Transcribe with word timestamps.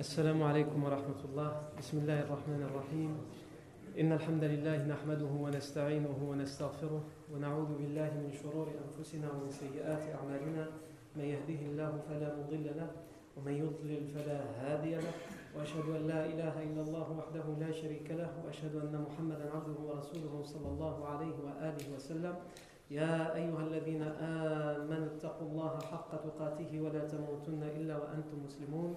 السلام 0.00 0.42
عليكم 0.42 0.84
ورحمة 0.84 1.20
الله. 1.28 1.50
بسم 1.78 1.96
الله 1.98 2.18
الرحمن 2.24 2.62
الرحيم. 2.72 3.12
إن 4.00 4.12
الحمد 4.12 4.44
لله 4.44 4.88
نحمده 4.88 5.28
ونستعينه 5.28 6.18
ونستغفره 6.24 7.02
ونعوذ 7.28 7.70
بالله 7.76 8.10
من 8.24 8.32
شرور 8.32 8.72
أنفسنا 8.80 9.28
ومن 9.28 9.52
سيئات 9.52 10.02
أعمالنا. 10.16 10.64
من 11.16 11.24
يهده 11.24 11.60
الله 11.68 11.92
فلا 12.08 12.32
مضل 12.32 12.66
له 12.80 12.90
ومن 13.36 13.52
يضلل 13.52 14.02
فلا 14.16 14.40
هادي 14.64 15.04
له. 15.04 15.12
وأشهد 15.52 15.86
أن 15.92 16.02
لا 16.08 16.24
إله 16.32 16.54
إلا 16.72 16.80
الله 16.80 17.06
وحده 17.20 17.46
لا 17.60 17.68
شريك 17.68 18.08
له. 18.16 18.32
وأشهد 18.40 18.80
أن 18.80 19.04
محمدا 19.04 19.52
عبده 19.52 19.78
ورسوله 19.84 20.34
صلى 20.48 20.68
الله 20.68 20.96
عليه 21.12 21.36
وآله 21.44 21.84
وسلم. 21.92 22.34
يا 22.90 23.36
أيها 23.36 23.62
الذين 23.68 24.02
آمنوا 24.16 25.08
اتقوا 25.12 25.46
الله 25.48 25.74
حق 25.92 26.10
تقاته 26.24 26.72
ولا 26.80 27.04
تموتن 27.04 27.62
إلا 27.76 27.94
وأنتم 28.00 28.38
مسلمون. 28.48 28.96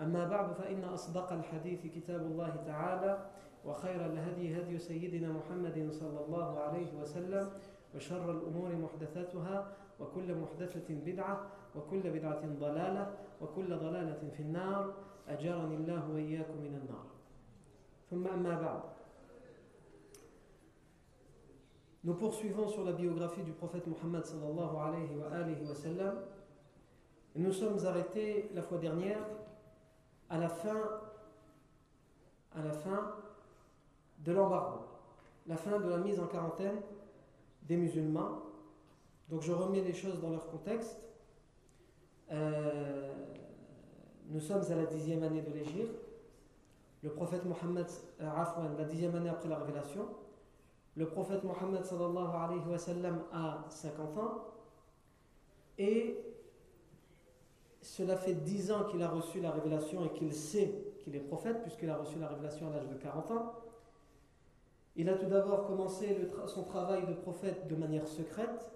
أما 0.00 0.28
بعد 0.28 0.52
فإن 0.52 0.84
أصدق 0.84 1.32
الحديث 1.32 1.86
كتاب 1.86 2.20
الله 2.20 2.56
تعالى 2.66 3.26
وخير 3.64 4.06
الهدي 4.06 4.60
هدي 4.60 4.78
سيدنا 4.78 5.32
محمد 5.32 5.88
صلى 5.90 6.24
الله 6.26 6.58
عليه 6.58 6.94
وسلم 7.00 7.50
وشر 7.94 8.30
الأمور 8.30 8.76
محدثاتها 8.76 9.72
وكل 10.00 10.34
محدثة 10.34 10.94
بدعة 11.06 11.46
وكل 11.76 12.10
بدعة 12.10 12.42
ضلالة 12.60 13.14
وكل 13.40 13.76
ضلالة 13.76 14.30
في 14.36 14.40
النار. 14.42 14.94
أجرني 15.28 15.76
الله 15.76 16.10
وإياكم 16.10 16.56
من 16.60 16.74
النار. 16.82 17.06
ثم 18.10 18.26
أما 18.26 18.60
بعد. 18.60 18.82
Nous 22.04 22.14
poursuivons 22.14 22.68
sur 22.68 22.84
la 22.84 22.92
biographie 22.92 23.42
du 23.42 23.52
prophète 23.52 23.86
Mohammed 23.86 24.26
sallallahu 24.26 24.76
alayhi 24.76 25.16
wa, 25.16 25.28
alayhi 25.32 25.64
wa 25.66 25.74
sallam. 25.74 26.14
Nous 27.34 27.52
sommes 27.52 27.78
arrêtés 27.86 28.50
la 28.52 28.60
fois 28.60 28.76
dernière 28.76 29.24
à 30.34 30.38
la 30.38 30.48
fin, 30.48 30.90
à 32.56 32.60
la 32.60 32.72
fin 32.72 33.12
de 34.18 34.32
l'embargo, 34.32 34.80
la 35.46 35.56
fin 35.56 35.78
de 35.78 35.88
la 35.88 35.98
mise 35.98 36.18
en 36.18 36.26
quarantaine 36.26 36.80
des 37.62 37.76
musulmans. 37.76 38.42
Donc 39.28 39.42
je 39.42 39.52
remets 39.52 39.82
les 39.82 39.92
choses 39.94 40.20
dans 40.20 40.30
leur 40.30 40.48
contexte. 40.48 41.00
Euh, 42.32 43.12
nous 44.26 44.40
sommes 44.40 44.62
à 44.68 44.74
la 44.74 44.86
dixième 44.86 45.22
année 45.22 45.42
de 45.42 45.52
l'Égypte. 45.52 46.00
Le 47.04 47.10
prophète 47.10 47.44
Mohammed, 47.44 47.86
euh, 48.20 48.76
la 48.76 48.84
dixième 48.86 49.14
année 49.14 49.28
après 49.28 49.48
la 49.48 49.58
révélation. 49.58 50.08
Le 50.96 51.06
prophète 51.06 51.44
Mohammed 51.44 51.84
sallallahu 51.84 52.34
alayhi 52.34 52.62
wa 52.66 52.76
a 53.32 53.64
50 53.70 54.18
ans. 54.18 54.46
Et 55.78 56.33
cela 57.84 58.16
fait 58.16 58.32
10 58.32 58.72
ans 58.72 58.84
qu'il 58.84 59.02
a 59.02 59.08
reçu 59.08 59.40
la 59.40 59.50
révélation 59.50 60.06
et 60.06 60.08
qu'il 60.08 60.32
sait 60.32 60.72
qu'il 61.00 61.14
est 61.14 61.20
prophète, 61.20 61.60
puisqu'il 61.60 61.90
a 61.90 61.96
reçu 61.96 62.18
la 62.18 62.28
révélation 62.28 62.68
à 62.68 62.76
l'âge 62.76 62.88
de 62.88 62.94
40 62.94 63.30
ans. 63.30 63.52
Il 64.96 65.10
a 65.10 65.14
tout 65.14 65.26
d'abord 65.26 65.66
commencé 65.66 66.16
son 66.46 66.62
travail 66.62 67.06
de 67.06 67.12
prophète 67.12 67.68
de 67.68 67.76
manière 67.76 68.08
secrète, 68.08 68.70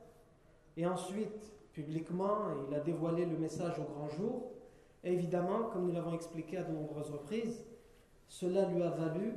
et 0.76 0.86
ensuite, 0.86 1.54
publiquement, 1.72 2.36
il 2.68 2.74
a 2.74 2.80
dévoilé 2.80 3.24
le 3.24 3.38
message 3.38 3.78
au 3.78 3.84
grand 3.84 4.08
jour. 4.10 4.50
Et 5.02 5.12
évidemment, 5.14 5.70
comme 5.72 5.86
nous 5.86 5.92
l'avons 5.92 6.12
expliqué 6.12 6.58
à 6.58 6.62
de 6.62 6.72
nombreuses 6.72 7.10
reprises, 7.10 7.64
cela 8.28 8.66
lui 8.66 8.82
a 8.82 8.90
valu 8.90 9.36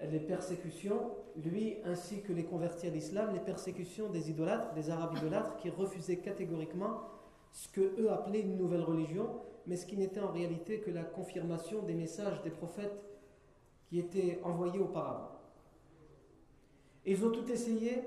les 0.00 0.18
persécutions, 0.18 1.12
lui 1.36 1.76
ainsi 1.84 2.20
que 2.22 2.32
les 2.32 2.44
convertis 2.44 2.88
à 2.88 2.90
l'islam, 2.90 3.32
les 3.32 3.40
persécutions 3.40 4.08
des 4.08 4.28
idolâtres, 4.28 4.74
des 4.74 4.90
arabes 4.90 5.16
idolâtres, 5.18 5.56
qui 5.56 5.70
refusaient 5.70 6.18
catégoriquement 6.18 7.00
ce 7.58 7.66
que 7.66 8.00
eux 8.00 8.12
appelaient 8.12 8.42
une 8.42 8.56
nouvelle 8.56 8.82
religion, 8.84 9.40
mais 9.66 9.74
ce 9.74 9.84
qui 9.84 9.96
n'était 9.96 10.20
en 10.20 10.30
réalité 10.30 10.78
que 10.78 10.92
la 10.92 11.02
confirmation 11.02 11.82
des 11.82 11.94
messages 11.94 12.40
des 12.42 12.50
prophètes 12.50 13.02
qui 13.88 13.98
étaient 13.98 14.38
envoyés 14.44 14.78
auparavant. 14.78 15.32
Ils 17.04 17.24
ont 17.24 17.32
tout 17.32 17.50
essayé 17.50 18.04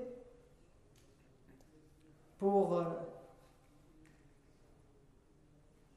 pour 2.38 2.78
euh, 2.78 2.84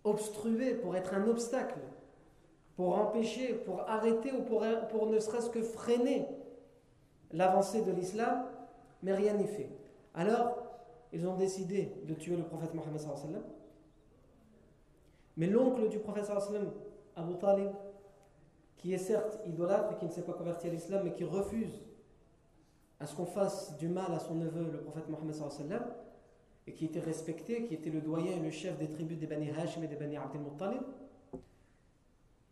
obstruer, 0.03 0.73
pour 0.75 0.97
être 0.97 1.13
un 1.13 1.25
obstacle, 1.25 1.79
pour 2.75 2.97
empêcher, 2.97 3.53
pour 3.53 3.88
arrêter 3.88 4.33
ou 4.33 4.41
pour, 4.41 4.65
pour 4.89 5.07
ne 5.07 5.17
serait-ce 5.17 5.49
que 5.49 5.63
freiner 5.63 6.27
l'avancée 7.31 7.83
de 7.83 7.91
l'islam, 7.94 8.47
mais 9.01 9.13
rien 9.13 9.35
n'y 9.35 9.47
fait. 9.47 9.69
Alors, 10.13 10.64
ils 11.15 11.25
ont 11.25 11.35
décidé 11.35 11.93
de 12.05 12.13
tuer 12.13 12.35
le 12.35 12.43
prophète 12.43 12.73
Mohammed 12.73 12.99
sallam. 12.99 13.41
Mais 15.37 15.47
l'oncle 15.47 15.87
du 15.87 15.99
prophète 15.99 16.25
sallam, 16.25 16.71
Abu 17.15 17.35
Talib, 17.35 17.71
qui 18.75 18.93
est 18.93 18.97
certes 18.97 19.39
idolâtre 19.47 19.93
et 19.93 19.95
qui 19.95 20.05
ne 20.05 20.11
s'est 20.11 20.23
pas 20.23 20.33
converti 20.33 20.67
à 20.67 20.71
l'islam, 20.71 21.03
mais 21.05 21.13
qui 21.13 21.23
refuse 21.23 21.81
à 22.99 23.05
ce 23.05 23.15
qu'on 23.15 23.25
fasse 23.25 23.77
du 23.77 23.87
mal 23.87 24.13
à 24.13 24.19
son 24.19 24.35
neveu, 24.35 24.69
le 24.69 24.79
prophète 24.79 25.07
Mohammed 25.07 25.33
sallam, 25.33 25.85
et 26.67 26.73
qui 26.73 26.83
était 26.83 26.99
respecté, 26.99 27.63
qui 27.63 27.75
était 27.75 27.89
le 27.89 28.01
doyen 28.01 28.33
et 28.33 28.39
le 28.39 28.51
chef 28.51 28.77
des 28.77 28.89
tribus 28.89 29.17
des 29.17 29.27
Bani 29.27 29.51
Hashim 29.51 29.83
et 29.83 29.87
des 29.87 29.95
Bani 29.95 30.17
Abdel 30.17 30.41
Muttalib, 30.41 30.81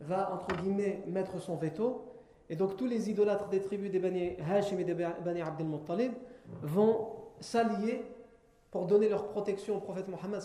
va 0.00 0.32
entre 0.32 0.56
guillemets 0.62 1.04
mettre 1.06 1.38
son 1.38 1.56
veto. 1.56 2.06
Et 2.48 2.56
donc 2.56 2.78
tous 2.78 2.86
les 2.86 3.10
idolâtres 3.10 3.50
des 3.50 3.60
tribus 3.60 3.90
des 3.90 3.98
Bani 3.98 4.36
Hashim 4.40 4.78
et 4.78 4.84
des 4.84 4.94
Bani 4.94 5.42
Abdel 5.42 5.66
Muttalib 5.66 6.12
vont 6.62 7.08
s'allier 7.40 8.04
pour 8.74 8.86
donner 8.86 9.08
leur 9.08 9.28
protection 9.28 9.76
au 9.76 9.80
prophète 9.80 10.08
Mohammed 10.08 10.42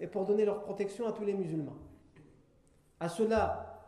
et 0.00 0.08
pour 0.08 0.24
donner 0.24 0.44
leur 0.44 0.62
protection 0.62 1.06
à 1.06 1.12
tous 1.12 1.24
les 1.24 1.32
musulmans. 1.32 1.76
À 2.98 3.08
cela, 3.08 3.80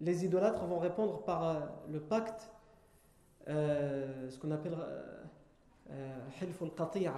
les 0.00 0.24
idolâtres 0.24 0.64
vont 0.64 0.80
répondre 0.80 1.22
par 1.22 1.44
euh, 1.44 1.60
le 1.88 2.00
pacte, 2.00 2.50
euh, 3.46 4.28
ce 4.28 4.40
qu'on 4.40 4.50
appelle 4.50 4.76
Hilf 6.42 6.60
al 6.60 7.12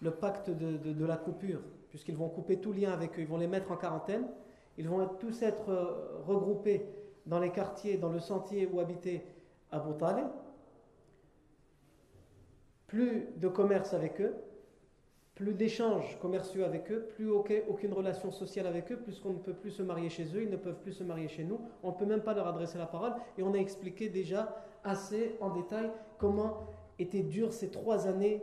le 0.00 0.10
pacte 0.12 0.48
de, 0.48 0.78
de, 0.78 1.04
la 1.04 1.18
coupure, 1.18 1.60
puisqu'ils 1.90 2.16
vont 2.16 2.30
couper 2.30 2.58
tout 2.58 2.72
lien 2.72 2.92
avec 2.92 3.18
eux, 3.18 3.20
ils 3.20 3.28
vont 3.28 3.36
les 3.36 3.48
mettre 3.48 3.70
en 3.70 3.76
quarantaine, 3.76 4.28
ils 4.78 4.88
vont 4.88 5.06
tous 5.20 5.42
être 5.42 5.68
euh, 5.68 6.22
regroupés 6.26 6.88
dans 7.26 7.38
les 7.38 7.50
quartiers, 7.50 7.98
dans 7.98 8.08
le 8.10 8.20
sentier 8.20 8.66
où 8.66 8.80
habitait 8.80 9.26
Abu 9.70 9.92
Talib, 9.98 10.28
plus 12.88 13.28
de 13.36 13.48
commerce 13.48 13.94
avec 13.94 14.20
eux, 14.20 14.34
plus 15.34 15.54
d'échanges 15.54 16.18
commerciaux 16.20 16.64
avec 16.64 16.90
eux, 16.90 17.06
plus 17.14 17.30
aucune 17.30 17.92
relation 17.92 18.32
sociale 18.32 18.66
avec 18.66 18.90
eux, 18.90 18.96
puisqu'on 18.96 19.34
ne 19.34 19.38
peut 19.38 19.52
plus 19.52 19.70
se 19.70 19.82
marier 19.82 20.08
chez 20.08 20.24
eux, 20.34 20.42
ils 20.42 20.50
ne 20.50 20.56
peuvent 20.56 20.80
plus 20.80 20.92
se 20.92 21.04
marier 21.04 21.28
chez 21.28 21.44
nous, 21.44 21.60
on 21.84 21.92
ne 21.92 21.96
peut 21.96 22.06
même 22.06 22.22
pas 22.22 22.34
leur 22.34 22.48
adresser 22.48 22.76
la 22.76 22.86
parole, 22.86 23.12
et 23.36 23.44
on 23.44 23.54
a 23.54 23.58
expliqué 23.58 24.08
déjà 24.08 24.56
assez 24.82 25.36
en 25.40 25.50
détail 25.50 25.92
comment 26.18 26.66
étaient 26.98 27.22
dures 27.22 27.52
ces 27.52 27.70
trois 27.70 28.08
années 28.08 28.42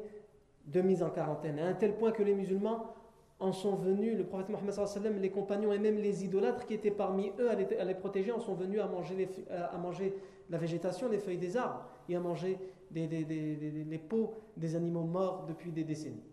de 0.68 0.81
mise 0.81 1.03
en 1.03 1.09
quarantaine, 1.09 1.59
à 1.59 1.68
un 1.68 1.74
tel 1.74 1.95
point 1.95 2.12
que 2.12 2.24
les 2.24 2.33
musulmans 2.33 2.94
en 3.39 3.51
sont 3.51 3.75
venus, 3.75 4.18
le 4.18 4.24
prophète 4.24 4.48
Mohammed 4.50 5.21
les 5.21 5.30
compagnons 5.30 5.74
et 5.74 5.80
même 5.80 5.98
les 5.98 6.24
idolâtres 6.24 6.65
qui 6.65 6.74
étaient 6.74 6.91
parmi 6.91 7.33
eux 7.39 7.50
à 7.50 7.56
les, 7.56 7.95
protéger 7.95 8.31
en 8.31 8.39
sont 8.39 8.53
venus 8.53 8.80
à 8.80 9.77
manger 9.77 10.15
la 10.50 10.57
végétation, 10.57 11.09
les 11.09 11.18
feuilles 11.18 11.38
des 11.38 11.57
arbres, 11.57 11.83
et 12.07 12.15
à 12.15 12.19
manger 12.19 12.57
des, 12.92 13.08
les 13.08 13.98
peaux 13.98 14.34
des 14.56 14.76
animaux 14.76 15.04
morts 15.04 15.46
depuis 15.46 15.72
des 15.72 15.84
décennies. 15.84 16.24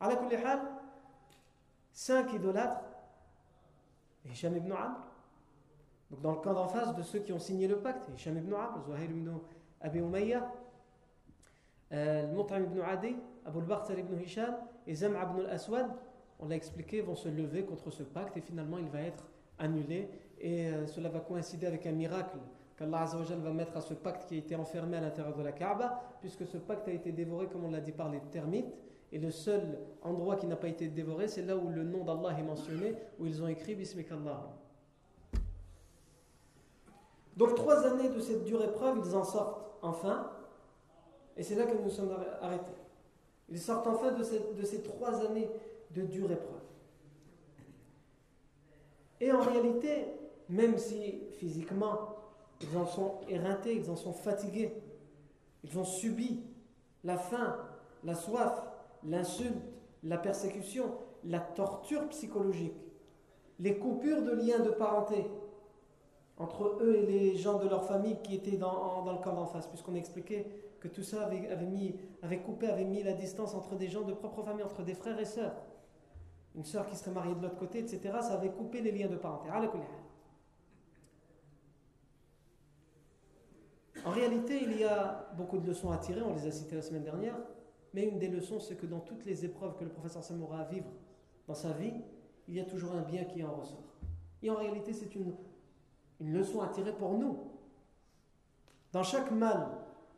À 0.00 0.08
la 0.08 0.16
cinq 1.92 2.32
idolâtres, 2.32 2.82
Hisham 4.26 4.56
ibn 4.56 4.72
Amr, 4.72 4.96
donc 6.10 6.20
dans 6.20 6.32
le 6.32 6.38
camp 6.38 6.52
d'en 6.52 6.68
face 6.68 6.94
de 6.94 7.02
ceux 7.02 7.20
qui 7.20 7.32
ont 7.32 7.38
signé 7.38 7.68
le 7.68 7.78
pacte, 7.78 8.08
Hisham 8.14 8.36
ibn 8.36 8.52
Amr, 8.52 8.82
Zuhair 8.84 9.04
ibn 9.04 9.30
Abi 9.80 10.00
Umayya, 10.00 10.52
euh, 11.92 12.26
ibn 12.32 12.80
Adi, 12.80 13.16
Abu 13.44 13.58
al-Bakhtar 13.60 13.98
ibn 13.98 14.18
Hisham 14.18 14.54
et 14.86 14.94
Zam'a 14.94 15.22
ibn 15.22 15.40
al-Aswad, 15.40 15.90
on 16.40 16.48
l'a 16.48 16.56
expliqué, 16.56 17.00
vont 17.00 17.14
se 17.14 17.28
lever 17.28 17.64
contre 17.64 17.90
ce 17.90 18.02
pacte 18.02 18.36
et 18.36 18.40
finalement 18.40 18.78
il 18.78 18.88
va 18.88 19.02
être 19.02 19.24
annulé 19.58 20.08
et 20.40 20.66
euh, 20.66 20.86
cela 20.86 21.08
va 21.08 21.20
coïncider 21.20 21.66
avec 21.66 21.86
un 21.86 21.92
miracle 21.92 22.36
qu'Allah 22.76 23.04
va 23.04 23.50
mettre 23.52 23.76
à 23.76 23.80
ce 23.80 23.94
pacte 23.94 24.28
qui 24.28 24.34
a 24.34 24.38
été 24.38 24.56
enfermé 24.56 24.96
à 24.96 25.00
l'intérieur 25.00 25.36
de 25.36 25.42
la 25.42 25.52
Kaaba, 25.52 26.02
puisque 26.20 26.46
ce 26.46 26.58
pacte 26.58 26.88
a 26.88 26.92
été 26.92 27.12
dévoré, 27.12 27.46
comme 27.46 27.64
on 27.64 27.70
l'a 27.70 27.80
dit, 27.80 27.92
par 27.92 28.10
les 28.10 28.20
termites. 28.32 28.72
Et 29.12 29.18
le 29.18 29.30
seul 29.30 29.78
endroit 30.02 30.36
qui 30.36 30.46
n'a 30.46 30.56
pas 30.56 30.68
été 30.68 30.88
dévoré, 30.88 31.28
c'est 31.28 31.42
là 31.42 31.56
où 31.56 31.68
le 31.68 31.84
nom 31.84 32.04
d'Allah 32.04 32.36
est 32.38 32.42
mentionné, 32.42 32.96
où 33.18 33.26
ils 33.26 33.42
ont 33.42 33.48
écrit 33.48 33.74
Bismikallah. 33.74 34.42
Donc 37.36 37.54
trois 37.54 37.86
années 37.86 38.08
de 38.08 38.20
cette 38.20 38.44
dure 38.44 38.62
épreuve, 38.62 39.02
ils 39.04 39.14
en 39.14 39.24
sortent 39.24 39.60
enfin. 39.82 40.30
Et 41.36 41.42
c'est 41.42 41.54
là 41.54 41.66
que 41.66 41.76
nous 41.76 41.90
sommes 41.90 42.16
arrêtés. 42.40 42.72
Ils 43.48 43.60
sortent 43.60 43.86
enfin 43.86 44.12
de, 44.12 44.24
de 44.56 44.64
ces 44.64 44.82
trois 44.82 45.24
années 45.24 45.48
de 45.90 46.02
dure 46.02 46.30
épreuve. 46.30 46.60
Et 49.20 49.32
en 49.32 49.40
réalité, 49.40 50.06
même 50.48 50.76
si 50.76 51.20
physiquement 51.38 52.16
ils 52.60 52.76
en 52.76 52.86
sont 52.86 53.20
éreintés, 53.28 53.76
ils 53.76 53.90
en 53.90 53.96
sont 53.96 54.12
fatigués, 54.12 54.72
ils 55.62 55.78
ont 55.78 55.84
subi 55.84 56.42
la 57.02 57.18
faim, 57.18 57.56
la 58.04 58.14
soif, 58.14 58.62
l'insulte, 59.04 59.62
la 60.02 60.18
persécution, 60.18 60.92
la 61.24 61.40
torture 61.40 62.08
psychologique, 62.08 62.76
les 63.58 63.78
coupures 63.78 64.22
de 64.22 64.32
liens 64.32 64.60
de 64.60 64.70
parenté 64.70 65.26
entre 66.36 66.78
eux 66.80 66.96
et 66.96 67.06
les 67.06 67.36
gens 67.36 67.58
de 67.58 67.68
leur 67.68 67.84
famille 67.84 68.16
qui 68.22 68.34
étaient 68.34 68.56
dans, 68.56 69.04
le 69.06 69.22
camp 69.22 69.34
d'en 69.34 69.46
face, 69.46 69.66
puisqu'on 69.66 69.94
expliquait 69.94 70.46
que 70.80 70.88
tout 70.88 71.02
ça 71.02 71.26
avait, 71.26 71.66
mis, 71.66 71.94
avait 72.22 72.40
coupé, 72.40 72.66
avait 72.66 72.84
mis 72.84 73.02
la 73.02 73.12
distance 73.12 73.54
entre 73.54 73.76
des 73.76 73.88
gens 73.88 74.02
de 74.02 74.12
propre 74.12 74.42
famille, 74.42 74.64
entre 74.64 74.82
des 74.82 74.94
frères 74.94 75.18
et 75.18 75.24
sœurs. 75.24 75.54
Une 76.56 76.64
sœur 76.64 76.86
qui 76.86 76.96
serait 76.96 77.10
mariée 77.10 77.34
de 77.34 77.42
l'autre 77.42 77.56
côté, 77.56 77.78
etc. 77.78 78.00
Ça 78.20 78.34
avait 78.34 78.50
coupé 78.50 78.80
les 78.80 78.92
liens 78.92 79.08
de 79.08 79.16
parenté. 79.16 79.48
En 84.04 84.10
réalité, 84.10 84.62
il 84.62 84.78
y 84.78 84.84
a 84.84 85.30
beaucoup 85.36 85.58
de 85.58 85.66
leçons 85.66 85.90
à 85.90 85.96
tirer, 85.96 86.20
on 86.20 86.34
les 86.34 86.46
a 86.46 86.50
citées 86.50 86.76
la 86.76 86.82
semaine 86.82 87.04
dernière, 87.04 87.36
mais 87.94 88.04
une 88.04 88.18
des 88.18 88.28
leçons, 88.28 88.60
c'est 88.60 88.76
que 88.76 88.86
dans 88.86 89.00
toutes 89.00 89.24
les 89.24 89.44
épreuves 89.44 89.76
que 89.76 89.84
le 89.84 89.90
professeur 89.90 90.22
Sam 90.22 90.42
aura 90.42 90.60
à 90.60 90.64
vivre 90.64 90.90
dans 91.46 91.54
sa 91.54 91.72
vie, 91.72 91.94
il 92.46 92.54
y 92.54 92.60
a 92.60 92.64
toujours 92.64 92.92
un 92.92 93.02
bien 93.02 93.24
qui 93.24 93.42
en 93.42 93.54
ressort. 93.54 93.94
Et 94.42 94.50
en 94.50 94.56
réalité, 94.56 94.92
c'est 94.92 95.14
une, 95.14 95.34
une 96.20 96.32
leçon 96.32 96.60
à 96.60 96.68
tirer 96.68 96.92
pour 96.92 97.16
nous. 97.16 97.38
Dans 98.92 99.02
chaque 99.02 99.30
mal, 99.30 99.68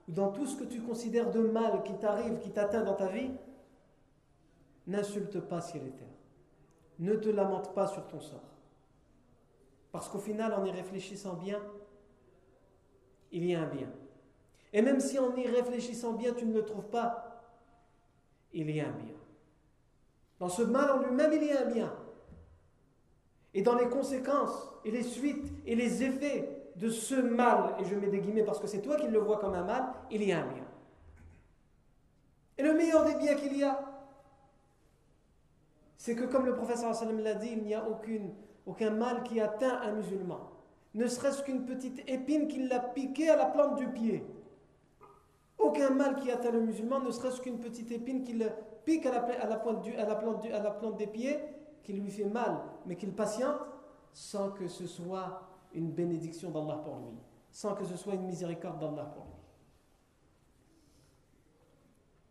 ou 0.09 0.12
dans 0.12 0.33
tout 0.33 0.47
ce 0.47 0.56
que 0.56 0.65
tu 0.65 0.83
considères 0.83 1.31
de 1.31 1.41
mal 1.41 1.83
qui 1.85 1.94
t'arrive, 1.94 2.38
qui 2.41 2.50
t'atteint 2.50 2.83
dans 2.83 2.94
ta 2.94 3.06
vie, 3.06 3.31
n'insulte 4.87 5.38
pas 5.41 5.61
ciel 5.61 5.87
et 5.87 5.91
terre. 5.91 6.09
Ne 6.99 7.15
te 7.15 7.29
lamente 7.29 7.73
pas 7.73 7.87
sur 7.87 8.06
ton 8.09 8.21
sort. 8.21 8.56
Parce 9.93 10.09
qu'au 10.09 10.19
final, 10.19 10.55
en 10.55 10.65
y 10.65 10.71
réfléchissant 10.71 11.35
bien, 11.35 11.61
il 13.32 13.44
y 13.44 13.55
a 13.55 13.62
un 13.62 13.67
bien. 13.67 13.88
Et 14.73 14.82
même 14.82 15.00
si 15.00 15.19
en 15.19 15.34
y 15.37 15.46
réfléchissant 15.46 16.12
bien, 16.12 16.32
tu 16.32 16.46
ne 16.46 16.55
le 16.55 16.64
trouves 16.64 16.88
pas, 16.88 17.43
il 18.52 18.70
y 18.70 18.81
a 18.81 18.88
un 18.88 18.93
bien. 18.93 19.14
Dans 20.38 20.49
ce 20.49 20.62
mal 20.62 20.90
en 20.90 20.99
lui-même, 20.99 21.32
il 21.32 21.44
y 21.44 21.50
a 21.50 21.62
un 21.62 21.70
bien. 21.70 21.93
Et 23.55 23.62
dans 23.62 23.75
les 23.75 23.88
conséquences 23.88 24.70
et 24.84 24.90
les 24.90 25.02
suites 25.02 25.50
et 25.64 25.75
les 25.75 26.02
effets 26.02 26.73
de 26.76 26.90
ce 26.90 27.14
mal, 27.14 27.75
et 27.81 27.84
je 27.84 27.94
mets 27.94 28.08
des 28.08 28.20
guillemets 28.20 28.44
parce 28.44 28.61
que 28.61 28.67
c'est 28.67 28.82
toi 28.82 28.96
qui 28.96 29.08
le 29.08 29.19
vois 29.19 29.38
comme 29.38 29.55
un 29.55 29.64
mal, 29.64 29.87
il 30.11 30.23
y 30.23 30.32
a 30.32 30.43
un 30.43 30.46
bien. 30.46 30.64
Et 32.58 32.62
le 32.62 32.75
meilleur 32.75 33.05
des 33.05 33.14
biens 33.14 33.34
qu'il 33.34 33.56
y 33.56 33.64
a, 33.64 33.81
c'est 35.96 36.14
que 36.14 36.25
comme 36.25 36.44
le 36.44 36.55
professeur 36.55 36.93
l'a 37.23 37.34
dit, 37.34 37.50
il 37.52 37.64
n'y 37.64 37.75
a 37.75 37.88
aucune, 37.88 38.34
aucun 38.67 38.90
mal 38.90 39.23
qui 39.23 39.40
atteint 39.40 39.81
un 39.81 39.93
musulman 39.93 40.56
ne 40.96 41.06
serait-ce 41.06 41.43
qu'une 41.43 41.66
petite 41.66 42.02
épine 42.08 42.48
qui 42.48 42.66
l'a 42.66 42.81
piqué 42.81 43.28
à 43.28 43.37
la 43.37 43.46
plante 43.46 43.76
du 43.76 43.87
pied. 43.88 44.25
Aucun 45.58 45.90
mal 45.90 46.16
qui 46.16 46.31
atteint 46.31 46.50
le 46.50 46.60
musulman, 46.60 47.00
ne 47.00 47.10
serait-ce 47.10 47.40
qu'une 47.43 47.60
petite 47.60 47.93
épine 47.93 48.25
qui 48.25 48.32
le 48.32 48.50
pique 48.87 49.04
à 49.04 49.12
la, 49.12 49.20
pointe 49.20 49.87
à, 49.87 50.06
la 50.06 50.14
plante 50.14 50.46
à 50.46 50.62
la 50.62 50.70
plante 50.70 50.96
des 50.96 51.06
pieds, 51.06 51.38
qui 51.82 51.93
lui 51.93 52.10
fait 52.10 52.25
mal, 52.25 52.62
mais 52.87 52.96
qu'il 52.96 53.12
patiente, 53.14 53.60
sans 54.14 54.50
que 54.50 54.69
ce 54.69 54.87
soit 54.87 55.43
une 55.75 55.90
bénédiction 55.93 56.50
d'Allah 56.50 56.81
pour 56.82 56.96
lui, 56.96 57.19
sans 57.50 57.75
que 57.75 57.84
ce 57.84 57.96
soit 57.96 58.14
une 58.14 58.25
miséricorde 58.25 58.78
d'Allah 58.78 59.04
pour 59.04 59.25
lui. 59.25 59.32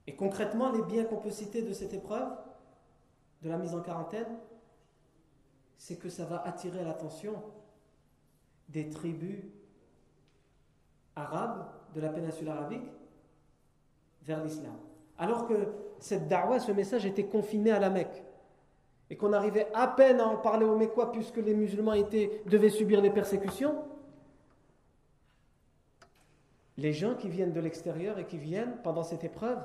Et 0.07 0.15
concrètement, 0.15 0.71
les 0.71 0.81
biens 0.81 1.05
qu'on 1.05 1.17
peut 1.17 1.29
citer 1.29 1.61
de 1.61 1.71
cette 1.71 1.93
épreuve, 1.93 2.31
de 3.43 3.49
la 3.49 3.57
mise 3.57 3.75
en 3.75 3.81
quarantaine, 3.81 4.39
c'est 5.77 5.97
que 5.97 6.09
ça 6.09 6.25
va 6.25 6.41
attirer 6.47 6.83
l'attention 6.83 7.35
des 8.69 8.89
tribus 8.89 9.43
arabes 11.15 11.67
de 11.93 12.01
la 12.01 12.09
péninsule 12.09 12.49
arabique 12.49 12.89
vers 14.23 14.43
l'islam. 14.43 14.75
Alors 15.17 15.47
que 15.47 15.53
cette 15.99 16.27
da'wah, 16.27 16.59
ce 16.59 16.71
message 16.71 17.05
était 17.05 17.25
confiné 17.25 17.71
à 17.71 17.79
la 17.79 17.89
Mecque 17.89 18.23
et 19.09 19.15
qu'on 19.15 19.33
arrivait 19.33 19.67
à 19.73 19.87
peine 19.87 20.19
à 20.19 20.27
en 20.27 20.37
parler 20.37 20.65
aux 20.65 20.75
Mécois 20.75 21.11
puisque 21.11 21.37
les 21.37 21.53
musulmans 21.53 21.93
étaient, 21.93 22.41
devaient 22.47 22.69
subir 22.69 23.01
les 23.01 23.11
persécutions, 23.11 23.75
les 26.77 26.91
gens 26.91 27.15
qui 27.15 27.29
viennent 27.29 27.53
de 27.53 27.59
l'extérieur 27.61 28.19
et 28.19 28.25
qui 28.25 28.37
viennent 28.37 28.77
pendant 28.83 29.03
cette 29.03 29.23
épreuve, 29.23 29.59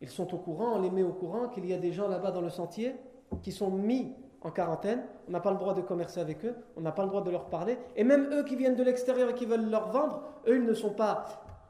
ils 0.00 0.08
sont 0.08 0.32
au 0.34 0.38
courant, 0.38 0.76
on 0.76 0.80
les 0.80 0.90
met 0.90 1.02
au 1.02 1.12
courant 1.12 1.48
qu'il 1.48 1.66
y 1.66 1.72
a 1.72 1.78
des 1.78 1.92
gens 1.92 2.08
là-bas 2.08 2.30
dans 2.30 2.42
le 2.42 2.50
sentier 2.50 2.94
qui 3.42 3.52
sont 3.52 3.70
mis 3.70 4.12
en 4.44 4.50
quarantaine, 4.50 5.02
on 5.26 5.32
n'a 5.32 5.40
pas 5.40 5.50
le 5.50 5.56
droit 5.56 5.74
de 5.74 5.80
commercer 5.80 6.20
avec 6.20 6.44
eux, 6.44 6.54
on 6.76 6.82
n'a 6.82 6.92
pas 6.92 7.02
le 7.02 7.08
droit 7.08 7.22
de 7.22 7.30
leur 7.30 7.46
parler, 7.46 7.78
et 7.96 8.04
même 8.04 8.28
eux 8.32 8.44
qui 8.44 8.56
viennent 8.56 8.76
de 8.76 8.82
l'extérieur 8.82 9.30
et 9.30 9.34
qui 9.34 9.46
veulent 9.46 9.70
leur 9.70 9.90
vendre, 9.90 10.22
eux 10.46 10.56
ils 10.56 10.64
ne 10.64 10.74
sont 10.74 10.90
pas 10.90 11.24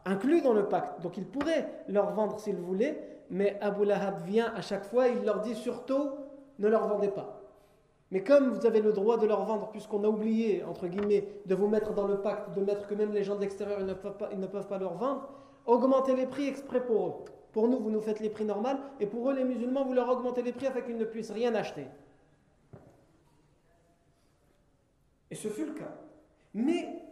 inclus 0.05 0.43
dans 0.43 0.53
le 0.53 0.69
pacte, 0.69 1.01
donc 1.01 1.17
ils 1.17 1.25
pourraient 1.25 1.69
leur 1.89 2.13
vendre 2.13 2.39
s'ils 2.39 2.57
voulaient, 2.57 3.23
mais 3.31 3.59
Abu 3.61 3.85
Lahab 3.85 4.25
vient 4.25 4.53
à 4.55 4.61
chaque 4.61 4.85
fois, 4.85 5.09
il 5.09 5.25
leur 5.25 5.41
dit 5.41 5.55
surtout 5.55 6.11
ne 6.59 6.69
leur 6.69 6.87
vendez 6.89 7.09
pas. 7.09 7.41
Mais 8.11 8.23
comme 8.23 8.51
vous 8.51 8.67
avez 8.67 8.81
le 8.81 8.93
droit 8.93 9.17
de 9.17 9.27
leur 9.27 9.45
vendre, 9.45 9.71
puisqu'on 9.71 10.05
a 10.05 10.09
oublié, 10.09 10.63
entre 10.63 10.87
guillemets, 10.87 11.27
de 11.47 11.55
vous 11.55 11.67
mettre 11.67 11.95
dans 11.95 12.07
le 12.07 12.19
pacte, 12.19 12.55
de 12.55 12.61
mettre 12.61 12.87
que 12.87 12.95
même 12.95 13.13
les 13.13 13.25
gens 13.25 13.35
de 13.35 13.41
l'extérieur, 13.41 13.81
ne 13.81 13.95
peuvent 13.95 14.17
pas, 14.17 14.29
ne 14.35 14.47
peuvent 14.47 14.69
pas 14.69 14.79
leur 14.79 14.95
vendre, 14.95 15.29
augmentez 15.67 16.15
les 16.15 16.27
prix 16.27 16.47
exprès 16.49 16.85
pour 16.85 17.07
eux. 17.07 17.13
Pour 17.53 17.67
nous, 17.67 17.79
vous 17.79 17.91
nous 17.91 18.01
faites 18.01 18.21
les 18.21 18.29
prix 18.31 18.45
normaux, 18.45 18.69
et 19.01 19.07
pour 19.07 19.31
eux, 19.31 19.35
les 19.35 19.45
musulmans, 19.45 19.85
vous 19.85 19.95
leur 19.95 20.09
augmentez 20.09 20.43
les 20.43 20.53
prix 20.53 20.67
afin 20.67 20.81
qu'ils 20.83 20.99
ne 20.99 21.05
puissent 21.05 21.31
rien 21.31 21.55
acheter. 21.55 21.87
Et 25.35 25.37
ce 25.37 25.49
fut 25.49 25.67
le 25.67 25.73
cas. 25.73 25.91
Mais 26.55 27.03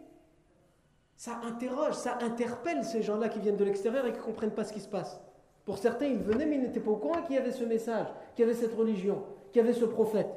ça 1.17 1.41
interroge, 1.43 1.95
ça 1.95 2.19
interpelle 2.21 2.85
ces 2.85 3.01
gens-là 3.01 3.27
qui 3.27 3.41
viennent 3.41 3.57
de 3.57 3.65
l'extérieur 3.65 4.05
et 4.05 4.13
qui 4.13 4.19
ne 4.19 4.23
comprennent 4.23 4.53
pas 4.53 4.63
ce 4.63 4.71
qui 4.71 4.79
se 4.79 4.87
passe. 4.87 5.19
Pour 5.65 5.77
certains, 5.77 6.05
ils 6.05 6.19
venaient, 6.19 6.45
mais 6.45 6.55
ils 6.55 6.61
n'étaient 6.61 6.79
pas 6.79 6.91
au 6.91 6.95
courant 6.95 7.21
qu'il 7.23 7.35
y 7.35 7.37
avait 7.37 7.51
ce 7.51 7.65
message, 7.65 8.07
qu'il 8.33 8.45
y 8.45 8.49
avait 8.49 8.57
cette 8.57 8.75
religion, 8.75 9.25
qu'il 9.51 9.61
y 9.61 9.65
avait 9.65 9.77
ce 9.77 9.83
prophète. 9.83 10.29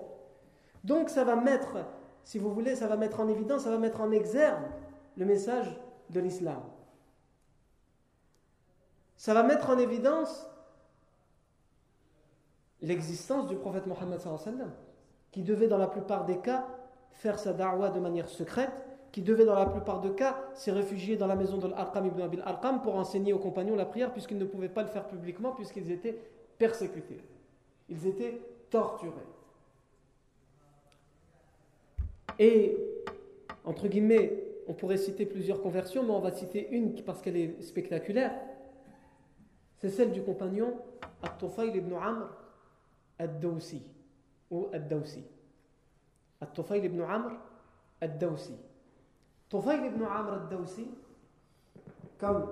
Donc 0.82 1.10
ça 1.10 1.22
va 1.22 1.36
mettre, 1.36 1.76
si 2.24 2.40
vous 2.40 2.52
voulez, 2.52 2.74
ça 2.74 2.88
va 2.88 2.96
mettre 2.96 3.20
en 3.20 3.28
évidence, 3.28 3.62
ça 3.62 3.70
va 3.70 3.78
mettre 3.78 4.00
en 4.00 4.10
exergue 4.10 4.66
le 5.16 5.24
message 5.24 5.80
de 6.10 6.18
l'islam. 6.18 6.62
Ça 9.16 9.32
va 9.32 9.44
mettre 9.44 9.70
en 9.70 9.78
évidence 9.78 10.50
l'existence 12.82 13.46
du 13.46 13.54
prophète 13.54 13.86
Mohammed 13.86 14.18
qui 15.30 15.44
devait 15.44 15.68
dans 15.68 15.78
la 15.78 15.86
plupart 15.86 16.24
des 16.24 16.38
cas 16.38 16.66
faire 17.12 17.38
sa 17.38 17.52
da'wah 17.52 17.90
de 17.90 18.00
manière 18.00 18.28
secrète, 18.28 18.72
qui 19.12 19.22
devait 19.22 19.46
dans 19.46 19.54
la 19.54 19.66
plupart 19.66 20.00
des 20.00 20.10
cas 20.10 20.36
se 20.54 20.70
réfugier 20.70 21.16
dans 21.16 21.26
la 21.26 21.36
maison 21.36 21.56
de 21.56 21.68
l'Arqam 21.68 22.06
ibn 22.06 22.20
Abil 22.20 22.42
Arqam 22.44 22.82
pour 22.82 22.96
enseigner 22.96 23.32
aux 23.32 23.38
compagnons 23.38 23.74
la 23.74 23.86
prière, 23.86 24.12
puisqu'ils 24.12 24.38
ne 24.38 24.44
pouvaient 24.44 24.68
pas 24.68 24.82
le 24.82 24.88
faire 24.88 25.06
publiquement, 25.06 25.52
puisqu'ils 25.52 25.90
étaient 25.90 26.18
persécutés. 26.58 27.20
Ils 27.88 28.06
étaient 28.06 28.40
torturés. 28.68 29.14
Et, 32.38 32.76
entre 33.64 33.88
guillemets, 33.88 34.44
on 34.68 34.74
pourrait 34.74 34.98
citer 34.98 35.24
plusieurs 35.24 35.62
conversions, 35.62 36.02
mais 36.02 36.10
on 36.10 36.20
va 36.20 36.32
citer 36.32 36.68
une 36.70 36.94
parce 37.02 37.22
qu'elle 37.22 37.36
est 37.36 37.62
spectaculaire. 37.62 38.34
C'est 39.78 39.90
celle 39.90 40.12
du 40.12 40.22
compagnon 40.22 40.74
At-Tufayl 41.22 41.74
ibn 41.74 41.94
Amr 41.94 42.28
ad-Dawsi, 43.18 43.82
ou 44.50 44.68
ad-Dawsi. 44.72 45.24
الطفيل 46.41 46.85
ibn 46.85 47.01
Amr 47.01 47.37
ad-Dawsi. 48.01 48.57
Tufayl 49.49 49.85
ibn 49.85 50.03
Amr 50.03 50.33
ad-Dawsi, 50.33 50.87
comme 52.17 52.47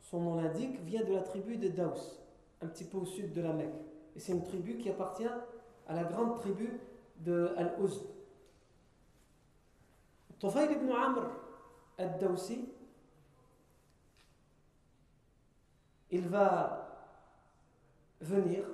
son 0.00 0.20
nom 0.20 0.34
l'indique, 0.36 0.80
vient 0.80 1.04
de 1.04 1.12
la 1.12 1.22
tribu 1.22 1.56
de 1.56 1.68
Daws, 1.68 2.18
un 2.60 2.66
petit 2.66 2.84
peu 2.84 2.98
au 2.98 3.06
sud 3.06 3.32
de 3.32 3.40
la 3.40 3.52
Mecque. 3.52 3.74
Et 4.14 4.20
c'est 4.20 4.32
une 4.32 4.42
tribu 4.42 4.76
qui 4.76 4.90
appartient 4.90 5.28
à 5.86 5.94
la 5.94 6.04
grande 6.04 6.38
tribu 6.38 6.80
de 7.18 7.52
Al-Uzd. 7.56 8.02
Tufayl 10.38 10.72
ibn 10.72 10.90
Amr 10.90 11.22
ad-Dawsi, 11.98 12.68
il 16.10 16.28
va 16.28 16.90
venir 18.20 18.64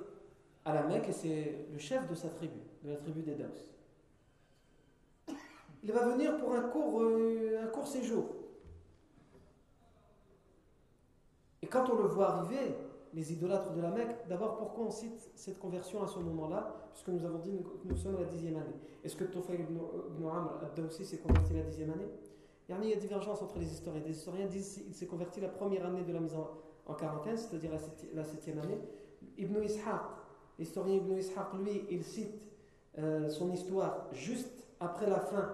à 0.65 0.73
la 0.73 0.83
Mecque 0.83 1.09
et 1.09 1.13
c'est 1.13 1.65
le 1.71 1.77
chef 1.77 2.07
de 2.09 2.15
sa 2.15 2.29
tribu, 2.29 2.59
de 2.83 2.89
la 2.91 2.97
tribu 2.97 3.21
des 3.21 3.35
Daws 3.35 3.71
il 5.86 5.92
va 5.92 6.04
venir 6.04 6.36
pour 6.38 6.52
un 6.52 6.62
court, 6.62 7.00
euh, 7.00 7.62
un 7.62 7.68
court 7.68 7.86
séjour. 7.86 8.24
Et 11.62 11.68
quand 11.68 11.88
on 11.88 11.94
le 11.94 12.08
voit 12.08 12.30
arriver, 12.30 12.74
les 13.14 13.32
idolâtres 13.32 13.72
de 13.72 13.80
la 13.80 13.92
Mecque, 13.92 14.26
d'abord 14.28 14.56
pourquoi 14.56 14.86
on 14.86 14.90
cite 14.90 15.30
cette 15.36 15.60
conversion 15.60 16.02
à 16.02 16.08
ce 16.08 16.18
moment-là? 16.18 16.90
Puisque 16.92 17.08
nous 17.08 17.24
avons 17.24 17.38
dit 17.38 17.52
que 17.82 17.88
nous 17.88 17.96
sommes 17.96 18.16
à 18.16 18.20
la 18.20 18.26
dixième 18.26 18.56
année. 18.56 18.74
Est-ce 19.04 19.14
que 19.14 19.22
Tofayl 19.22 19.60
ibn, 19.60 19.78
Amr 20.28 20.58
ad-Dawsi 20.64 21.04
s'est 21.04 21.18
converti 21.18 21.54
la 21.54 21.62
dixième 21.62 21.92
année? 21.92 22.08
Il 22.68 22.88
y 22.88 22.92
a 22.92 22.96
divergence 22.96 23.40
entre 23.42 23.60
les 23.60 23.72
historiens. 23.72 24.02
Des 24.02 24.10
historiens 24.10 24.46
disent 24.46 24.82
qu'il 24.82 24.94
s'est 24.94 25.06
converti 25.06 25.40
la 25.40 25.48
première 25.48 25.86
année 25.86 26.02
de 26.02 26.12
la 26.12 26.18
mise 26.18 26.34
en, 26.34 26.94
quarantaine, 26.94 27.36
c'est-à-dire 27.36 27.70
la, 28.12 28.24
septième 28.24 28.58
année. 28.58 28.80
Ibn 29.38 29.62
Ishaq, 29.62 30.02
l'historien 30.58 30.96
Ibn 30.96 31.16
Ishaq, 31.16 31.54
lui, 31.62 31.84
il 31.90 32.02
cite 32.02 32.42
euh, 32.98 33.28
son 33.28 33.52
histoire 33.52 34.08
juste 34.12 34.66
après 34.80 35.08
la 35.08 35.20
fin 35.20 35.52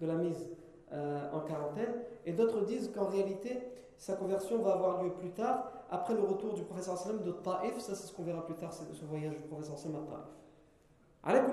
de 0.00 0.06
la 0.06 0.14
mise 0.14 0.48
euh, 0.92 1.30
en 1.32 1.40
quarantaine. 1.40 1.94
Et 2.26 2.32
d'autres 2.32 2.62
disent 2.62 2.90
qu'en 2.92 3.06
réalité, 3.06 3.58
sa 3.96 4.16
conversion 4.16 4.60
va 4.62 4.72
avoir 4.72 5.02
lieu 5.02 5.12
plus 5.12 5.30
tard, 5.30 5.70
après 5.90 6.14
le 6.14 6.22
retour 6.22 6.54
du 6.54 6.62
professeur 6.62 6.96
sallam 6.96 7.22
de 7.22 7.32
Taif. 7.32 7.78
Ça, 7.78 7.94
c'est 7.94 8.06
ce 8.06 8.12
qu'on 8.12 8.22
verra 8.22 8.44
plus 8.44 8.54
tard, 8.54 8.72
c'est 8.72 8.92
ce 8.92 9.04
voyage 9.04 9.36
du 9.36 9.42
professeur 9.42 9.78
sallam 9.78 10.02
à 11.22 11.32
Taif. 11.32 11.44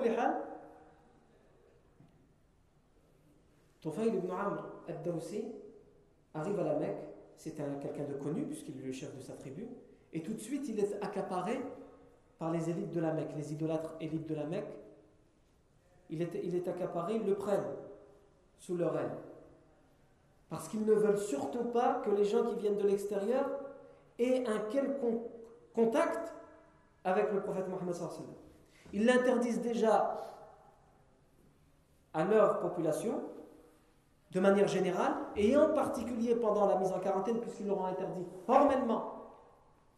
Tufayl 3.80 4.14
ibn 4.14 4.30
Amr 4.30 4.64
al-Dawsi 4.88 5.44
arrive 6.34 6.58
à 6.58 6.64
la 6.64 6.74
Mecque, 6.74 7.04
c'est 7.36 7.54
quelqu'un 7.54 8.04
de 8.04 8.14
connu 8.14 8.44
puisqu'il 8.44 8.76
est 8.80 8.86
le 8.86 8.92
chef 8.92 9.14
de 9.16 9.22
sa 9.22 9.34
tribu, 9.34 9.68
et 10.12 10.22
tout 10.22 10.32
de 10.32 10.38
suite 10.38 10.68
il 10.68 10.80
est 10.80 11.00
accaparé 11.00 11.60
par 12.38 12.50
les 12.50 12.70
élites 12.70 12.90
de 12.90 13.00
la 13.00 13.12
Mecque, 13.12 13.30
les 13.36 13.52
idolâtres 13.52 13.94
élites 14.00 14.26
de 14.26 14.34
la 14.34 14.46
Mecque. 14.46 14.76
Il 16.10 16.22
est, 16.22 16.40
il 16.42 16.56
est 16.56 16.66
accaparé, 16.66 17.16
ils 17.16 17.26
le 17.26 17.34
prennent 17.34 17.68
sous 18.58 18.76
leur 18.76 18.96
aile. 18.98 19.16
Parce 20.50 20.68
qu'ils 20.68 20.84
ne 20.84 20.92
veulent 20.92 21.18
surtout 21.18 21.64
pas 21.64 22.00
que 22.04 22.10
les 22.10 22.24
gens 22.24 22.44
qui 22.44 22.56
viennent 22.56 22.78
de 22.78 22.86
l'extérieur 22.86 23.46
aient 24.18 24.44
un 24.46 24.58
quelconque 24.70 25.22
contact 25.74 26.32
avec 27.04 27.32
le 27.32 27.40
prophète 27.40 27.68
Mohammed. 27.68 27.94
Ils 28.92 29.04
l'interdisent 29.04 29.60
déjà 29.60 30.24
à 32.14 32.24
leur 32.24 32.60
population, 32.60 33.22
de 34.32 34.40
manière 34.40 34.68
générale, 34.68 35.14
et 35.36 35.56
en 35.56 35.72
particulier 35.72 36.34
pendant 36.34 36.66
la 36.66 36.76
mise 36.76 36.92
en 36.92 36.98
quarantaine, 36.98 37.38
puisqu'ils 37.38 37.66
leur 37.66 37.80
ont 37.80 37.86
interdit 37.86 38.26
formellement 38.46 39.12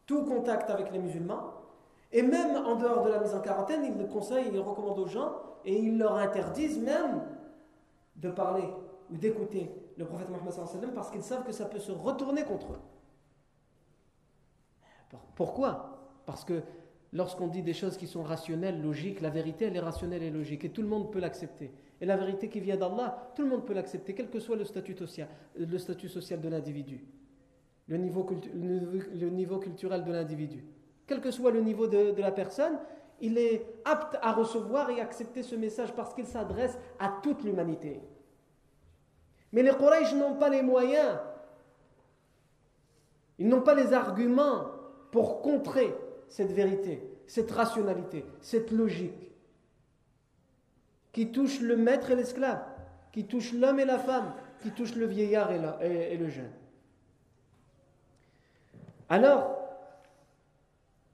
tout 0.07 0.25
contact 0.25 0.69
avec 0.71 0.93
les 0.93 0.99
musulmans, 0.99 1.55
et 2.13 2.23
même 2.23 2.57
en 2.67 2.75
dehors 2.75 3.03
de 3.03 3.11
la 3.11 3.21
mise 3.21 3.35
en 3.35 3.41
quarantaine, 3.41 3.85
ils 3.85 3.97
le 3.97 4.07
conseillent, 4.07 4.49
ils 4.49 4.55
le 4.55 4.61
recommandent 4.61 4.99
aux 4.99 5.07
gens, 5.07 5.33
et 5.65 5.79
ils 5.79 5.99
leur 5.99 6.17
interdisent 6.17 6.81
même 6.81 7.23
de 8.17 8.31
parler 8.31 8.69
ou 9.11 9.17
d'écouter 9.17 9.71
le 9.97 10.05
prophète 10.05 10.29
Mohammed 10.31 10.95
parce 10.95 11.11
qu'ils 11.11 11.23
savent 11.23 11.45
que 11.45 11.53
ça 11.53 11.67
peut 11.67 11.79
se 11.79 11.93
retourner 11.93 12.45
contre 12.45 12.73
eux. 12.73 12.81
Pourquoi? 15.35 15.99
Parce 16.27 16.45
que 16.45 16.63
lorsqu'on 17.13 17.49
dit 17.49 17.63
des 17.63 17.73
choses 17.73 17.97
qui 17.97 18.07
sont 18.07 18.23
rationnelles, 18.23 18.81
logiques, 18.83 19.21
la 19.21 19.31
vérité 19.31 19.67
elle 19.67 19.77
est 19.77 19.81
rationnelle 19.81 20.23
et 20.23 20.31
logique 20.31 20.65
et 20.65 20.71
tout 20.71 20.83
le 20.83 20.89
monde 20.89 21.11
peut 21.11 21.19
l'accepter. 21.19 21.73
Et 22.01 22.07
la 22.07 22.17
vérité 22.17 22.49
qui 22.49 22.61
vient 22.61 22.77
d'Allah, 22.77 23.33
tout 23.35 23.43
le 23.43 23.49
monde 23.49 23.67
peut 23.67 23.75
l'accepter, 23.75 24.15
quel 24.15 24.31
que 24.31 24.41
soit 24.41 24.57
le 24.57 24.65
statut 24.65 24.97
social, 24.97 25.29
le 25.57 25.79
statut 25.79 26.09
social 26.09 26.41
de 26.41 26.49
l'individu, 26.49 27.05
le 27.89 27.97
niveau, 27.97 28.27
le 28.55 29.29
niveau 29.29 29.59
culturel 29.59 30.05
de 30.05 30.13
l'individu. 30.13 30.65
Quel 31.07 31.21
que 31.21 31.31
soit 31.31 31.51
le 31.51 31.61
niveau 31.61 31.89
de, 31.89 32.13
de 32.13 32.21
la 32.21 32.31
personne, 32.31 32.79
il 33.21 33.39
est 33.39 33.67
apte 33.85 34.17
à 34.23 34.33
recevoir 34.33 34.91
et 34.91 35.01
accepter 35.01 35.43
ce 35.43 35.55
message 35.55 35.93
parce 35.95 36.15
qu'il 36.15 36.27
s'adresse 36.27 36.79
à 36.99 37.13
toute 37.23 37.43
l'humanité. 37.45 38.01
Mais 39.53 39.63
les 39.63 39.75
Quraysh 39.75 40.15
n'ont 40.15 40.37
pas 40.37 40.49
les 40.49 40.63
moyens, 40.63 41.19
ils 43.39 43.49
n'ont 43.49 43.63
pas 43.63 43.75
les 43.75 43.93
arguments 43.93 44.67
pour 45.11 45.43
contrer 45.43 45.95
cette 46.29 46.53
vérité, 46.53 47.03
cette 47.27 47.51
rationalité, 47.51 48.25
cette 48.41 48.71
logique 48.71 49.31
qui 51.13 51.33
touche 51.33 51.61
le 51.61 51.77
maître 51.77 52.11
et 52.11 52.17
l'esclave, 52.17 52.63
qui 53.13 53.25
touche 53.25 53.53
l'homme 53.53 53.81
et 53.81 53.85
la 53.85 53.99
femme, 53.99 54.33
qui 54.63 54.71
touche 54.71 54.95
le 54.95 55.07
vieillard 55.07 55.51
et, 55.81 56.17
le 56.17 56.29
jeune. 56.29 56.53
Alors, 59.09 59.60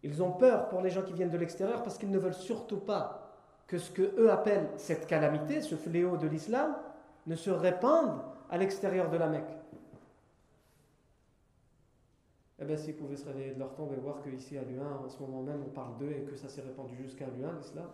ils 0.06 0.22
ont 0.22 0.30
peur 0.30 0.68
pour 0.68 0.82
les 0.82 0.90
gens 0.90 1.02
qui 1.02 1.12
viennent 1.12 1.30
de 1.30 1.36
l'extérieur 1.36 1.82
parce 1.82 1.98
qu'ils 1.98 2.12
ne 2.12 2.18
veulent 2.18 2.32
surtout 2.32 2.78
pas 2.78 3.32
que 3.66 3.76
ce 3.76 3.90
que 3.90 4.14
eux 4.20 4.30
appellent 4.30 4.68
cette 4.76 5.08
calamité, 5.08 5.60
ce 5.60 5.74
fléau 5.74 6.16
de 6.16 6.28
l'islam, 6.28 6.76
ne 7.26 7.34
se 7.34 7.50
répande 7.50 8.20
à 8.48 8.56
l'extérieur 8.56 9.10
de 9.10 9.16
la 9.16 9.26
Mecque. 9.26 9.56
Eh 12.60 12.64
bien, 12.64 12.76
s'ils 12.76 12.94
pouvaient 12.94 13.16
se 13.16 13.26
réveiller 13.26 13.54
de 13.54 13.58
leur 13.58 13.74
tombe 13.74 13.92
et 13.92 13.96
voir 13.96 14.22
qu'ici 14.22 14.56
à 14.56 14.62
Luin, 14.62 15.00
en 15.04 15.08
ce 15.08 15.20
moment 15.20 15.42
même, 15.42 15.64
on 15.66 15.70
parle 15.70 15.98
d'eux 15.98 16.12
et 16.12 16.22
que 16.22 16.36
ça 16.36 16.48
s'est 16.48 16.62
répandu 16.62 16.94
jusqu'à 16.96 17.26
Luin, 17.26 17.52
l'islam, 17.58 17.90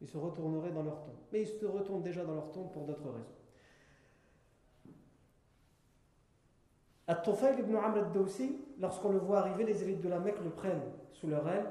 ils 0.00 0.08
se 0.08 0.18
retourneraient 0.18 0.72
dans 0.72 0.82
leur 0.82 1.00
tombe. 1.04 1.14
Mais 1.32 1.42
ils 1.42 1.46
se 1.46 1.64
retournent 1.64 2.02
déjà 2.02 2.24
dans 2.24 2.34
leur 2.34 2.50
tombe 2.50 2.72
pour 2.72 2.84
d'autres 2.84 3.08
raisons. 3.08 3.43
At-Tufayl 7.06 7.58
ibn 7.58 7.76
Amr 7.76 7.98
al-Dawsi, 7.98 8.58
lorsqu'on 8.78 9.10
le 9.10 9.18
voit 9.18 9.40
arriver, 9.40 9.64
les 9.64 9.82
élites 9.82 10.00
de 10.00 10.08
la 10.08 10.18
Mecque 10.18 10.42
le 10.42 10.50
prennent 10.50 10.82
sous 11.12 11.28
leur 11.28 11.48
aile 11.48 11.66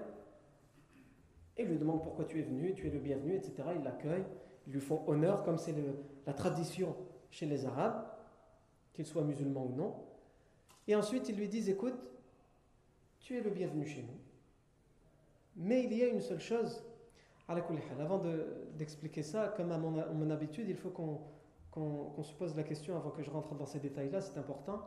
et 1.57 1.65
lui 1.65 1.77
demandent 1.77 2.03
pourquoi 2.03 2.25
tu 2.25 2.39
es 2.39 2.43
venu, 2.43 2.73
tu 2.73 2.87
es 2.87 2.89
le 2.89 2.99
bienvenu, 2.99 3.35
etc. 3.35 3.53
Ils 3.75 3.83
l'accueillent, 3.83 4.25
ils 4.67 4.73
lui 4.73 4.81
font 4.81 5.03
honneur, 5.07 5.43
comme 5.43 5.57
c'est 5.57 5.75
la 6.25 6.33
tradition 6.33 6.95
chez 7.31 7.45
les 7.45 7.65
Arabes, 7.65 8.05
qu'ils 8.93 9.05
soient 9.05 9.23
musulmans 9.23 9.65
ou 9.65 9.75
non. 9.75 9.95
Et 10.87 10.95
ensuite, 10.95 11.29
ils 11.29 11.35
lui 11.35 11.47
disent 11.47 11.69
Écoute, 11.69 11.97
tu 13.19 13.37
es 13.37 13.41
le 13.41 13.49
bienvenu 13.49 13.85
chez 13.85 14.03
nous. 14.03 14.19
Mais 15.55 15.83
il 15.83 15.93
y 15.93 16.03
a 16.03 16.07
une 16.07 16.21
seule 16.21 16.39
chose 16.39 16.83
avant 17.99 18.21
d'expliquer 18.77 19.23
ça, 19.23 19.53
comme 19.55 19.71
à 19.71 19.77
mon, 19.77 20.29
habitude, 20.29 20.69
il 20.69 20.75
faut 20.75 20.89
qu'on 20.89 22.23
se 22.23 22.33
pose 22.33 22.55
la 22.55 22.63
question 22.63 22.95
avant 22.95 23.11
que 23.11 23.21
je 23.21 23.29
rentre 23.29 23.53
dans 23.55 23.65
ces 23.65 23.79
détails-là, 23.79 24.21
c'est 24.21 24.39
important. 24.39 24.81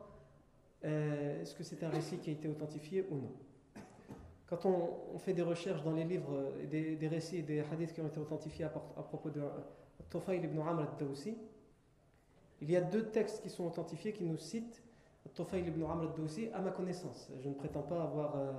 Euh, 0.84 1.42
est-ce 1.42 1.54
que 1.54 1.64
c'est 1.64 1.82
un 1.82 1.88
récit 1.88 2.18
qui 2.18 2.30
a 2.30 2.32
été 2.32 2.48
authentifié 2.48 3.06
ou 3.10 3.16
non? 3.16 3.32
Quand 4.46 4.64
on, 4.64 5.18
fait 5.18 5.32
des 5.32 5.42
recherches 5.42 5.82
dans 5.82 5.92
les 5.92 6.04
livres, 6.04 6.52
des, 6.70 6.94
des 6.94 7.08
récits, 7.08 7.42
des 7.42 7.60
hadiths 7.60 7.92
qui 7.92 8.00
ont 8.00 8.06
été 8.06 8.20
authentifiés 8.20 8.64
à, 8.64 8.68
propos 8.68 9.30
de 9.30 9.42
Tufayl 10.08 10.44
ibn 10.44 10.60
Amr 10.60 10.82
al-Dawsi, 10.82 11.36
il 12.60 12.70
y 12.70 12.76
a 12.76 12.80
deux 12.80 13.06
textes 13.06 13.42
qui 13.42 13.50
sont 13.50 13.66
authentifiés 13.66 14.12
qui 14.12 14.24
nous 14.24 14.36
citent 14.36 14.82
Tufayl 15.34 15.66
ibn 15.66 15.82
Amr 15.82 16.10
al-Dawsi 16.10 16.50
à 16.54 16.60
ma 16.60 16.70
connaissance. 16.70 17.28
Je 17.42 17.48
ne 17.48 17.54
prétends 17.54 17.82
pas 17.82 18.02
avoir 18.02 18.36
euh, 18.36 18.52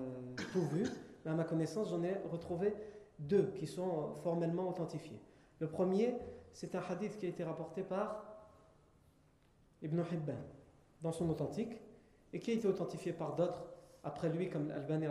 tout 0.52 0.66
vu, 0.68 0.84
mais 1.24 1.32
à 1.32 1.36
ma 1.36 1.46
connaissance, 1.46 1.90
j'en 1.90 2.04
ai 2.04 2.16
retrouvé 2.30 2.74
deux 3.20 3.54
qui 3.56 3.66
sont 3.66 4.14
formellement 4.24 4.68
authentifiés. 4.68 5.20
Le 5.60 5.68
premier, 5.68 6.16
c'est 6.54 6.76
un 6.76 6.82
hadith 6.82 7.18
qui 7.18 7.26
a 7.28 7.30
été 7.30 7.44
rapporté 7.44 7.84
par 7.84 8.26
Ibn 9.82 10.02
Hibban 10.12 10.34
dans 11.02 11.12
son 11.12 11.30
authentique 11.30 11.80
et 12.38 12.40
qui 12.40 12.52
a 12.52 12.54
été 12.54 12.68
authentifié 12.68 13.14
par 13.14 13.36
d'autres 13.36 13.66
après 14.04 14.30
lui, 14.30 14.48
comme 14.48 14.70
Al-Bani, 14.70 15.08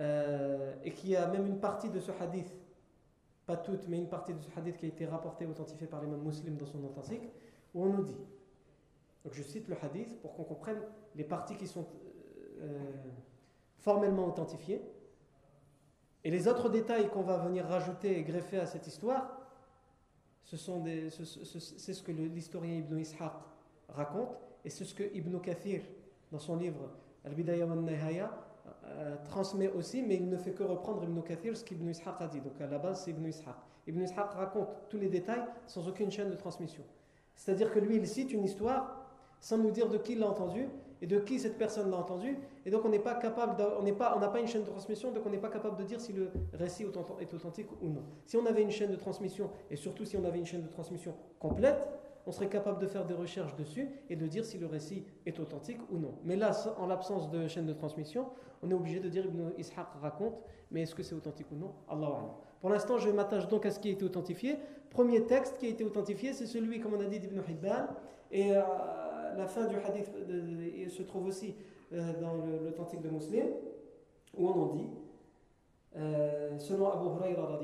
euh, 0.00 0.74
et 0.82 0.90
qui 0.90 1.14
a 1.14 1.28
même 1.28 1.46
une 1.46 1.60
partie 1.60 1.90
de 1.90 2.00
ce 2.00 2.10
hadith, 2.20 2.52
pas 3.46 3.56
toute, 3.56 3.86
mais 3.86 3.98
une 3.98 4.08
partie 4.08 4.34
de 4.34 4.40
ce 4.40 4.48
hadith 4.58 4.78
qui 4.78 4.86
a 4.86 4.88
été 4.88 5.06
rapporté 5.06 5.44
et 5.44 5.46
authentifié 5.46 5.86
par 5.86 6.02
l'imam 6.02 6.20
muslim 6.20 6.56
dans 6.56 6.66
son 6.66 6.82
authentique, 6.82 7.22
où 7.72 7.84
on 7.84 7.92
nous 7.92 8.02
dit, 8.02 8.18
donc 9.22 9.32
je 9.32 9.44
cite 9.44 9.68
le 9.68 9.76
hadith 9.80 10.20
pour 10.20 10.34
qu'on 10.34 10.42
comprenne 10.42 10.80
les 11.14 11.22
parties 11.22 11.54
qui 11.54 11.68
sont 11.68 11.86
euh, 12.62 12.90
formellement 13.78 14.26
authentifiées, 14.26 14.82
et 16.24 16.32
les 16.32 16.48
autres 16.48 16.68
détails 16.68 17.10
qu'on 17.10 17.22
va 17.22 17.36
venir 17.36 17.64
rajouter 17.66 18.18
et 18.18 18.24
greffer 18.24 18.58
à 18.58 18.66
cette 18.66 18.88
histoire, 18.88 19.38
ce 20.42 20.56
sont 20.56 20.82
c'est 21.10 21.94
ce 21.94 22.02
que 22.02 22.10
l'historien 22.10 22.78
Ibn 22.78 22.98
Ishaq 22.98 23.34
raconte 23.88 24.36
et 24.64 24.70
c'est 24.70 24.84
ce 24.84 24.94
que 24.94 25.04
Ibn 25.14 25.38
Kathir, 25.40 25.82
dans 26.30 26.38
son 26.38 26.56
livre 26.56 26.90
Al-Bidayah 27.24 27.66
wa 27.66 27.76
nihaya 27.76 28.30
euh, 28.86 29.16
transmet 29.24 29.68
aussi, 29.68 30.02
mais 30.02 30.16
il 30.16 30.28
ne 30.28 30.36
fait 30.36 30.52
que 30.52 30.62
reprendre 30.62 31.04
Ibn 31.04 31.20
Kathir 31.22 31.56
ce 31.56 31.64
qu'Ibn 31.64 31.88
Ishaq 31.88 32.20
a 32.20 32.26
dit. 32.28 32.40
Donc 32.40 32.60
à 32.60 32.66
la 32.66 32.78
base, 32.78 33.02
c'est 33.04 33.10
Ibn 33.10 33.26
Ishaq. 33.26 33.54
Ibn 33.86 34.02
Ishaq 34.02 34.32
raconte 34.32 34.68
tous 34.88 34.98
les 34.98 35.08
détails 35.08 35.44
sans 35.66 35.86
aucune 35.88 36.10
chaîne 36.10 36.30
de 36.30 36.36
transmission. 36.36 36.82
C'est-à-dire 37.34 37.72
que 37.72 37.78
lui, 37.78 37.96
il 37.96 38.06
cite 38.06 38.32
une 38.32 38.44
histoire 38.44 39.02
sans 39.40 39.58
nous 39.58 39.70
dire 39.70 39.88
de 39.88 39.98
qui 39.98 40.12
il 40.12 40.20
l'a 40.20 40.28
entendu 40.28 40.68
et 41.00 41.06
de 41.06 41.18
qui 41.18 41.40
cette 41.40 41.58
personne 41.58 41.90
l'a 41.90 41.96
entendu. 41.96 42.38
Et 42.64 42.70
donc 42.70 42.84
on 42.84 42.88
n'est 42.88 43.00
pas 43.00 43.14
capable, 43.14 43.60
on 43.78 43.82
n'est 43.82 43.92
pas, 43.92 44.14
on 44.16 44.20
n'a 44.20 44.28
pas 44.28 44.38
une 44.38 44.46
chaîne 44.46 44.62
de 44.62 44.68
transmission, 44.68 45.10
donc 45.10 45.24
on 45.26 45.30
n'est 45.30 45.38
pas 45.38 45.48
capable 45.48 45.76
de 45.76 45.82
dire 45.82 46.00
si 46.00 46.12
le 46.12 46.30
récit 46.52 46.84
est 47.20 47.34
authentique 47.34 47.66
ou 47.82 47.88
non. 47.88 48.04
Si 48.24 48.36
on 48.36 48.46
avait 48.46 48.62
une 48.62 48.70
chaîne 48.70 48.92
de 48.92 48.96
transmission, 48.96 49.50
et 49.68 49.76
surtout 49.76 50.04
si 50.04 50.16
on 50.16 50.24
avait 50.24 50.38
une 50.38 50.46
chaîne 50.46 50.62
de 50.62 50.68
transmission 50.68 51.12
complète, 51.40 51.76
on 52.26 52.32
serait 52.32 52.48
capable 52.48 52.80
de 52.80 52.86
faire 52.86 53.04
des 53.04 53.14
recherches 53.14 53.54
dessus 53.56 53.88
et 54.08 54.16
de 54.16 54.26
dire 54.26 54.44
si 54.44 54.58
le 54.58 54.66
récit 54.66 55.04
est 55.26 55.38
authentique 55.40 55.80
ou 55.90 55.98
non. 55.98 56.14
Mais 56.24 56.36
là, 56.36 56.52
en 56.78 56.86
l'absence 56.86 57.30
de 57.30 57.48
chaîne 57.48 57.66
de 57.66 57.72
transmission, 57.72 58.26
on 58.62 58.70
est 58.70 58.74
obligé 58.74 59.00
de 59.00 59.08
dire 59.08 59.24
Ibn 59.26 59.50
Ishaq 59.58 59.86
raconte, 60.00 60.40
mais 60.70 60.82
est-ce 60.82 60.94
que 60.94 61.02
c'est 61.02 61.14
authentique 61.14 61.50
ou 61.50 61.56
non? 61.56 61.72
Pour 62.60 62.70
l'instant, 62.70 62.98
je 62.98 63.10
m'attache 63.10 63.48
donc 63.48 63.66
à 63.66 63.70
ce 63.70 63.80
qui 63.80 63.88
a 63.88 63.92
été 63.92 64.04
authentifié. 64.04 64.56
Premier 64.90 65.24
texte 65.24 65.58
qui 65.58 65.66
a 65.66 65.68
été 65.70 65.84
authentifié, 65.84 66.32
c'est 66.32 66.46
celui, 66.46 66.80
comme 66.80 66.94
on 66.94 67.00
a 67.00 67.06
dit, 67.06 67.18
d'Ibn 67.18 67.40
Hibban. 67.48 67.88
Et 68.30 68.54
euh, 68.54 68.62
la 69.36 69.46
fin 69.46 69.66
du 69.66 69.76
hadith 69.76 70.10
se 70.88 71.02
trouve 71.02 71.26
aussi 71.26 71.56
euh, 71.92 72.12
dans 72.20 72.34
l'authentique 72.34 73.02
de 73.02 73.10
Muslim, 73.10 73.46
où 74.36 74.48
on 74.48 74.62
en 74.62 74.66
dit, 74.66 74.88
euh, 75.96 76.58
selon 76.58 76.90
Abu 76.90 77.06
Huraira 77.06 77.58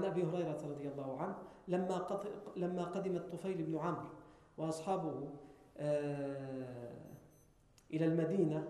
عن 0.00 0.06
أبي 0.06 0.24
هريرة 0.24 0.60
رضي 0.64 0.88
الله 0.88 1.16
عنه 1.20 1.36
لما 1.68 2.20
لما 2.56 2.84
قدم 2.84 3.16
الطفيل 3.16 3.62
بن 3.62 3.78
عمرو 3.78 4.08
وأصحابه 4.58 5.28
إلى 7.90 8.04
المدينة 8.06 8.68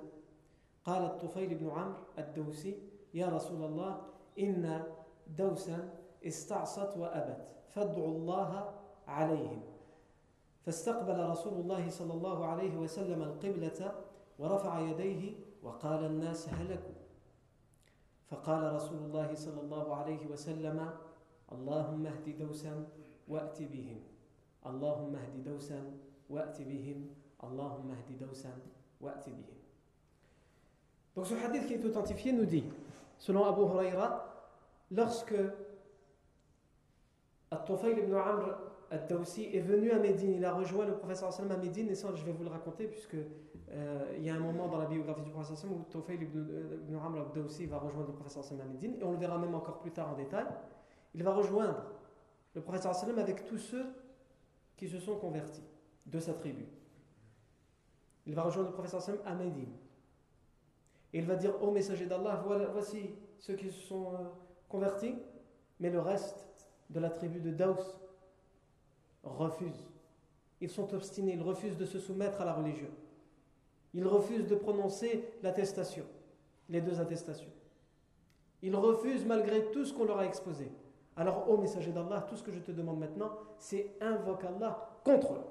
قال 0.85 1.03
الطفيل 1.05 1.55
بن 1.55 1.71
عمرو 1.71 1.95
الدوسي 2.19 2.79
يا 3.15 3.27
رسول 3.27 3.65
الله 3.65 4.03
إن 4.39 4.85
دوسا 5.39 5.95
استعصت 6.27 6.97
وأبت 6.97 7.47
فادعوا 7.69 8.09
الله 8.09 8.75
عليهم. 9.07 9.63
فاستقبل 10.63 11.29
رسول 11.31 11.53
الله 11.53 11.91
صلى 11.91 12.13
الله 12.13 12.47
عليه 12.47 12.77
وسلم 12.77 13.23
القبلة 13.23 13.95
ورفع 14.39 14.79
يديه 14.81 15.35
وقال 15.63 16.05
الناس 16.05 16.49
هلكوا. 16.49 16.95
فقال 18.27 18.73
رسول 18.73 18.99
الله 18.99 19.35
صلى 19.35 19.61
الله 19.61 19.95
عليه 19.95 20.27
وسلم 20.27 20.91
اللهم 21.52 22.06
اهد 22.06 22.38
دوسا 22.38 22.88
وأت 23.28 23.62
بهم 23.62 24.00
اللهم 24.66 25.16
اهد 25.16 25.44
دوسا 25.44 25.80
وأت 26.30 26.62
بهم 26.62 27.08
اللهم 27.44 27.92
اهد 27.92 28.20
دوسا 28.20 28.54
وأت 29.02 29.30
بهم 29.30 29.56
Donc 31.16 31.28
ce 31.28 31.34
hadith 31.34 31.66
qui 31.68 31.74
est 31.76 31.86
authentifié 31.86 32.34
nous 32.34 32.46
dit, 32.46 32.66
selon 33.18 33.46
Abu 33.46 33.62
Huraira, 33.62 34.26
lorsque 34.92 35.36
At-Tufayl 37.52 38.00
ibn 38.00 38.14
Amr 38.14 38.58
Ad-Dawsi 38.92 39.56
est 39.56 39.62
venu 39.62 39.92
à 39.92 40.00
Médine, 40.00 40.34
il 40.34 40.44
a 40.44 40.54
rejoint 40.54 40.86
le 40.86 40.94
professeur 40.94 41.32
sallam 41.32 41.54
à 41.54 41.58
Médine, 41.58 41.90
et 41.90 41.96
ça 41.96 42.10
je 42.14 42.24
vais 42.26 42.34
vous 42.34 42.44
le 42.44 42.50
raconter 42.50 42.88
puisque 42.88 43.16
euh, 43.16 44.14
il 44.18 44.24
y 44.24 44.30
a 44.30 44.36
un 44.36 44.40
moment 44.40 44.68
dans 44.68 44.78
la 44.78 44.86
biographie 44.86 45.22
du 45.22 45.32
professeur 45.32 45.58
sallam 45.58 45.78
où 45.78 45.84
Tufayl 45.90 46.22
ibn, 46.22 46.46
ibn 46.84 46.96
Amr 46.96 47.22
Ad-Dawsi 47.22 47.66
va 47.66 47.78
rejoindre 47.78 48.08
le 48.08 48.14
professeur 48.14 48.44
sallam 48.44 48.68
à 48.68 48.70
Médine, 48.70 48.96
et 49.00 49.04
on 49.04 49.12
le 49.12 49.18
verra 49.18 49.38
même 49.38 49.56
encore 49.56 49.80
plus 49.80 49.92
tard 49.92 50.10
en 50.10 50.16
détail, 50.16 50.46
il 51.15 51.23
va 51.23 51.33
rejoindre 51.33 51.83
le 52.55 52.61
professeur 52.61 52.95
sallam 52.95 53.19
avec 53.19 53.47
tous 53.47 53.59
ceux 53.59 53.87
qui 54.77 54.89
se 54.89 54.99
sont 54.99 55.17
convertis 55.17 55.65
de 56.07 56.19
sa 56.19 56.35
tribu. 56.35 56.67
Il 58.27 58.35
va 58.35 58.43
rejoindre 58.43 58.69
le 58.69 58.75
professeur 58.75 59.03
sallam 59.03 59.21
à 59.25 59.35
Médine. 59.35 59.73
Et 61.13 61.19
il 61.19 61.27
va 61.27 61.37
dire 61.37 61.61
au 61.63 61.71
messager 61.71 62.07
d'Allah, 62.07 62.43
voici 62.73 63.11
ceux 63.39 63.55
qui 63.55 63.71
se 63.71 63.81
sont 63.81 64.15
euh, 64.15 64.19
convertis, 64.69 65.17
mais 65.81 65.91
le 65.91 66.01
reste 66.01 66.47
de 66.91 67.01
la 67.01 67.11
tribu 67.11 67.41
de 67.41 67.51
Daous 67.51 67.99
refusent. 69.25 69.89
Ils 70.61 70.71
sont 70.71 70.93
obstinés, 70.95 71.35
ils 71.35 71.43
refusent 71.43 71.77
de 71.77 71.87
se 71.87 71.99
soumettre 71.99 72.41
à 72.41 72.45
la 72.45 72.53
religion. 72.53 72.91
Ils 73.95 74.07
refusent 74.07 74.47
de 74.47 74.55
prononcer 74.55 75.25
l'attestation, 75.43 76.05
les 76.69 76.81
deux 76.81 77.01
attestations. 77.01 77.51
Ils 78.63 78.77
refusent 78.77 79.25
malgré 79.25 79.71
tout 79.71 79.85
ce 79.85 79.93
qu'on 79.93 80.05
leur 80.05 80.19
a 80.19 80.27
exposé. 80.27 80.71
Alors, 81.21 81.51
ô 81.51 81.59
messager 81.59 81.93
d'Allah, 81.93 82.25
tout 82.27 82.35
ce 82.35 82.43
que 82.43 82.51
je 82.51 82.61
te 82.61 82.73
demande 82.73 82.99
maintenant, 82.99 83.33
c'est 83.59 83.95
invoque 84.01 84.43
Allah 84.43 84.89
contre 85.05 85.35
eux. 85.35 85.45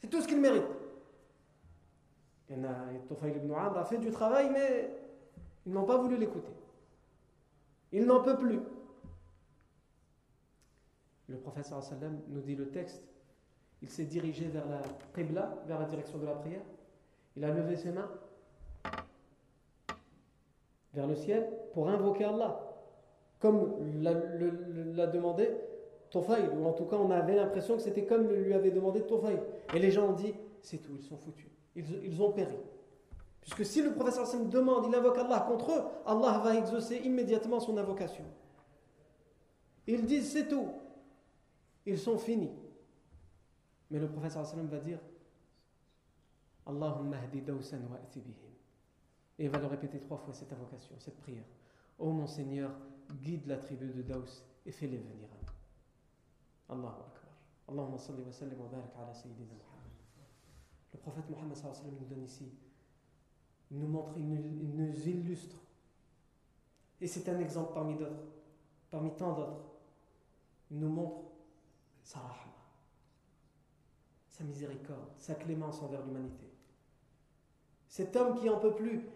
C'est 0.00 0.06
tout 0.06 0.20
ce 0.20 0.28
qu'ils 0.28 0.40
méritent. 0.40 0.62
Et 2.48 2.54
Tufayl 3.08 3.36
ibn 3.36 3.52
a 3.52 3.84
fait 3.84 3.98
du 3.98 4.12
travail, 4.12 4.48
mais 4.50 4.96
ils 5.66 5.72
n'ont 5.72 5.82
pas 5.84 5.96
voulu 5.96 6.16
l'écouter. 6.16 6.52
Il 7.90 8.06
n'en 8.06 8.22
peut 8.22 8.38
plus. 8.38 8.60
Le 11.26 11.36
prophète 11.38 11.64
sallam 11.64 12.20
nous 12.28 12.42
dit 12.42 12.54
le 12.54 12.70
texte. 12.70 13.02
Il 13.82 13.90
s'est 13.90 14.04
dirigé 14.04 14.46
vers 14.46 14.68
la 14.68 14.82
Qibla, 15.16 15.64
vers 15.66 15.80
la 15.80 15.86
direction 15.86 16.18
de 16.18 16.26
la 16.26 16.36
prière. 16.36 16.62
Il 17.34 17.44
a 17.44 17.52
levé 17.52 17.74
ses 17.74 17.90
mains 17.90 18.08
vers 20.94 21.08
le 21.08 21.16
ciel 21.16 21.50
pour 21.72 21.88
invoquer 21.88 22.26
Allah. 22.26 22.71
Comme 23.42 23.74
l'a 24.00 25.08
demandé 25.08 25.50
Tofayl, 26.10 26.48
ou 26.56 26.64
en 26.64 26.72
tout 26.72 26.84
cas 26.84 26.94
on 26.96 27.10
avait 27.10 27.34
l'impression 27.34 27.74
que 27.76 27.82
c'était 27.82 28.04
comme 28.04 28.28
lui 28.28 28.54
avait 28.54 28.70
demandé 28.70 29.02
Tofayl. 29.02 29.40
Et 29.74 29.80
les 29.80 29.90
gens 29.90 30.10
ont 30.10 30.12
dit 30.12 30.32
c'est 30.60 30.78
tout, 30.78 30.92
ils 30.96 31.02
sont 31.02 31.16
foutus. 31.16 31.48
Ils, 31.74 32.22
ont 32.22 32.30
péri. 32.30 32.54
Puisque 33.40 33.64
si 33.64 33.82
le 33.82 33.94
prophète 33.94 34.14
sallam 34.14 34.48
demande, 34.48 34.84
il 34.86 34.94
invoque 34.94 35.18
Allah 35.18 35.44
contre 35.48 35.72
eux, 35.72 35.82
Allah 36.06 36.40
va 36.44 36.54
exaucer 36.54 36.98
immédiatement 36.98 37.58
son 37.58 37.76
invocation. 37.76 38.24
Ils 39.88 40.06
disent 40.06 40.30
c'est 40.32 40.46
tout 40.46 40.68
ils 41.84 41.98
sont 41.98 42.16
finis. 42.18 42.52
Mais 43.90 43.98
le 43.98 44.08
prophète 44.08 44.30
sallam 44.30 44.68
va 44.68 44.78
dire 44.78 45.00
Allahumma 46.64 47.16
hdi 47.26 47.40
dawsan 47.40 47.80
wa. 47.90 47.98
Et 49.38 49.46
il 49.46 49.50
va 49.50 49.58
le 49.58 49.66
répéter 49.66 49.98
trois 49.98 50.18
fois 50.18 50.32
cette 50.32 50.52
invocation, 50.52 50.94
cette 51.00 51.18
prière. 51.18 51.42
Ô 51.98 52.12
mon 52.12 52.28
Seigneur, 52.28 52.70
guide 53.22 53.46
la 53.46 53.58
tribu 53.58 53.92
de 53.92 54.02
Daous 54.02 54.42
et 54.66 54.72
fais-les 54.72 54.98
venir 54.98 55.28
à 55.32 56.74
nous. 56.74 56.78
Allahu 56.78 57.00
Akbar. 57.00 57.22
Allahumma 57.68 57.98
salli 57.98 58.22
wa 58.22 58.32
sallim 58.32 58.60
wa 58.60 58.68
barak 58.68 58.92
ala 58.98 59.14
Sayyidina 59.14 59.54
Muhammad. 59.54 59.92
Le 60.92 60.98
prophète 60.98 61.28
Muhammad 61.30 61.56
sallam 61.56 61.94
nous 62.00 62.06
donne 62.06 62.24
ici, 62.24 62.52
il 63.70 63.78
nous 63.78 63.88
montre, 63.88 64.12
il 64.16 64.28
nous 64.28 65.08
illustre. 65.08 65.56
Et 67.00 67.06
c'est 67.06 67.28
un 67.28 67.40
exemple 67.40 67.72
parmi 67.74 67.96
d'autres, 67.96 68.22
parmi 68.90 69.14
tant 69.16 69.32
d'autres. 69.32 69.64
Il 70.70 70.78
nous 70.78 70.88
montre 70.88 71.22
sa 72.02 72.20
rahma, 72.20 72.52
sa 74.28 74.44
miséricorde, 74.44 75.10
sa 75.18 75.34
clémence 75.34 75.82
envers 75.82 76.04
l'humanité. 76.04 76.46
Cet 77.88 78.16
homme 78.16 78.38
qui 78.38 78.48
en 78.48 78.58
peut 78.58 78.74
plus, 78.74 79.06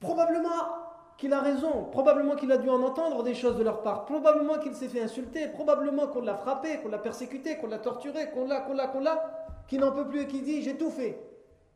probablement 0.00 0.91
qu'il 1.22 1.32
a 1.32 1.40
raison, 1.40 1.84
probablement 1.84 2.34
qu'il 2.34 2.50
a 2.50 2.58
dû 2.58 2.68
en 2.68 2.82
entendre 2.82 3.22
des 3.22 3.34
choses 3.34 3.56
de 3.56 3.62
leur 3.62 3.84
part, 3.84 4.06
probablement 4.06 4.58
qu'il 4.58 4.74
s'est 4.74 4.88
fait 4.88 5.02
insulter, 5.02 5.46
probablement 5.46 6.08
qu'on 6.08 6.20
l'a 6.20 6.34
frappé, 6.34 6.80
qu'on 6.82 6.88
l'a 6.88 6.98
persécuté, 6.98 7.58
qu'on 7.58 7.68
l'a 7.68 7.78
torturé, 7.78 8.30
qu'on 8.30 8.44
l'a, 8.44 8.62
qu'on 8.62 8.74
l'a, 8.74 8.88
qu'on 8.88 8.98
l'a, 8.98 9.46
qui 9.68 9.78
n'en 9.78 9.92
peut 9.92 10.08
plus 10.08 10.22
et 10.22 10.26
qui 10.26 10.42
dit 10.42 10.62
j'ai 10.62 10.76
tout 10.76 10.90
fait. 10.90 11.16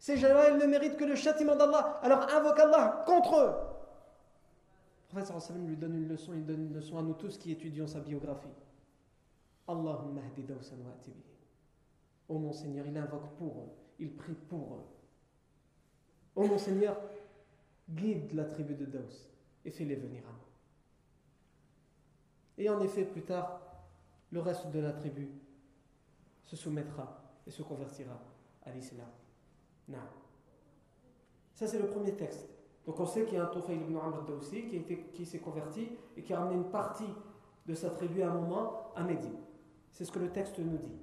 Ces 0.00 0.16
gens-là, 0.16 0.50
ils 0.50 0.56
ne 0.56 0.66
méritent 0.66 0.96
que 0.96 1.04
le 1.04 1.14
châtiment 1.14 1.54
d'Allah, 1.54 2.00
alors 2.02 2.26
invoque 2.35 2.59
Allah 2.59 3.04
contre 3.06 3.38
eux. 3.38 3.52
Le 5.14 5.22
prophète 5.22 5.56
lui 5.64 5.76
donne 5.76 5.94
une 5.94 6.09
leçon, 6.09 6.32
il 6.35 6.44
donne 6.44 6.66
une 6.66 6.74
leçon 6.74 6.98
à 6.98 7.02
nous 7.02 7.14
tous 7.14 7.38
qui 7.38 7.52
étudions 7.52 7.87
sa 7.87 8.00
biographie. 8.00 8.48
Allahumma 9.68 10.22
hdi 10.32 10.42
dawsan 10.42 10.78
wa 10.78 10.90
Ô 12.35 12.40
mon 12.40 12.52
Seigneur, 12.52 12.85
il 12.88 12.98
invoque 12.98 13.30
pour 13.38 13.61
eux, 13.61 13.70
il 14.00 14.11
prie 14.16 14.35
pour 14.48 14.74
eux. 14.74 14.87
Ô 16.35 16.48
mon 16.48 16.59
Seigneur, 16.59 16.96
guide 17.88 18.32
la 18.32 18.46
tribu 18.46 18.74
de 18.74 18.87
Daous 18.87 19.36
et 19.66 19.70
fais-les 19.70 19.96
venir 19.96 20.22
à 20.26 20.31
nous. 20.31 20.38
Et 22.64 22.70
en 22.70 22.81
effet, 22.81 23.05
plus 23.05 23.22
tard, 23.22 23.61
le 24.31 24.40
reste 24.40 24.70
de 24.70 24.79
la 24.79 24.92
tribu 24.92 25.29
se 26.44 26.57
soumettra 26.57 27.20
et 27.46 27.50
se 27.50 27.62
convertira 27.62 28.18
à 28.64 28.70
l'islam. 28.70 29.09
Ça, 31.55 31.66
c'est 31.66 31.79
le 31.79 31.88
premier 31.88 32.14
texte. 32.14 32.48
Donc, 32.87 33.00
on 33.00 33.07
sait 33.07 33.24
qu'il 33.24 33.35
y 33.35 33.38
a 33.38 33.44
un 33.44 33.48
Tufayl 33.48 33.81
ibn 33.81 33.96
Amr 33.96 34.24
Dawsi 34.24 34.68
qui, 34.68 34.83
qui 35.12 35.26
s'est 35.26 35.40
converti 35.40 35.88
et 36.16 36.22
qui 36.22 36.33
a 36.33 36.38
ramené 36.38 36.57
une 36.57 36.70
partie 36.70 37.12
de 37.66 37.74
sa 37.74 37.90
tribu 37.90 38.22
à 38.22 38.31
un 38.31 38.35
moment 38.35 38.92
à 38.94 39.02
Médine. 39.02 39.37
C'est 39.90 40.05
ce 40.05 40.12
que 40.12 40.20
le 40.20 40.31
texte 40.31 40.59
nous 40.59 40.79
dit. 40.79 40.96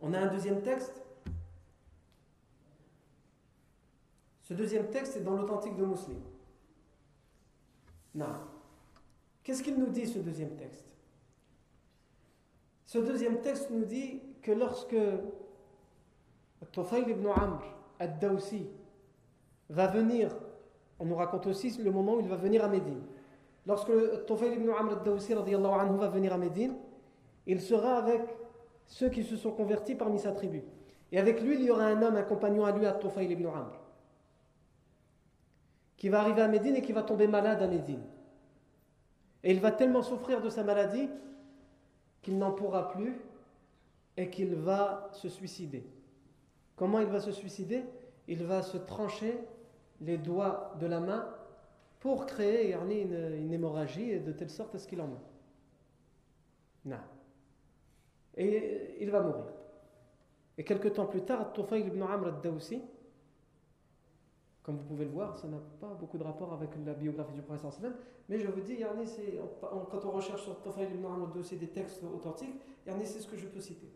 On 0.00 0.12
a 0.12 0.18
un 0.18 0.26
deuxième 0.26 0.62
texte. 0.62 1.02
Ce 4.42 4.54
deuxième 4.54 4.90
texte 4.90 5.16
est 5.16 5.22
dans 5.22 5.36
l'authentique 5.36 5.76
de 5.76 5.84
Muslim. 5.84 6.20
Non. 8.14 8.26
Qu'est-ce 9.42 9.62
qu'il 9.62 9.78
nous 9.78 9.88
dit 9.88 10.06
ce 10.06 10.18
deuxième 10.18 10.56
texte? 10.56 10.84
Ce 12.86 12.98
deuxième 12.98 13.40
texte 13.40 13.70
nous 13.70 13.84
dit 13.84 14.20
que 14.40 14.52
lorsque 14.52 14.96
Tufayl 16.72 17.08
ibn 17.08 17.26
Amr 17.26 17.60
ad-Dawsi 17.98 18.68
va 19.68 19.88
venir, 19.88 20.30
on 20.98 21.06
nous 21.06 21.16
raconte 21.16 21.46
aussi 21.46 21.76
le 21.82 21.90
moment 21.90 22.14
où 22.14 22.20
il 22.20 22.28
va 22.28 22.36
venir 22.36 22.64
à 22.64 22.68
Médine. 22.68 23.02
Lorsque 23.66 23.92
Tufayl 24.26 24.54
ibn 24.54 24.70
Amr 24.70 24.92
ad-Dawsi 24.92 25.34
va 25.34 26.08
venir 26.08 26.32
à 26.32 26.38
Médine, 26.38 26.74
il 27.46 27.60
sera 27.60 27.96
avec 27.96 28.22
ceux 28.86 29.08
qui 29.08 29.24
se 29.24 29.36
sont 29.36 29.50
convertis 29.50 29.94
parmi 29.94 30.18
sa 30.18 30.32
tribu. 30.32 30.62
Et 31.10 31.18
avec 31.18 31.42
lui, 31.42 31.54
il 31.54 31.64
y 31.64 31.70
aura 31.70 31.84
un 31.84 32.02
homme, 32.02 32.16
un 32.16 32.22
compagnon 32.22 32.64
à 32.64 32.72
lui, 32.72 32.86
à 32.86 32.92
Tufayl 32.92 33.30
ibn 33.30 33.46
Amr, 33.46 33.78
qui 36.04 36.10
va 36.10 36.20
arriver 36.20 36.42
à 36.42 36.48
Médine 36.48 36.76
et 36.76 36.82
qui 36.82 36.92
va 36.92 37.02
tomber 37.02 37.26
malade 37.26 37.62
à 37.62 37.66
Médine. 37.66 38.02
Et 39.42 39.52
il 39.52 39.58
va 39.58 39.72
tellement 39.72 40.02
souffrir 40.02 40.42
de 40.42 40.50
sa 40.50 40.62
maladie 40.62 41.08
qu'il 42.20 42.36
n'en 42.36 42.52
pourra 42.52 42.90
plus 42.90 43.18
et 44.18 44.28
qu'il 44.28 44.54
va 44.54 45.08
se 45.12 45.30
suicider. 45.30 45.82
Comment 46.76 47.00
il 47.00 47.06
va 47.06 47.20
se 47.20 47.32
suicider? 47.32 47.84
Il 48.28 48.44
va 48.44 48.60
se 48.60 48.76
trancher 48.76 49.38
les 50.02 50.18
doigts 50.18 50.74
de 50.78 50.84
la 50.84 51.00
main 51.00 51.26
pour 52.00 52.26
créer 52.26 52.74
une, 52.74 53.38
une 53.38 53.54
hémorragie 53.54 54.20
de 54.20 54.32
telle 54.32 54.50
sorte 54.50 54.74
à 54.74 54.78
ce 54.78 54.86
qu'il 54.86 55.00
en 55.00 55.06
meurt. 55.06 55.32
Non. 56.84 57.00
Et 58.36 58.98
il 59.00 59.10
va 59.10 59.22
mourir. 59.22 59.46
Et 60.58 60.64
quelques 60.64 60.92
temps 60.92 61.06
plus 61.06 61.22
tard, 61.22 61.54
Tufayl 61.54 61.86
ibn 61.86 62.02
Amr 62.02 62.26
al-Dawsi, 62.26 62.82
comme 64.64 64.78
vous 64.78 64.84
pouvez 64.84 65.04
le 65.04 65.10
voir, 65.10 65.38
ça 65.38 65.46
n'a 65.46 65.58
pas 65.80 65.94
beaucoup 65.94 66.18
de 66.18 66.24
rapport 66.24 66.52
avec 66.52 66.70
la 66.84 66.94
biographie 66.94 67.34
du 67.34 67.42
prophète 67.42 67.86
mais 68.28 68.38
je 68.38 68.48
vous 68.48 68.62
dis, 68.62 68.78
quand 69.60 70.04
on 70.06 70.10
recherche 70.10 70.42
sur 70.42 70.60
Tufayl 70.62 70.90
ibn 70.94 71.04
Amr 71.04 71.26
al-Dawsi 71.26 71.56
des 71.56 71.68
textes 71.68 72.02
authentiques, 72.02 72.60
c'est 72.86 73.20
ce 73.20 73.28
que 73.28 73.36
je 73.36 73.46
peux 73.46 73.60
citer. 73.60 73.92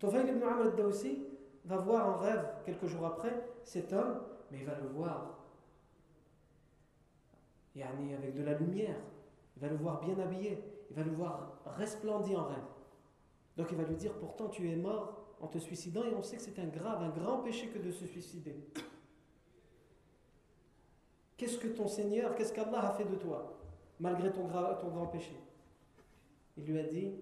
Tofayl 0.00 0.28
ibn 0.28 0.42
Amr 0.42 0.62
al-Dawsi 0.62 1.24
va 1.64 1.76
voir 1.78 2.08
en 2.08 2.16
rêve, 2.18 2.44
quelques 2.66 2.86
jours 2.86 3.06
après, 3.06 3.48
cet 3.62 3.92
homme, 3.92 4.20
mais 4.50 4.58
il 4.58 4.66
va 4.66 4.74
le 4.74 4.88
voir 4.88 5.38
yani 7.74 8.14
avec 8.14 8.34
de 8.34 8.42
la 8.42 8.54
lumière. 8.54 8.96
Il 9.56 9.62
va 9.62 9.68
le 9.68 9.76
voir 9.76 10.00
bien 10.00 10.18
habillé. 10.18 10.58
Il 10.90 10.96
va 10.96 11.02
le 11.02 11.12
voir 11.12 11.60
resplendir 11.76 12.40
en 12.40 12.44
rêve. 12.44 12.64
Donc 13.56 13.68
il 13.70 13.76
va 13.76 13.84
lui 13.84 13.96
dire 13.96 14.12
Pourtant, 14.14 14.48
tu 14.48 14.70
es 14.70 14.76
mort 14.76 15.36
en 15.40 15.48
te 15.48 15.58
suicidant 15.58 16.04
et 16.04 16.14
on 16.14 16.22
sait 16.22 16.36
que 16.36 16.42
c'est 16.42 16.58
un 16.58 16.66
grave, 16.66 17.02
un 17.02 17.10
grand 17.10 17.38
péché 17.38 17.68
que 17.68 17.78
de 17.78 17.90
se 17.90 18.06
suicider. 18.06 18.56
Qu'est-ce 21.36 21.58
que 21.58 21.68
ton 21.68 21.88
Seigneur, 21.88 22.34
qu'est-ce 22.34 22.52
qu'Allah 22.52 22.90
a 22.90 22.92
fait 22.94 23.04
de 23.04 23.16
toi, 23.16 23.58
malgré 23.98 24.30
ton, 24.32 24.46
grand 24.46 25.06
péché? 25.06 25.36
Il 26.56 26.64
lui 26.64 26.78
a 26.78 26.84
dit 26.84 27.14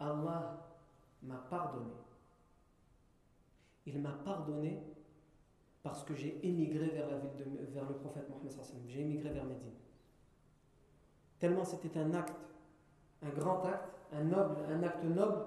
Allah 0.00 0.66
m'a 1.22 1.36
pardonné. 1.48 1.92
Il 3.86 4.00
m'a 4.00 4.12
pardonné 4.24 4.82
parce 5.82 6.02
que 6.04 6.14
j'ai 6.14 6.44
émigré 6.46 6.86
vers, 6.88 7.08
la 7.08 7.18
ville 7.18 7.36
de, 7.38 7.72
vers 7.72 7.88
le 7.88 7.94
prophète 7.94 8.28
Mohammed. 8.28 8.52
J'ai 8.88 9.00
émigré 9.00 9.30
vers 9.30 9.44
Médine. 9.44 9.74
Tellement 11.38 11.64
c'était 11.64 11.98
un 11.98 12.14
acte, 12.14 12.34
un 13.22 13.30
grand 13.30 13.64
acte, 13.64 13.98
un 14.12 14.24
noble, 14.24 14.56
un 14.68 14.82
acte 14.82 15.04
noble, 15.04 15.44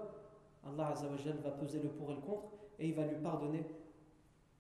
Allah 0.65 0.87
Azzawajal 0.87 1.37
va 1.37 1.51
peser 1.51 1.81
le 1.81 1.89
pour 1.89 2.11
et 2.11 2.15
le 2.15 2.21
contre 2.21 2.47
et 2.79 2.87
il 2.89 2.95
va 2.95 3.05
lui 3.05 3.17
pardonner 3.17 3.65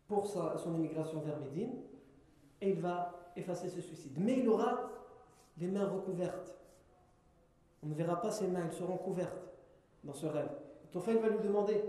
pour 0.07 0.27
son 0.27 0.75
émigration 0.75 1.19
vers 1.21 1.39
Médine 1.39 1.71
il 2.69 2.81
va 2.81 3.31
effacer 3.35 3.69
ce 3.69 3.81
suicide. 3.81 4.13
Mais 4.17 4.39
il 4.39 4.49
aura 4.49 4.89
les 5.57 5.67
mains 5.67 5.87
recouvertes. 5.87 6.57
On 7.83 7.87
ne 7.87 7.93
verra 7.93 8.21
pas 8.21 8.31
ses 8.31 8.47
mains, 8.47 8.65
elles 8.65 8.73
seront 8.73 8.97
couvertes 8.97 9.53
dans 10.03 10.13
ce 10.13 10.25
rêve. 10.25 10.51
Tofail 10.91 11.17
va 11.17 11.29
lui 11.29 11.39
demander 11.39 11.83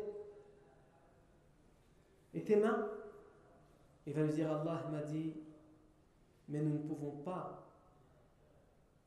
Et 2.35 2.43
tes 2.43 2.57
mains? 2.57 2.89
Il 4.07 4.12
va 4.12 4.23
lui 4.23 4.33
dire 4.33 4.51
Allah 4.51 4.85
m'a 4.91 5.03
dit 5.03 5.33
Mais 6.49 6.61
nous 6.61 6.75
ne 6.75 6.79
pouvons 6.79 7.12
pas 7.23 7.67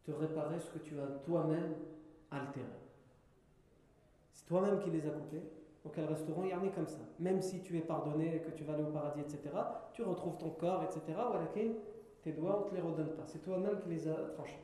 te 0.03 0.11
réparer 0.11 0.59
ce 0.59 0.71
que 0.71 0.79
tu 0.79 0.99
as 0.99 1.07
toi-même 1.25 1.75
altéré. 2.31 2.65
C'est 4.33 4.45
toi-même 4.45 4.79
qui 4.79 4.89
les 4.89 5.05
as 5.05 5.11
coupées, 5.11 5.43
donc 5.83 5.97
elles 5.97 6.05
resteront 6.05 6.43
yarnées 6.43 6.71
comme 6.71 6.87
ça. 6.87 6.99
Même 7.19 7.41
si 7.41 7.61
tu 7.61 7.77
es 7.77 7.81
pardonné, 7.81 8.41
que 8.41 8.51
tu 8.51 8.63
vas 8.63 8.73
aller 8.73 8.83
au 8.83 8.91
paradis, 8.91 9.21
etc., 9.21 9.39
tu 9.93 10.03
retrouves 10.03 10.37
ton 10.37 10.49
corps, 10.51 10.83
etc., 10.83 11.17
tes 12.21 12.33
doigts, 12.33 12.61
on 12.61 12.65
ne 12.65 12.69
te 12.69 12.75
les 12.75 12.81
redonne 12.81 13.15
pas. 13.15 13.23
C'est 13.27 13.41
toi-même 13.41 13.79
qui 13.79 13.89
les 13.89 14.07
as 14.07 14.15
tranchés. 14.33 14.59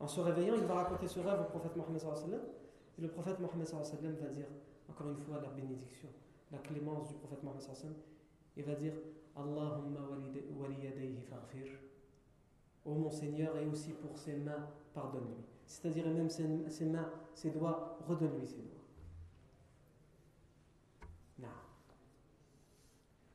En 0.00 0.08
se 0.08 0.20
réveillant, 0.20 0.54
il 0.54 0.64
va 0.64 0.74
raconter 0.74 1.06
ce 1.06 1.20
rêve 1.20 1.40
au 1.40 1.44
prophète 1.44 1.76
Mohammed 1.76 2.02
et 2.98 3.02
le 3.02 3.08
prophète 3.08 3.38
Mohammed 3.38 3.68
va 3.68 4.28
dire, 4.28 4.46
encore 4.88 5.10
une 5.10 5.18
fois, 5.18 5.40
la 5.40 5.48
bénédiction, 5.50 6.08
la 6.50 6.58
clémence 6.58 7.08
du 7.08 7.14
prophète 7.14 7.42
Mohammed 7.42 7.62
il 8.56 8.64
va 8.64 8.74
dire 8.74 8.94
Allahumma 9.36 10.00
waliyadayhi 10.58 11.20
faghfir. 11.20 11.68
Ô 12.84 12.94
mon 12.94 13.10
Seigneur, 13.10 13.56
et 13.56 13.66
aussi 13.66 13.92
pour 13.92 14.18
ses 14.18 14.34
mains, 14.34 14.68
pardonne-lui. 14.92 15.44
C'est-à-dire 15.66 16.08
même 16.08 16.28
ses, 16.28 16.44
mains, 16.86 17.10
ses 17.34 17.50
doigts, 17.50 17.98
redonne-lui 18.08 18.46
ses 18.46 18.56
doigts. 18.56 18.82
Non. 21.38 21.48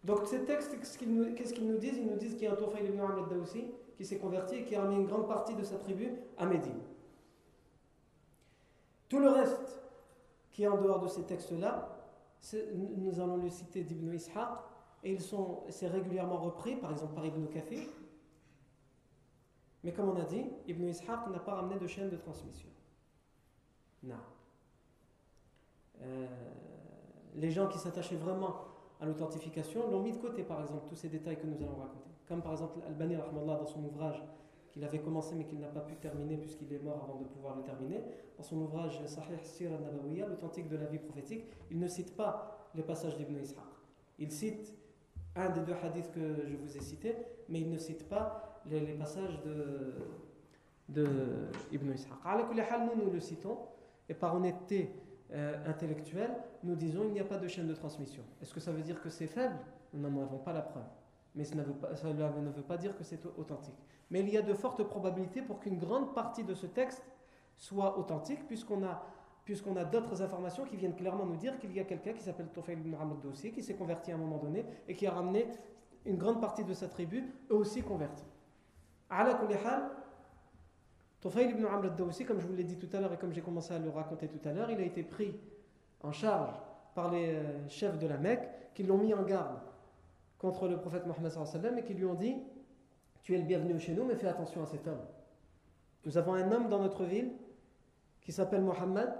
Donc 0.03 0.27
ces 0.27 0.43
textes, 0.43 0.77
qu'est-ce 0.79 0.97
qu'ils 0.97 1.13
nous, 1.13 1.77
disent? 1.77 1.97
Ils 1.97 2.07
nous 2.07 2.17
disent 2.17 2.33
qu'il 2.33 2.43
y 2.43 2.47
a 2.47 2.53
un 2.53 2.55
Tawfaïl 2.55 2.87
ibn 2.87 2.99
Amr 2.99 3.41
aussi 3.41 3.65
qui 3.95 4.05
s'est 4.05 4.17
converti 4.17 4.55
et 4.55 4.65
qui 4.65 4.75
a 4.75 4.81
ramené 4.81 4.97
une 4.97 5.05
grande 5.05 5.27
partie 5.27 5.55
de 5.55 5.63
sa 5.63 5.77
tribu 5.77 6.11
à 6.37 6.45
Médine. 6.45 6.81
Tout 9.07 9.19
le 9.19 9.29
reste 9.29 9.81
qui 10.51 10.63
est 10.63 10.67
en 10.67 10.81
dehors 10.81 10.99
de 10.99 11.07
ces 11.07 11.23
textes-là, 11.23 11.89
nous 12.75 13.19
allons 13.19 13.37
le 13.37 13.49
citer 13.49 13.83
d'Ibn 13.83 14.13
Ishaq, 14.13 14.49
et 15.03 15.17
c'est 15.69 15.87
régulièrement 15.87 16.37
repris, 16.37 16.75
par 16.75 16.91
exemple 16.91 17.13
par 17.13 17.25
Ibn 17.25 17.45
Kathir. 17.47 17.87
Mais 19.83 19.93
comme 19.93 20.09
on 20.09 20.15
a 20.15 20.23
dit, 20.25 20.45
Ibn 20.67 20.87
Ishaq 20.87 21.27
n'a 21.29 21.39
pas 21.39 21.55
ramené 21.55 21.77
de 21.77 21.87
chaîne 21.87 22.09
de 22.09 22.17
transmission. 22.17 22.69
Non. 24.03 24.15
Euh, 26.01 26.27
les 27.35 27.51
gens 27.51 27.67
qui 27.67 27.77
s'attachaient 27.77 28.15
vraiment 28.15 28.72
à 29.03 29.05
l'authentification 29.05 29.91
l'ont 29.91 30.01
mis 30.01 30.13
de 30.13 30.17
côté, 30.17 30.43
par 30.43 30.61
exemple, 30.61 30.87
tous 30.87 30.95
ces 30.95 31.09
détails 31.09 31.37
que 31.37 31.45
nous 31.45 31.61
allons 31.61 31.75
raconter. 31.75 32.09
Comme 32.25 32.41
par 32.41 32.53
exemple 32.53 32.79
Al-Bani 32.87 33.17
dans 33.17 33.65
son 33.65 33.83
ouvrage 33.83 34.23
qu'il 34.71 34.83
avait 34.85 34.99
commencé 34.99 35.35
mais 35.35 35.43
qu'il 35.43 35.59
n'a 35.59 35.67
pas 35.67 35.81
pu 35.81 35.95
terminer 35.95 36.37
puisqu'il 36.37 36.71
est 36.71 36.81
mort 36.81 37.03
avant 37.03 37.19
de 37.19 37.25
pouvoir 37.25 37.57
le 37.57 37.63
terminer. 37.63 38.01
Dans 38.37 38.43
son 38.43 38.61
ouvrage 38.61 39.05
Sahih 39.05 39.43
Sir 39.43 39.71
al-Nabawiyya, 39.73 40.27
l'authentique 40.27 40.69
de 40.69 40.77
la 40.77 40.85
vie 40.85 40.99
prophétique, 40.99 41.43
il 41.69 41.79
ne 41.79 41.87
cite 41.87 42.15
pas 42.15 42.69
les 42.73 42.81
passages 42.81 43.17
d'Ibn 43.17 43.37
Ishaq. 43.37 43.57
Il 44.19 44.31
cite 44.31 44.73
un 45.35 45.49
des 45.49 45.61
deux 45.61 45.75
hadiths 45.83 46.11
que 46.11 46.47
je 46.47 46.55
vous 46.55 46.77
ai 46.77 46.81
cités, 46.81 47.15
mais 47.49 47.59
il 47.59 47.69
ne 47.69 47.77
cite 47.77 48.07
pas 48.07 48.61
les, 48.67 48.93
passages 48.93 49.41
de, 49.43 49.95
de 50.87 51.07
Ibn 51.73 51.91
Ishaq. 51.91 52.09
Nous, 52.95 53.03
nous 53.03 53.11
le 53.11 53.19
citons, 53.19 53.57
et 54.07 54.13
par 54.13 54.33
honnêteté 54.33 54.95
euh, 55.31 55.55
intellectuelle, 55.67 56.35
nous 56.63 56.75
disons 56.75 57.05
il 57.05 57.13
n'y 57.13 57.19
a 57.19 57.25
pas 57.25 57.37
de 57.37 57.47
chaîne 57.47 57.67
de 57.67 57.73
transmission. 57.73 58.23
Est-ce 58.41 58.53
que 58.53 58.59
ça 58.59 58.71
veut 58.71 58.81
dire 58.81 59.01
que 59.01 59.09
c'est 59.09 59.27
faible? 59.27 59.55
Nous 59.93 60.09
n'en 60.09 60.21
avons 60.21 60.39
pas 60.39 60.53
la 60.53 60.61
preuve. 60.61 60.83
Mais 61.35 61.43
cela 61.43 61.63
ne 61.63 62.51
veut 62.51 62.61
pas 62.63 62.77
dire 62.77 62.95
que 62.95 63.03
c'est 63.03 63.25
authentique 63.37 63.79
mais 64.13 64.21
il 64.21 64.29
y 64.29 64.37
a 64.37 64.43
de 64.43 64.53
fortes 64.53 64.83
probabilités 64.83 65.41
pour 65.41 65.59
qu'une 65.59 65.79
grande 65.79 66.13
partie 66.13 66.43
de 66.43 66.53
ce 66.53 66.67
texte 66.67 67.03
soit 67.57 67.97
authentique, 67.97 68.45
puisqu'on 68.47 68.83
a, 68.83 69.83
d'autres 69.85 70.21
informations 70.21 70.65
qui 70.65 70.75
viennent 70.75 70.95
clairement 70.95 71.25
nous 71.25 71.35
dire 71.35 71.57
qu'il 71.57 71.73
y 71.73 71.79
a 71.79 71.83
quelqu'un 71.83 72.13
qui 72.13 72.21
s'appelle 72.21 72.47
Tofayl 72.53 72.77
ibn 72.77 72.93
Hamad 72.93 73.21
Dossi, 73.21 73.51
qui 73.51 73.63
s'est 73.63 73.73
converti 73.73 74.11
à 74.11 74.15
un 74.15 74.19
moment 74.19 74.37
donné 74.37 74.65
et 74.87 74.95
qui 74.95 75.07
a 75.07 75.11
ramené 75.11 75.47
une 76.05 76.17
grande 76.17 76.39
partie 76.39 76.63
de 76.63 76.73
sa 76.73 76.87
tribu, 76.87 77.33
eux 77.49 77.55
aussi 77.55 77.81
convertis. 77.81 78.27
Tofayl 81.23 81.51
ibn 81.51 81.65
Amr 81.65 81.85
al 81.85 82.25
comme 82.27 82.41
je 82.41 82.45
vous 82.45 82.53
l'ai 82.53 82.65
dit 82.65 82.75
tout 82.75 82.89
à 82.93 82.99
l'heure 82.99 83.13
et 83.13 83.17
comme 83.17 83.31
j'ai 83.31 83.39
commencé 83.39 83.73
à 83.73 83.79
le 83.79 83.89
raconter 83.89 84.27
tout 84.27 84.45
à 84.45 84.51
l'heure, 84.51 84.69
il 84.69 84.77
a 84.77 84.83
été 84.83 85.03
pris 85.03 85.33
en 86.01 86.11
charge 86.11 86.53
par 86.95 87.09
les 87.13 87.35
euh, 87.35 87.69
chefs 87.69 87.97
de 87.97 88.07
la 88.07 88.17
Mecque 88.17 88.49
qui 88.73 88.83
l'ont 88.83 88.97
mis 88.97 89.13
en 89.13 89.23
garde 89.23 89.57
contre 90.37 90.67
le 90.67 90.75
prophète 90.75 91.05
Mohammed 91.05 91.77
et 91.77 91.83
qui 91.83 91.93
lui 91.93 92.03
ont 92.03 92.13
dit 92.13 92.35
tu 93.21 93.35
es 93.35 93.37
le 93.37 93.45
bienvenu 93.45 93.79
chez 93.79 93.93
nous, 93.93 94.03
mais 94.03 94.15
fais 94.15 94.27
attention 94.27 94.63
à 94.63 94.65
cet 94.65 94.85
homme. 94.85 94.99
Nous 96.05 96.17
avons 96.17 96.33
un 96.33 96.51
homme 96.51 96.67
dans 96.67 96.79
notre 96.79 97.05
ville 97.05 97.31
qui 98.19 98.33
s'appelle 98.33 98.61
Mohammed, 98.61 99.13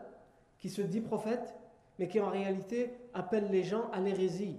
qui 0.59 0.69
se 0.69 0.81
dit 0.81 0.99
prophète, 0.99 1.55
mais 1.99 2.09
qui 2.09 2.19
en 2.19 2.29
réalité 2.29 2.91
appelle 3.13 3.49
les 3.49 3.63
gens 3.63 3.89
à 3.93 4.01
l'hérésie. 4.01 4.57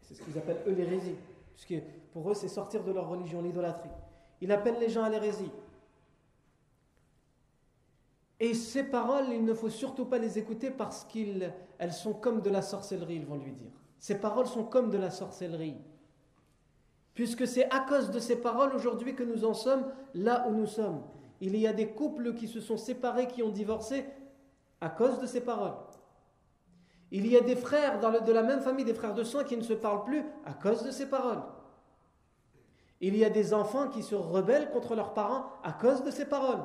C'est 0.00 0.14
ce 0.14 0.22
qu'ils 0.22 0.38
appellent 0.38 0.62
eux 0.66 0.72
l'hérésie, 0.72 1.16
puisque 1.54 1.84
pour 2.14 2.30
eux 2.30 2.34
c'est 2.34 2.48
sortir 2.48 2.82
de 2.82 2.92
leur 2.92 3.10
religion, 3.10 3.42
l'idolâtrie. 3.42 3.90
Il 4.40 4.50
appelle 4.52 4.78
les 4.80 4.88
gens 4.88 5.02
à 5.02 5.10
l'hérésie. 5.10 5.50
Et 8.40 8.54
ces 8.54 8.82
paroles, 8.84 9.26
il 9.32 9.44
ne 9.44 9.54
faut 9.54 9.68
surtout 9.68 10.06
pas 10.06 10.18
les 10.18 10.38
écouter 10.38 10.70
parce 10.70 11.04
qu'elles 11.04 11.52
sont 11.92 12.14
comme 12.14 12.40
de 12.40 12.50
la 12.50 12.62
sorcellerie, 12.62 13.16
ils 13.16 13.26
vont 13.26 13.36
lui 13.36 13.52
dire. 13.52 13.70
Ces 13.98 14.18
paroles 14.18 14.46
sont 14.46 14.64
comme 14.64 14.90
de 14.90 14.96
la 14.98 15.10
sorcellerie 15.10 15.76
puisque 17.20 17.46
c'est 17.46 17.70
à 17.70 17.80
cause 17.80 18.10
de 18.10 18.18
ces 18.18 18.36
paroles 18.36 18.74
aujourd'hui 18.74 19.14
que 19.14 19.22
nous 19.22 19.44
en 19.44 19.52
sommes 19.52 19.84
là 20.14 20.46
où 20.48 20.52
nous 20.52 20.66
sommes. 20.66 21.02
Il 21.42 21.54
y 21.54 21.66
a 21.66 21.72
des 21.74 21.88
couples 21.88 22.34
qui 22.34 22.48
se 22.48 22.60
sont 22.60 22.78
séparés, 22.78 23.26
qui 23.26 23.42
ont 23.42 23.50
divorcé 23.50 24.06
à 24.80 24.88
cause 24.88 25.18
de 25.18 25.26
ces 25.26 25.42
paroles. 25.42 25.74
Il 27.10 27.26
y 27.26 27.36
a 27.36 27.42
des 27.42 27.56
frères 27.56 27.98
de 28.00 28.32
la 28.32 28.42
même 28.42 28.60
famille, 28.60 28.86
des 28.86 28.94
frères 28.94 29.12
de 29.12 29.24
sang 29.24 29.44
qui 29.44 29.56
ne 29.56 29.62
se 29.62 29.74
parlent 29.74 30.04
plus 30.04 30.24
à 30.46 30.54
cause 30.54 30.82
de 30.82 30.90
ces 30.90 31.10
paroles. 31.10 31.42
Il 33.02 33.14
y 33.16 33.24
a 33.24 33.28
des 33.30 33.52
enfants 33.52 33.88
qui 33.88 34.02
se 34.02 34.14
rebellent 34.14 34.70
contre 34.70 34.94
leurs 34.94 35.12
parents 35.12 35.46
à 35.62 35.72
cause 35.72 36.02
de 36.02 36.10
ces 36.10 36.26
paroles. 36.26 36.62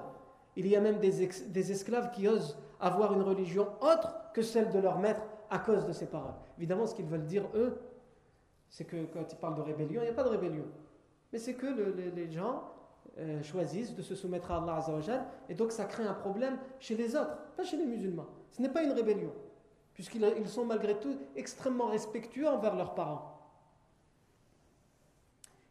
Il 0.55 0.67
y 0.67 0.75
a 0.75 0.81
même 0.81 0.99
des, 0.99 1.71
esclaves 1.71 2.11
qui 2.11 2.27
osent 2.27 2.57
avoir 2.79 3.13
une 3.13 3.21
religion 3.21 3.67
autre 3.81 4.13
que 4.33 4.41
celle 4.41 4.69
de 4.71 4.79
leur 4.79 4.99
maître 4.99 5.21
à 5.49 5.59
cause 5.59 5.85
de 5.85 5.91
ces 5.91 6.05
paroles. 6.05 6.33
Évidemment, 6.57 6.85
ce 6.85 6.95
qu'ils 6.95 7.05
veulent 7.05 7.25
dire, 7.25 7.47
eux, 7.55 7.77
c'est 8.69 8.85
que 8.85 9.05
quand 9.05 9.31
il 9.31 9.37
parle 9.37 9.55
de 9.55 9.61
rébellion, 9.61 10.01
il 10.01 10.05
n'y 10.05 10.09
a 10.09 10.13
pas 10.13 10.23
de 10.23 10.29
rébellion. 10.29 10.65
Mais 11.31 11.39
c'est 11.39 11.55
que 11.55 11.67
les 11.67 12.31
gens 12.31 12.63
euh, 13.17 13.41
choisissent 13.43 13.95
de 13.95 14.01
se 14.01 14.13
soumettre 14.13 14.51
à 14.51 14.57
Allah 14.61 14.75
Azzawajal, 14.75 15.25
et 15.47 15.53
donc 15.53 15.71
ça 15.71 15.85
crée 15.85 16.03
un 16.03 16.13
problème 16.13 16.57
chez 16.79 16.95
les 16.95 17.15
autres, 17.15 17.37
pas 17.55 17.63
chez 17.63 17.77
les 17.77 17.85
musulmans. 17.85 18.27
Ce 18.51 18.61
n'est 18.61 18.69
pas 18.69 18.83
une 18.83 18.91
rébellion, 18.91 19.31
puisqu'ils 19.93 20.49
sont 20.49 20.65
malgré 20.65 20.99
tout 20.99 21.17
extrêmement 21.35 21.87
respectueux 21.87 22.47
envers 22.47 22.75
leurs 22.75 22.93
parents. 22.93 23.35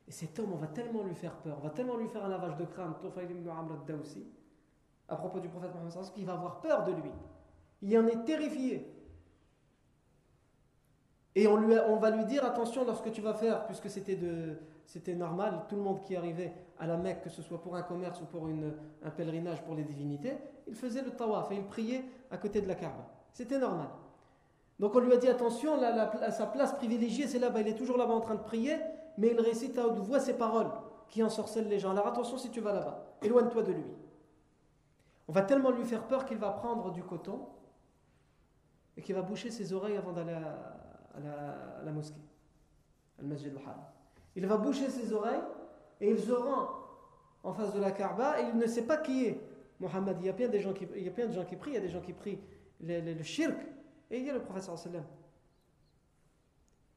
Et 0.09 0.11
cet 0.11 0.39
homme, 0.39 0.53
on 0.55 0.57
va 0.57 0.69
tellement 0.69 1.03
lui 1.03 1.15
faire 1.15 1.37
peur, 1.37 1.59
on 1.61 1.65
va 1.65 1.71
tellement 1.71 1.97
lui 1.97 2.09
faire 2.09 2.25
un 2.25 2.29
lavage 2.29 2.57
de 2.57 2.65
crâne, 2.65 2.95
à 5.09 5.17
propos 5.17 5.41
du 5.41 5.49
prophète 5.49 5.75
Mohammed, 5.75 6.13
qu'il 6.15 6.27
va 6.27 6.35
avoir 6.35 6.61
peur 6.61 6.85
de 6.85 6.93
lui. 6.93 7.11
Il 7.83 7.99
en 7.99 8.07
est 8.07 8.25
terrifié. 8.25 8.91
Et 11.35 11.47
on, 11.47 11.57
lui 11.57 11.75
on 11.89 11.97
va 11.97 12.11
lui 12.11 12.25
dire 12.25 12.45
attention 12.45 12.85
lorsque 12.85 13.11
tu 13.11 13.21
vas 13.21 13.35
faire, 13.35 13.67
puisque 13.67 13.91
c'était 13.91 15.15
normal, 15.15 15.65
tout 15.69 15.77
le 15.77 15.83
monde 15.83 16.01
qui 16.03 16.15
arrivait 16.17 16.53
à 16.79 16.87
la 16.87 16.97
Mecque, 16.97 17.23
que 17.23 17.31
ce 17.31 17.43
soit 17.43 17.61
pour 17.61 17.75
un 17.77 17.83
commerce 17.83 18.21
ou 18.21 18.25
pour 18.25 18.47
une, 18.49 18.73
un 19.03 19.11
pèlerinage 19.11 19.63
pour 19.63 19.75
les 19.75 19.83
divinités, 19.83 20.37
il 20.67 20.75
faisait 20.75 21.03
le 21.03 21.11
tawaf 21.11 21.51
et 21.51 21.57
il 21.57 21.65
priait 21.65 22.05
à 22.31 22.39
côté 22.39 22.61
de 22.61 22.69
la 22.69 22.75
Kaaba. 22.75 23.11
C'était 23.33 23.59
normal. 23.59 23.89
Donc 24.79 24.95
on 24.95 25.01
lui 25.01 25.13
a 25.13 25.17
dit 25.17 25.29
attention, 25.29 25.79
sa 26.31 26.47
place 26.47 26.73
privilégiée 26.75 27.27
c'est 27.27 27.39
là-bas, 27.39 27.61
il 27.61 27.69
est 27.69 27.75
toujours 27.75 27.97
là-bas 27.97 28.15
en 28.15 28.21
train 28.21 28.35
de 28.35 28.43
prier, 28.43 28.77
mais 29.19 29.29
il 29.29 29.41
récite 29.41 29.79
à 29.79 29.87
haute 29.87 29.99
voix 29.99 30.21
ses 30.21 30.35
paroles 30.35 30.71
qui 31.09 31.23
ensorcellent 31.23 31.69
les 31.69 31.79
gens. 31.79 31.91
Alors 31.91 32.07
attention 32.07 32.39
si 32.39 32.51
tu 32.51 32.61
vas 32.61 32.73
là-bas, 32.73 33.05
éloigne-toi 33.23 33.63
de 33.63 33.73
lui. 33.73 33.85
On 35.29 35.33
va 35.33 35.43
tellement 35.43 35.71
lui 35.71 35.85
faire 35.85 36.07
peur 36.07 36.27
qu'il 36.27 36.39
va 36.39 36.51
prendre 36.51 36.91
du 36.93 37.03
coton 37.03 37.47
et 38.97 39.03
qu'il 39.03 39.15
va 39.15 39.23
boucher 39.23 39.51
ses 39.51 39.73
oreilles 39.73 39.97
avant 39.97 40.13
d'aller 40.13 40.33
à, 40.33 41.83
la, 41.85 41.93
mosquée, 41.93 42.21
al 43.19 43.27
masjid 43.27 43.53
Il 44.37 44.47
va 44.47 44.57
boucher 44.57 44.89
ses 44.91 45.13
oreilles 45.13 45.43
et 46.01 46.11
il 46.11 46.21
se 46.21 46.33
rend 46.33 46.69
en 47.43 47.53
face 47.53 47.73
de 47.75 47.81
la 47.81 47.91
Kaaba 47.91 48.41
et 48.41 48.45
il 48.49 48.57
ne 48.57 48.67
sait 48.67 48.87
pas 48.87 48.99
qui 48.99 49.27
est 49.27 49.41
Mohammed. 49.81 50.17
Il 50.21 50.27
y 50.27 50.29
a 50.29 50.33
plein 50.33 50.49
de 50.49 50.59
gens 50.59 50.73
qui, 50.73 50.87
il 50.97 51.03
y 51.03 51.09
a 51.09 51.13
plein 51.13 51.27
de 51.27 51.33
gens 51.33 51.45
qui 51.45 51.57
prient, 51.57 51.73
il 51.73 51.75
y 51.75 51.79
a 51.79 51.81
des 51.81 51.89
gens 51.89 52.01
qui 52.01 52.13
prient 52.13 52.39
le, 52.81 53.23
shirk 53.23 53.59
et 54.11 54.19
il 54.19 54.27
y 54.27 54.31
a 54.31 54.35
le 54.35 54.43
professeur 54.43 54.79
sallam. 54.79 55.05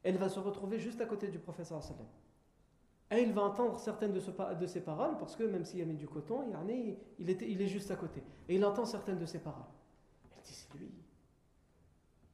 Elle 0.02 0.16
va 0.16 0.28
se 0.28 0.38
retrouver 0.38 0.78
juste 0.78 1.00
à 1.00 1.06
côté 1.06 1.28
du 1.28 1.38
professeur 1.38 1.82
sallam. 1.82 2.06
Et 3.10 3.22
il 3.22 3.32
va 3.32 3.42
entendre 3.42 3.78
certaines 3.80 4.12
de, 4.12 4.20
de 4.20 4.66
ses 4.66 4.80
paroles, 4.82 5.16
parce 5.18 5.34
que 5.34 5.44
même 5.44 5.64
s'il 5.64 5.80
a 5.80 5.84
mis 5.86 5.96
du 5.96 6.06
coton, 6.06 6.44
il, 7.18 7.30
était, 7.30 7.50
il 7.50 7.62
est 7.62 7.66
juste 7.66 7.90
à 7.90 7.96
côté. 7.96 8.22
Et 8.48 8.56
il 8.56 8.64
entend 8.64 8.84
certaines 8.84 9.18
de 9.18 9.24
ses 9.24 9.38
paroles. 9.38 9.64
Elle 10.36 10.42
dit, 10.42 10.52
c'est 10.52 10.78
lui. 10.78 10.90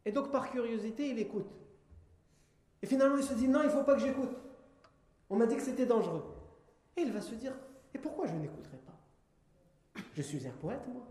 Et 0.04 0.10
donc, 0.10 0.32
par 0.32 0.50
curiosité, 0.50 1.10
il 1.10 1.18
écoute. 1.18 1.46
Et 2.82 2.86
finalement, 2.86 3.16
il 3.16 3.22
se 3.22 3.34
dit, 3.34 3.46
non, 3.46 3.60
il 3.60 3.66
ne 3.66 3.70
faut 3.70 3.84
pas 3.84 3.94
que 3.94 4.00
j'écoute. 4.00 4.36
On 5.30 5.36
m'a 5.36 5.46
dit 5.46 5.56
que 5.56 5.62
c'était 5.62 5.86
dangereux. 5.86 6.24
Et 6.96 7.02
il 7.02 7.12
va 7.12 7.20
se 7.20 7.34
dire, 7.34 7.54
et 7.94 7.98
pourquoi 7.98 8.26
je 8.26 8.34
n'écouterai 8.34 8.78
pas? 8.78 10.02
Je 10.12 10.22
suis 10.22 10.46
un 10.46 10.52
poète, 10.52 10.86
moi. 10.88 11.06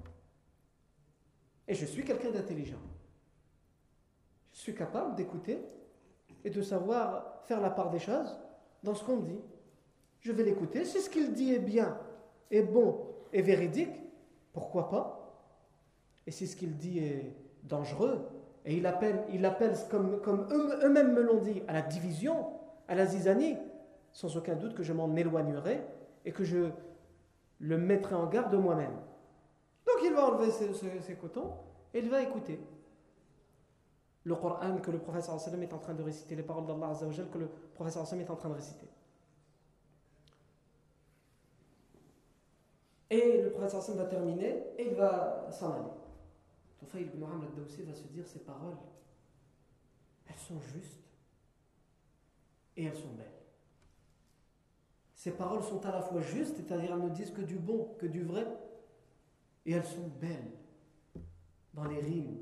Et 1.67 1.73
je 1.73 1.85
suis 1.85 2.03
quelqu'un 2.03 2.31
d'intelligent. 2.31 2.81
Je 4.51 4.59
suis 4.59 4.75
capable 4.75 5.15
d'écouter 5.15 5.59
et 6.43 6.49
de 6.49 6.61
savoir 6.61 7.41
faire 7.45 7.61
la 7.61 7.69
part 7.69 7.89
des 7.89 7.99
choses 7.99 8.37
dans 8.83 8.93
ce 8.93 9.03
qu'on 9.03 9.17
dit 9.17 9.39
je 10.23 10.31
vais 10.31 10.43
l'écouter. 10.43 10.85
Si 10.85 11.01
ce 11.01 11.09
qu'il 11.09 11.33
dit 11.33 11.53
est 11.53 11.59
bien, 11.59 11.97
est 12.49 12.63
bon 12.63 13.05
et 13.31 13.41
véridique, 13.41 13.93
pourquoi 14.53 14.89
pas? 14.89 15.19
Et 16.25 16.31
si 16.31 16.47
ce 16.47 16.55
qu'il 16.55 16.77
dit 16.77 16.99
est 16.99 17.35
dangereux, 17.63 18.25
et 18.65 18.77
il 18.77 18.85
appelle, 18.85 19.23
il 19.33 19.45
appelle 19.45 19.73
comme, 19.89 20.47
eux-mêmes 20.83 21.13
me 21.13 21.21
l'ont 21.21 21.41
dit, 21.41 21.61
à 21.67 21.73
la 21.73 21.81
division, 21.81 22.47
à 22.87 22.95
la 22.95 23.05
zizanie, 23.05 23.57
sans 24.13 24.35
aucun 24.37 24.55
doute 24.55 24.73
que 24.73 24.83
je 24.83 24.93
m'en 24.93 25.13
éloignerai 25.15 25.83
et 26.23 26.31
que 26.31 26.45
je 26.45 26.69
le 27.59 27.77
mettrai 27.77 28.15
en 28.15 28.27
garde 28.27 28.51
de 28.51 28.57
moi-même. 28.57 28.95
Donc 29.85 29.97
il 30.03 30.13
va 30.13 30.27
enlever 30.27 30.51
ses, 30.51 31.15
cotons 31.15 31.51
et 31.93 31.99
il 31.99 32.09
va 32.09 32.21
écouter 32.21 32.59
le 34.23 34.35
Coran 34.35 34.77
que 34.77 34.91
le 34.91 34.99
professeur 34.99 35.35
est 35.35 35.73
en 35.73 35.79
train 35.79 35.93
de 35.93 36.03
réciter, 36.03 36.35
les 36.35 36.43
paroles 36.43 36.65
d'Allah 36.65 36.93
que 37.29 37.37
le 37.37 37.49
professeur 37.73 38.05
est 38.13 38.29
en 38.29 38.35
train 38.37 38.47
de 38.47 38.53
réciter. 38.53 38.87
Et 43.13 43.43
le 43.43 43.51
prophète 43.51 43.95
va 43.95 44.05
terminer 44.05 44.63
et 44.75 44.87
il 44.87 44.95
va 44.95 45.47
s'en 45.51 45.71
aller. 45.71 45.91
Tufayl 46.79 47.03
ibn 47.03 47.19
Muhammad 47.19 47.49
al-Dawsi 47.49 47.83
va 47.83 47.93
se 47.93 48.07
dire 48.07 48.25
ces 48.25 48.39
paroles, 48.39 48.77
elles 50.27 50.35
sont 50.35 50.59
justes 50.59 51.11
et 52.75 52.85
elles 52.85 52.95
sont 52.95 53.13
belles. 53.15 53.27
Ces 55.13 55.29
paroles 55.29 55.61
sont 55.61 55.85
à 55.85 55.91
la 55.91 56.01
fois 56.01 56.21
justes, 56.21 56.55
c'est-à-dire 56.57 56.91
elles 56.91 57.03
ne 57.03 57.09
disent 57.09 57.29
que 57.29 57.43
du 57.43 57.59
bon, 57.59 57.93
que 57.99 58.07
du 58.07 58.23
vrai, 58.23 58.47
et 59.67 59.73
elles 59.73 59.85
sont 59.85 60.09
belles 60.19 60.51
dans 61.75 61.85
les 61.85 61.99
rimes, 61.99 62.39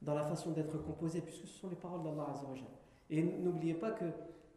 dans 0.00 0.14
la 0.14 0.26
façon 0.26 0.52
d'être 0.52 0.78
composées, 0.78 1.22
puisque 1.22 1.48
ce 1.48 1.58
sont 1.58 1.70
les 1.70 1.76
paroles 1.76 2.04
d'Allah 2.04 2.28
Azzawajal. 2.34 2.68
Et 3.10 3.20
n'oubliez 3.20 3.74
pas 3.74 3.90
que 3.90 4.04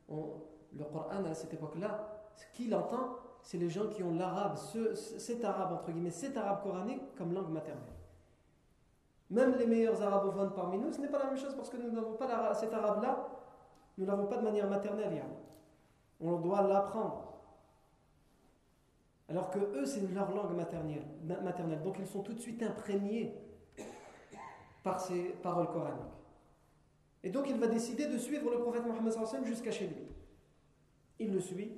le 0.07 0.83
Coran 0.83 1.25
à 1.25 1.33
cette 1.33 1.55
époque-là, 1.55 2.29
ce 2.35 2.45
qu'il 2.55 2.75
entend, 2.75 3.17
c'est 3.43 3.57
les 3.57 3.69
gens 3.69 3.87
qui 3.87 4.03
ont 4.03 4.13
l'arabe, 4.13 4.57
cet 4.95 5.43
arabe, 5.43 5.73
entre 5.73 5.91
guillemets, 5.91 6.11
cet 6.11 6.37
arabe 6.37 6.61
coranique 6.63 7.15
comme 7.15 7.33
langue 7.33 7.49
maternelle. 7.49 7.83
Même 9.29 9.55
les 9.55 9.65
meilleurs 9.65 10.01
arabophones 10.01 10.51
parmi 10.53 10.77
nous, 10.77 10.91
ce 10.91 10.99
n'est 10.99 11.07
pas 11.07 11.19
la 11.19 11.25
même 11.25 11.37
chose 11.37 11.55
parce 11.55 11.69
que 11.69 11.77
nous 11.77 11.91
n'avons 11.91 12.13
pas 12.13 12.53
cet 12.53 12.73
arabe-là, 12.73 13.27
nous 13.97 14.05
l'avons 14.05 14.27
pas 14.27 14.37
de 14.37 14.43
manière 14.43 14.69
maternelle. 14.69 15.23
On 16.19 16.37
doit 16.37 16.61
l'apprendre. 16.61 17.31
Alors 19.29 19.49
que 19.49 19.59
eux, 19.59 19.85
c'est 19.85 20.01
leur 20.13 20.35
langue 20.35 20.55
maternelle, 20.55 21.05
maternelle. 21.41 21.81
Donc 21.81 21.95
ils 21.99 22.07
sont 22.07 22.21
tout 22.21 22.33
de 22.33 22.39
suite 22.39 22.61
imprégnés 22.61 23.33
par 24.83 24.99
ces 24.99 25.29
paroles 25.41 25.69
coraniques. 25.69 26.01
Et 27.23 27.29
donc 27.29 27.45
il 27.47 27.57
va 27.57 27.67
décider 27.67 28.07
de 28.07 28.17
suivre 28.17 28.51
le 28.51 28.59
prophète 28.59 28.85
Mohammed 28.85 29.45
jusqu'à 29.45 29.71
chez 29.71 29.87
lui. 29.87 30.07
Il 31.19 31.31
le 31.31 31.39
suit 31.39 31.71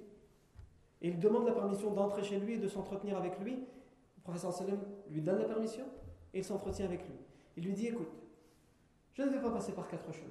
et 1.03 1.09
il 1.09 1.19
demande 1.19 1.45
la 1.45 1.51
permission 1.51 1.91
d'entrer 1.91 2.23
chez 2.23 2.39
lui 2.39 2.53
et 2.53 2.57
de 2.57 2.67
s'entretenir 2.69 3.17
avec 3.17 3.37
lui. 3.39 3.55
Le 3.55 4.21
professeur 4.23 4.53
Salem 4.53 4.79
lui 5.09 5.21
donne 5.21 5.39
la 5.39 5.45
permission 5.45 5.83
et 6.33 6.39
il 6.39 6.43
s'entretient 6.45 6.85
avec 6.85 7.01
lui. 7.01 7.15
Il 7.57 7.65
lui 7.65 7.73
dit 7.73 7.87
Écoute, 7.87 8.11
je 9.13 9.21
ne 9.21 9.29
vais 9.29 9.41
pas 9.41 9.51
passer 9.51 9.73
par 9.73 9.87
quatre 9.89 10.11
chemins. 10.13 10.29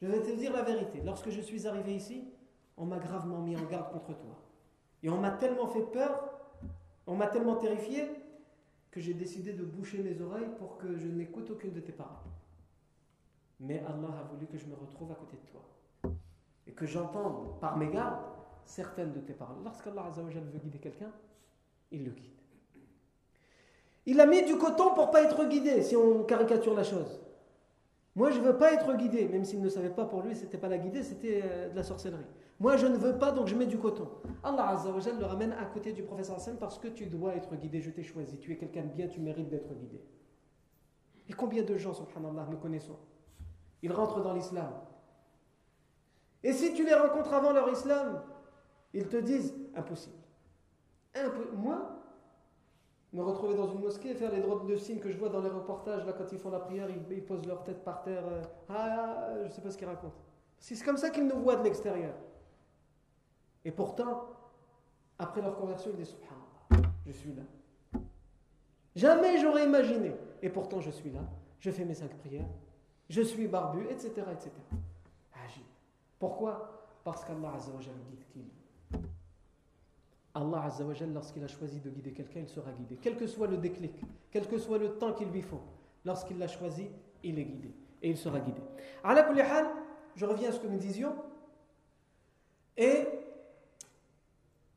Je 0.00 0.08
vais 0.08 0.20
te 0.20 0.34
dire 0.34 0.52
la 0.52 0.62
vérité. 0.62 1.02
Lorsque 1.04 1.28
je 1.28 1.42
suis 1.42 1.66
arrivé 1.66 1.94
ici, 1.94 2.24
on 2.78 2.86
m'a 2.86 2.98
gravement 2.98 3.40
mis 3.40 3.54
en 3.54 3.64
garde 3.64 3.92
contre 3.92 4.16
toi. 4.16 4.40
Et 5.02 5.10
on 5.10 5.18
m'a 5.18 5.30
tellement 5.30 5.66
fait 5.66 5.84
peur, 5.92 6.40
on 7.06 7.14
m'a 7.14 7.26
tellement 7.26 7.56
terrifié, 7.56 8.08
que 8.90 9.00
j'ai 9.00 9.12
décidé 9.12 9.52
de 9.52 9.62
boucher 9.62 10.02
mes 10.02 10.20
oreilles 10.22 10.48
pour 10.58 10.78
que 10.78 10.96
je 10.96 11.06
n'écoute 11.06 11.50
aucune 11.50 11.72
de 11.72 11.80
tes 11.80 11.92
paroles. 11.92 12.14
Mais 13.60 13.80
Allah 13.80 14.20
a 14.20 14.22
voulu 14.24 14.46
que 14.46 14.56
je 14.56 14.66
me 14.66 14.74
retrouve 14.74 15.12
à 15.12 15.14
côté 15.14 15.36
de 15.36 15.50
toi. 15.50 16.14
Et 16.66 16.72
que 16.72 16.86
j'entende 16.86 17.60
par 17.60 17.76
mes 17.76 17.88
gardes 17.88 18.33
certaines 18.66 19.12
de 19.12 19.20
tes 19.20 19.32
paroles. 19.32 19.62
Lorsqu'Allah 19.64 20.10
veut 20.14 20.58
guider 20.58 20.78
quelqu'un, 20.78 21.12
il 21.90 22.04
le 22.04 22.10
guide. 22.10 22.30
Il 24.06 24.20
a 24.20 24.26
mis 24.26 24.44
du 24.44 24.56
coton 24.58 24.94
pour 24.94 25.10
pas 25.10 25.22
être 25.22 25.44
guidé, 25.46 25.82
si 25.82 25.96
on 25.96 26.24
caricature 26.24 26.74
la 26.74 26.84
chose. 26.84 27.20
Moi, 28.16 28.30
je 28.30 28.38
ne 28.38 28.44
veux 28.44 28.56
pas 28.56 28.72
être 28.72 28.94
guidé, 28.96 29.26
même 29.26 29.44
s'il 29.44 29.60
ne 29.60 29.68
savait 29.68 29.90
pas 29.90 30.04
pour 30.04 30.22
lui, 30.22 30.36
c'était 30.36 30.58
pas 30.58 30.68
la 30.68 30.78
guider, 30.78 31.02
c'était 31.02 31.42
euh, 31.44 31.70
de 31.70 31.76
la 31.76 31.82
sorcellerie. 31.82 32.26
Moi, 32.60 32.76
je 32.76 32.86
ne 32.86 32.96
veux 32.96 33.18
pas, 33.18 33.32
donc 33.32 33.48
je 33.48 33.56
mets 33.56 33.66
du 33.66 33.78
coton. 33.78 34.08
Allah 34.44 34.80
le 34.86 35.24
ramène 35.24 35.52
à 35.52 35.64
côté 35.64 35.92
du 35.92 36.04
professeur 36.04 36.36
Hassan 36.36 36.56
parce 36.58 36.78
que 36.78 36.88
tu 36.88 37.06
dois 37.06 37.34
être 37.34 37.56
guidé, 37.56 37.80
je 37.80 37.90
t'ai 37.90 38.04
choisi. 38.04 38.38
Tu 38.38 38.52
es 38.52 38.56
quelqu'un 38.56 38.82
de 38.82 38.92
bien, 38.92 39.08
tu 39.08 39.20
mérites 39.20 39.48
d'être 39.48 39.74
guidé. 39.74 40.00
Et 41.28 41.32
combien 41.32 41.64
de 41.64 41.76
gens, 41.76 41.92
subhanallah, 41.92 42.46
nous 42.50 42.58
connaissons? 42.58 42.96
Ils 43.82 43.92
rentrent 43.92 44.22
dans 44.22 44.32
l'islam. 44.32 44.72
Et 46.44 46.52
si 46.52 46.74
tu 46.74 46.84
les 46.84 46.94
rencontres 46.94 47.32
avant 47.32 47.52
leur 47.52 47.68
islam, 47.70 48.22
ils 48.94 49.08
te 49.08 49.16
disent 49.16 49.54
impossible. 49.74 50.16
Moi, 51.52 51.94
me 53.12 53.22
retrouver 53.22 53.54
dans 53.54 53.68
une 53.68 53.80
mosquée 53.80 54.10
et 54.10 54.14
faire 54.14 54.32
les 54.32 54.40
droits 54.40 54.64
de 54.66 54.76
signes 54.76 54.98
que 55.00 55.10
je 55.10 55.18
vois 55.18 55.28
dans 55.28 55.42
les 55.42 55.48
reportages, 55.48 56.04
là, 56.06 56.12
quand 56.12 56.32
ils 56.32 56.38
font 56.38 56.50
la 56.50 56.60
prière, 56.60 56.88
ils, 57.10 57.22
posent 57.22 57.46
leur 57.46 57.62
tête 57.64 57.84
par 57.84 58.02
terre. 58.02 58.24
Euh, 58.26 58.42
ah, 58.68 59.28
je 59.42 59.44
ne 59.44 59.50
sais 59.50 59.60
pas 59.60 59.70
ce 59.70 59.78
qu'ils 59.78 59.86
racontent. 59.86 60.14
C'est 60.58 60.82
comme 60.82 60.96
ça 60.96 61.10
qu'ils 61.10 61.26
nous 61.26 61.38
voient 61.40 61.56
de 61.56 61.64
l'extérieur. 61.64 62.14
Et 63.64 63.70
pourtant, 63.70 64.28
après 65.18 65.42
leur 65.42 65.56
conversion, 65.56 65.90
ils 65.92 65.96
disent 65.96 66.14
Subhanallah, 66.14 66.90
je 67.06 67.12
suis 67.12 67.34
là. 67.34 67.42
Jamais 68.96 69.38
j'aurais 69.38 69.64
imaginé. 69.64 70.14
Et 70.42 70.48
pourtant, 70.48 70.80
je 70.80 70.90
suis 70.90 71.10
là. 71.10 71.20
Je 71.60 71.70
fais 71.70 71.84
mes 71.84 71.94
cinq 71.94 72.16
prières. 72.18 72.48
Je 73.08 73.22
suis 73.22 73.46
barbu, 73.48 73.86
etc. 73.90 74.12
etc. 74.32 74.50
Pourquoi? 76.18 76.86
Parce 77.04 77.22
qu'Allah 77.24 77.52
guide 77.78 78.24
qui 78.32 78.50
Allah 80.34 80.64
Azzawajal, 80.64 81.12
lorsqu'il 81.12 81.44
a 81.44 81.48
choisi 81.48 81.80
de 81.80 81.90
guider 81.90 82.12
quelqu'un, 82.12 82.40
il 82.40 82.48
sera 82.48 82.72
guidé. 82.72 82.98
Quel 83.00 83.16
que 83.16 83.26
soit 83.26 83.46
le 83.46 83.56
déclic, 83.56 83.92
quel 84.32 84.48
que 84.48 84.58
soit 84.58 84.78
le 84.78 84.98
temps 84.98 85.12
qu'il 85.12 85.28
lui 85.28 85.42
faut, 85.42 85.60
lorsqu'il 86.04 86.38
l'a 86.38 86.48
choisi, 86.48 86.88
il 87.22 87.38
est 87.38 87.44
guidé. 87.44 87.70
Et 88.02 88.10
il 88.10 88.16
sera 88.16 88.40
guidé. 88.40 88.60
je 90.16 90.26
reviens 90.26 90.48
à 90.48 90.52
ce 90.52 90.58
que 90.58 90.66
nous 90.66 90.78
disions. 90.78 91.14
Et 92.76 93.06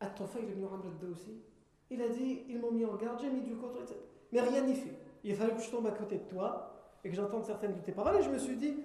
At-Tufayl 0.00 0.48
ibn 0.48 0.64
Amr 0.64 1.10
aussi, 1.10 1.42
il 1.90 2.00
a 2.02 2.08
dit 2.08 2.42
ils 2.48 2.60
m'ont 2.60 2.70
mis 2.70 2.84
en 2.84 2.94
garde, 2.94 3.20
j'ai 3.20 3.30
mis 3.30 3.40
du 3.40 3.56
coton, 3.56 3.80
etc. 3.82 3.96
Mais 4.32 4.40
rien 4.40 4.62
n'y 4.62 4.76
fait. 4.76 4.96
Il 5.24 5.34
fallait 5.34 5.54
que 5.54 5.60
je 5.60 5.70
tombe 5.70 5.86
à 5.86 5.90
côté 5.90 6.18
de 6.18 6.24
toi 6.24 6.72
et 7.02 7.10
que 7.10 7.16
j'entende 7.16 7.44
certaines 7.44 7.74
de 7.74 7.80
tes 7.80 7.92
paroles. 7.92 8.16
Et 8.16 8.22
je 8.22 8.30
me 8.30 8.38
suis 8.38 8.56
dit 8.56 8.76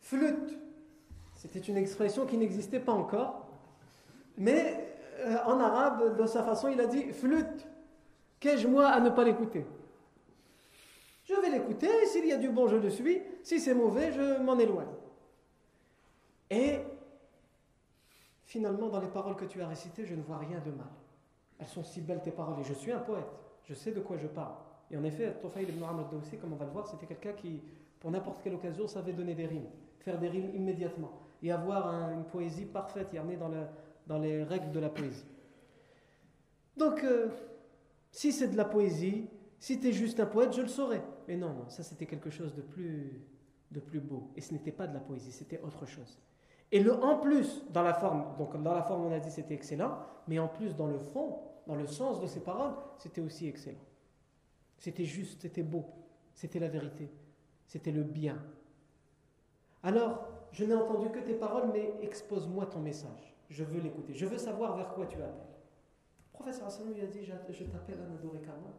flûte. 0.00 0.58
C'était 1.34 1.60
une 1.60 1.76
expression 1.76 2.24
qui 2.24 2.38
n'existait 2.38 2.80
pas 2.80 2.92
encore. 2.92 3.46
Mais 4.38 4.85
euh, 5.26 5.38
en 5.44 5.58
arabe, 5.60 6.16
de 6.16 6.26
sa 6.26 6.42
façon, 6.42 6.68
il 6.68 6.80
a 6.80 6.86
dit 6.86 7.12
flûte. 7.12 7.68
Qu'ai-je 8.38 8.68
moi 8.68 8.88
à 8.88 9.00
ne 9.00 9.10
pas 9.10 9.24
l'écouter? 9.24 9.66
Je 11.24 11.34
vais 11.34 11.50
l'écouter, 11.50 11.88
s'il 12.06 12.26
y 12.26 12.32
a 12.32 12.36
du 12.36 12.48
bon, 12.50 12.68
je 12.68 12.76
le 12.76 12.90
suis, 12.90 13.20
si 13.42 13.58
c'est 13.58 13.74
mauvais, 13.74 14.12
je 14.12 14.40
m'en 14.40 14.58
éloigne. 14.58 14.86
Et 16.50 16.78
finalement, 18.44 18.88
dans 18.88 19.00
les 19.00 19.08
paroles 19.08 19.34
que 19.34 19.44
tu 19.44 19.60
as 19.60 19.66
récitées, 19.66 20.04
je 20.04 20.14
ne 20.14 20.22
vois 20.22 20.38
rien 20.38 20.60
de 20.64 20.70
mal. 20.70 20.86
Elles 21.58 21.66
sont 21.66 21.82
si 21.82 22.00
belles 22.00 22.22
tes 22.22 22.30
paroles 22.30 22.60
et 22.60 22.64
je 22.64 22.74
suis 22.74 22.92
un 22.92 23.00
poète. 23.00 23.26
Je 23.64 23.74
sais 23.74 23.90
de 23.90 24.00
quoi 24.00 24.16
je 24.18 24.28
parle. 24.28 24.54
Et 24.90 24.96
en 24.96 25.02
effet, 25.02 25.34
Tofayl 25.42 25.68
ibn 25.68 25.82
Amr 25.82 26.06
aussi, 26.16 26.36
comme 26.36 26.52
on 26.52 26.56
va 26.56 26.66
le 26.66 26.70
voir, 26.70 26.86
c'était 26.86 27.06
quelqu'un 27.06 27.32
qui, 27.32 27.60
pour 27.98 28.12
n'importe 28.12 28.42
quelle 28.42 28.54
occasion, 28.54 28.86
savait 28.86 29.12
donner 29.12 29.34
des 29.34 29.46
rimes, 29.46 29.66
faire 29.98 30.18
des 30.18 30.28
rimes 30.28 30.54
immédiatement 30.54 31.10
et 31.42 31.50
avoir 31.50 31.88
une 32.12 32.24
poésie 32.24 32.66
parfaite 32.66 33.12
et 33.12 33.18
amener 33.18 33.36
dans, 33.36 33.50
dans 34.06 34.18
les 34.18 34.42
règles 34.42 34.70
de 34.72 34.80
la 34.80 34.88
poésie. 34.88 35.26
Donc, 36.76 37.02
euh, 37.04 37.28
si 38.10 38.32
c'est 38.32 38.48
de 38.48 38.56
la 38.56 38.64
poésie, 38.64 39.28
si 39.58 39.80
tu 39.80 39.88
es 39.88 39.92
juste 39.92 40.20
un 40.20 40.26
poète, 40.26 40.54
je 40.54 40.62
le 40.62 40.68
saurais. 40.68 41.02
Mais 41.28 41.36
non, 41.36 41.52
non, 41.52 41.68
ça 41.68 41.82
c'était 41.82 42.06
quelque 42.06 42.30
chose 42.30 42.54
de 42.54 42.62
plus, 42.62 43.20
de 43.70 43.80
plus 43.80 44.00
beau. 44.00 44.30
Et 44.36 44.40
ce 44.40 44.52
n'était 44.52 44.72
pas 44.72 44.86
de 44.86 44.94
la 44.94 45.00
poésie, 45.00 45.32
c'était 45.32 45.60
autre 45.60 45.86
chose. 45.86 46.18
Et 46.72 46.80
le 46.80 46.92
en 46.92 47.18
plus, 47.18 47.64
dans 47.70 47.82
la 47.82 47.94
forme, 47.94 48.36
donc 48.38 48.60
dans 48.62 48.74
la 48.74 48.82
forme 48.82 49.06
on 49.06 49.12
a 49.12 49.20
dit 49.20 49.30
c'était 49.30 49.54
excellent, 49.54 49.98
mais 50.26 50.38
en 50.38 50.48
plus 50.48 50.74
dans 50.74 50.86
le 50.86 50.98
fond, 50.98 51.38
dans 51.66 51.76
le 51.76 51.86
sens 51.86 52.20
de 52.20 52.26
ces 52.26 52.40
paroles, 52.40 52.74
c'était 52.98 53.20
aussi 53.20 53.46
excellent. 53.46 53.78
C'était 54.78 55.04
juste, 55.04 55.42
c'était 55.42 55.62
beau, 55.62 55.86
c'était 56.34 56.58
la 56.58 56.68
vérité, 56.68 57.10
c'était 57.66 57.92
le 57.92 58.02
bien. 58.02 58.42
Alors, 59.82 60.26
je 60.52 60.64
n'ai 60.64 60.74
entendu 60.74 61.10
que 61.10 61.20
tes 61.20 61.34
paroles, 61.34 61.70
mais 61.72 61.94
expose-moi 62.02 62.66
ton 62.66 62.80
message. 62.80 63.35
Je 63.48 63.64
veux 63.64 63.80
l'écouter. 63.80 64.14
Je 64.14 64.26
veux 64.26 64.38
savoir 64.38 64.76
vers 64.76 64.92
quoi 64.92 65.06
tu 65.06 65.16
appelles. 65.16 65.34
Le 66.32 66.32
professeur 66.32 66.66
Hassan 66.66 66.92
lui 66.92 67.00
a 67.00 67.06
dit 67.06 67.24
Je 67.24 67.64
t'appelle 67.64 68.00
à 68.00 68.06
n'adorer 68.06 68.40
qu'Allah. 68.40 68.74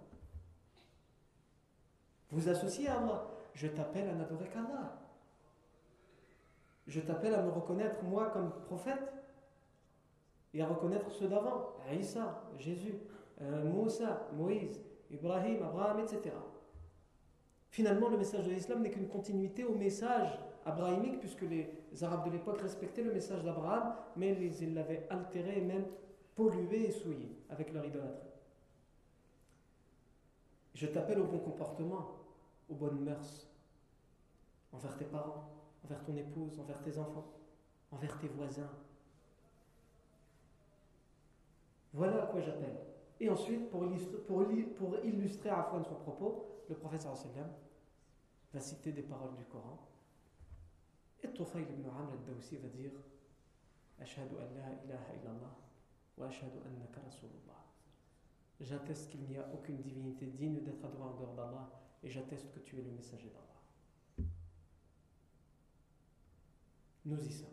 Vous 2.32 2.50
associez 2.50 2.88
à 2.88 3.00
Allah. 3.00 3.28
Je 3.54 3.68
t'appelle 3.68 4.10
à 4.10 4.14
n'adorer 4.14 4.48
qu'Allah. 4.50 5.00
Je 6.86 7.02
t'appelle 7.02 7.34
à 7.34 7.42
me 7.42 7.50
reconnaître, 7.50 8.04
moi, 8.04 8.30
comme 8.30 8.52
prophète, 8.62 9.14
et 10.54 10.62
à 10.62 10.68
reconnaître 10.68 11.12
ceux 11.12 11.28
d'avant 11.28 11.74
Isa, 11.92 12.44
Jésus, 12.58 12.96
euh, 13.42 13.66
Moussa, 13.66 14.28
Moïse, 14.34 14.82
Ibrahim, 15.12 15.64
Abraham, 15.64 16.00
etc. 16.00 16.34
Finalement, 17.70 18.10
le 18.10 18.18
message 18.18 18.46
de 18.46 18.52
l'islam 18.52 18.82
n'est 18.82 18.90
qu'une 18.90 19.08
continuité 19.08 19.66
au 19.66 19.76
message 19.76 20.40
abrahamique, 20.68 21.20
puisque 21.20 21.44
les 21.44 22.04
Arabes 22.04 22.26
de 22.26 22.32
l'époque 22.32 22.62
respectaient 22.62 23.04
le 23.04 23.14
message 23.14 23.44
d'Abraham, 23.44 23.96
mais 24.16 24.34
ils 24.34 24.74
l'avaient 24.74 25.08
altéré 25.10 25.58
et 25.58 25.62
même 25.62 25.86
pollué 26.36 26.88
et 26.88 26.92
souillé 26.92 27.36
avec 27.50 27.74
leur 27.74 27.86
idolâtrie. 27.86 28.28
Je 30.76 30.86
t'appelle 30.86 31.20
au 31.20 31.26
bon 31.26 31.40
comportement, 31.40 32.12
aux 32.70 32.76
bonnes 32.76 33.00
mœurs, 33.00 33.48
envers 34.72 34.96
tes 34.98 35.06
parents, 35.06 35.50
envers 35.84 36.04
ton 36.04 36.16
épouse, 36.16 36.60
envers 36.60 36.82
tes 36.82 37.00
enfants, 37.00 37.26
envers 37.92 38.20
tes 38.20 38.28
voisins. 38.28 38.70
Voilà 41.94 42.24
à 42.24 42.28
quoi 42.28 42.42
j'appelle. 42.42 42.78
Et 43.20 43.30
ensuite, 43.30 43.72
pour 43.72 43.84
illustrer, 45.04 45.50
à 45.50 45.58
la 45.58 45.64
fois 45.64 45.84
son 45.84 45.96
propos, 45.96 46.46
le 46.70 46.76
prophète 46.76 47.08
va 48.54 48.60
citer 48.60 48.92
des 48.92 49.02
paroles 49.02 49.36
du 49.36 49.46
Coran. 49.46 49.80
Et 51.24 51.34
Tufayl 51.34 51.64
ibn 51.64 51.90
Amr 51.90 52.14
al-Dawsi 52.14 52.58
va 52.58 52.68
dire. 52.70 52.92
J'atteste 58.60 59.10
qu'il 59.10 59.22
n'y 59.22 59.38
a 59.38 59.48
aucune 59.54 59.82
divinité 59.82 60.28
digne 60.28 60.62
d'être 60.64 60.84
adorée 60.86 61.10
en 61.10 61.16
dehors 61.16 61.34
d'Allah 61.34 61.70
et 62.04 62.10
j'atteste 62.10 62.52
que 62.52 62.60
tu 62.60 62.78
es 62.78 62.82
le 62.82 62.92
messager 62.92 63.30
d'Allah. 63.30 64.28
Nous 67.06 67.26
y 67.26 67.32
sommes. 67.32 67.48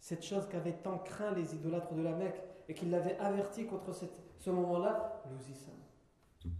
Cette 0.00 0.24
chose 0.24 0.46
qu'avaient 0.48 0.76
tant 0.76 0.98
craint 0.98 1.32
les 1.32 1.54
idolâtres 1.54 1.94
de 1.94 2.02
la 2.02 2.14
Mecque 2.14 2.40
et 2.68 2.74
qu'ils 2.74 2.90
l'avaient 2.90 3.18
averti 3.18 3.66
contre 3.66 3.92
ce 3.92 4.50
moment-là, 4.50 5.22
nous 5.30 5.50
y 5.50 5.54
sommes. 5.54 6.52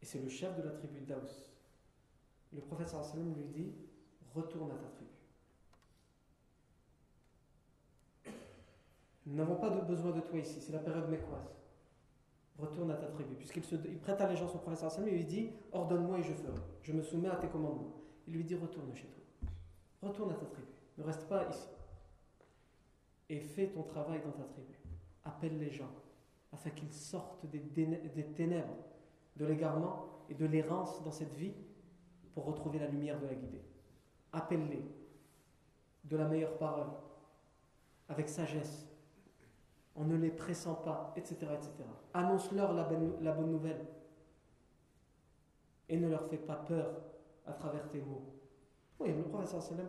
Et 0.00 0.04
c'est 0.04 0.20
le 0.20 0.28
chef 0.28 0.56
de 0.56 0.62
la 0.62 0.72
tribu 0.72 1.00
d'Aous. 1.02 1.44
Le 2.52 2.60
prophète 2.60 2.88
sallam 2.88 3.34
lui 3.34 3.44
dit 3.44 3.72
Retourne 4.34 4.70
à 4.70 4.74
ta 4.74 4.88
tribu. 4.88 5.10
Nous 9.26 9.36
n'avons 9.36 9.56
pas 9.56 9.70
de 9.70 9.80
besoin 9.80 10.12
de 10.12 10.20
toi 10.20 10.38
ici, 10.38 10.60
c'est 10.60 10.72
la 10.72 10.78
période 10.78 11.08
mécoise 11.08 11.52
retourne 12.62 12.90
à 12.90 12.94
ta 12.94 13.06
tribu. 13.06 13.34
Puisqu'il 13.34 13.62
il 13.86 13.98
prête 13.98 14.20
allégeance 14.20 14.54
au 14.54 14.58
prophète 14.58 14.90
sallam 14.90 15.08
et 15.08 15.12
lui 15.12 15.24
dit 15.24 15.50
Ordonne-moi 15.72 16.18
et 16.18 16.22
je 16.22 16.32
ferai. 16.32 16.52
Je 16.82 16.92
me 16.92 17.02
soumets 17.02 17.28
à 17.28 17.36
tes 17.36 17.48
commandements. 17.48 17.92
Il 18.26 18.34
lui 18.34 18.44
dit 18.44 18.54
Retourne 18.54 18.94
chez 18.94 19.08
toi. 19.08 19.48
Retourne 20.08 20.30
à 20.30 20.34
ta 20.34 20.46
tribu. 20.46 20.68
Ne 20.98 21.04
reste 21.04 21.26
pas 21.28 21.48
ici. 21.48 21.68
Et 23.28 23.40
fais 23.40 23.68
ton 23.68 23.82
travail 23.82 24.20
dans 24.24 24.32
ta 24.32 24.44
tribu. 24.44 24.78
Appelle 25.24 25.58
les 25.58 25.70
gens 25.70 25.90
afin 26.52 26.70
qu'ils 26.70 26.92
sortent 26.92 27.46
des, 27.46 27.60
des 27.60 28.24
ténèbres, 28.34 28.76
de 29.36 29.46
l'égarement 29.46 30.24
et 30.28 30.34
de 30.34 30.44
l'errance 30.44 31.02
dans 31.02 31.10
cette 31.10 31.32
vie 31.34 31.54
pour 32.34 32.44
retrouver 32.44 32.78
la 32.78 32.88
lumière 32.88 33.18
de 33.20 33.26
la 33.26 33.34
guidée. 33.34 33.62
Appelle-les 34.32 34.82
de 36.04 36.16
la 36.16 36.26
meilleure 36.26 36.56
parole, 36.58 36.88
avec 38.08 38.28
sagesse, 38.28 38.86
en 39.94 40.04
ne 40.04 40.16
les 40.16 40.30
pressant 40.30 40.74
pas, 40.74 41.12
etc. 41.16 41.36
etc. 41.52 41.70
Annonce-leur 42.14 42.72
la, 42.72 42.84
bonne 42.84 43.50
nouvelle 43.50 43.86
et 45.88 45.98
ne 45.98 46.08
leur 46.08 46.26
fais 46.26 46.38
pas 46.38 46.56
peur 46.56 47.02
à 47.46 47.52
travers 47.52 47.88
tes 47.88 48.00
mots. 48.00 48.32
Oui, 48.98 49.12
le 49.12 49.44
sallam 49.46 49.88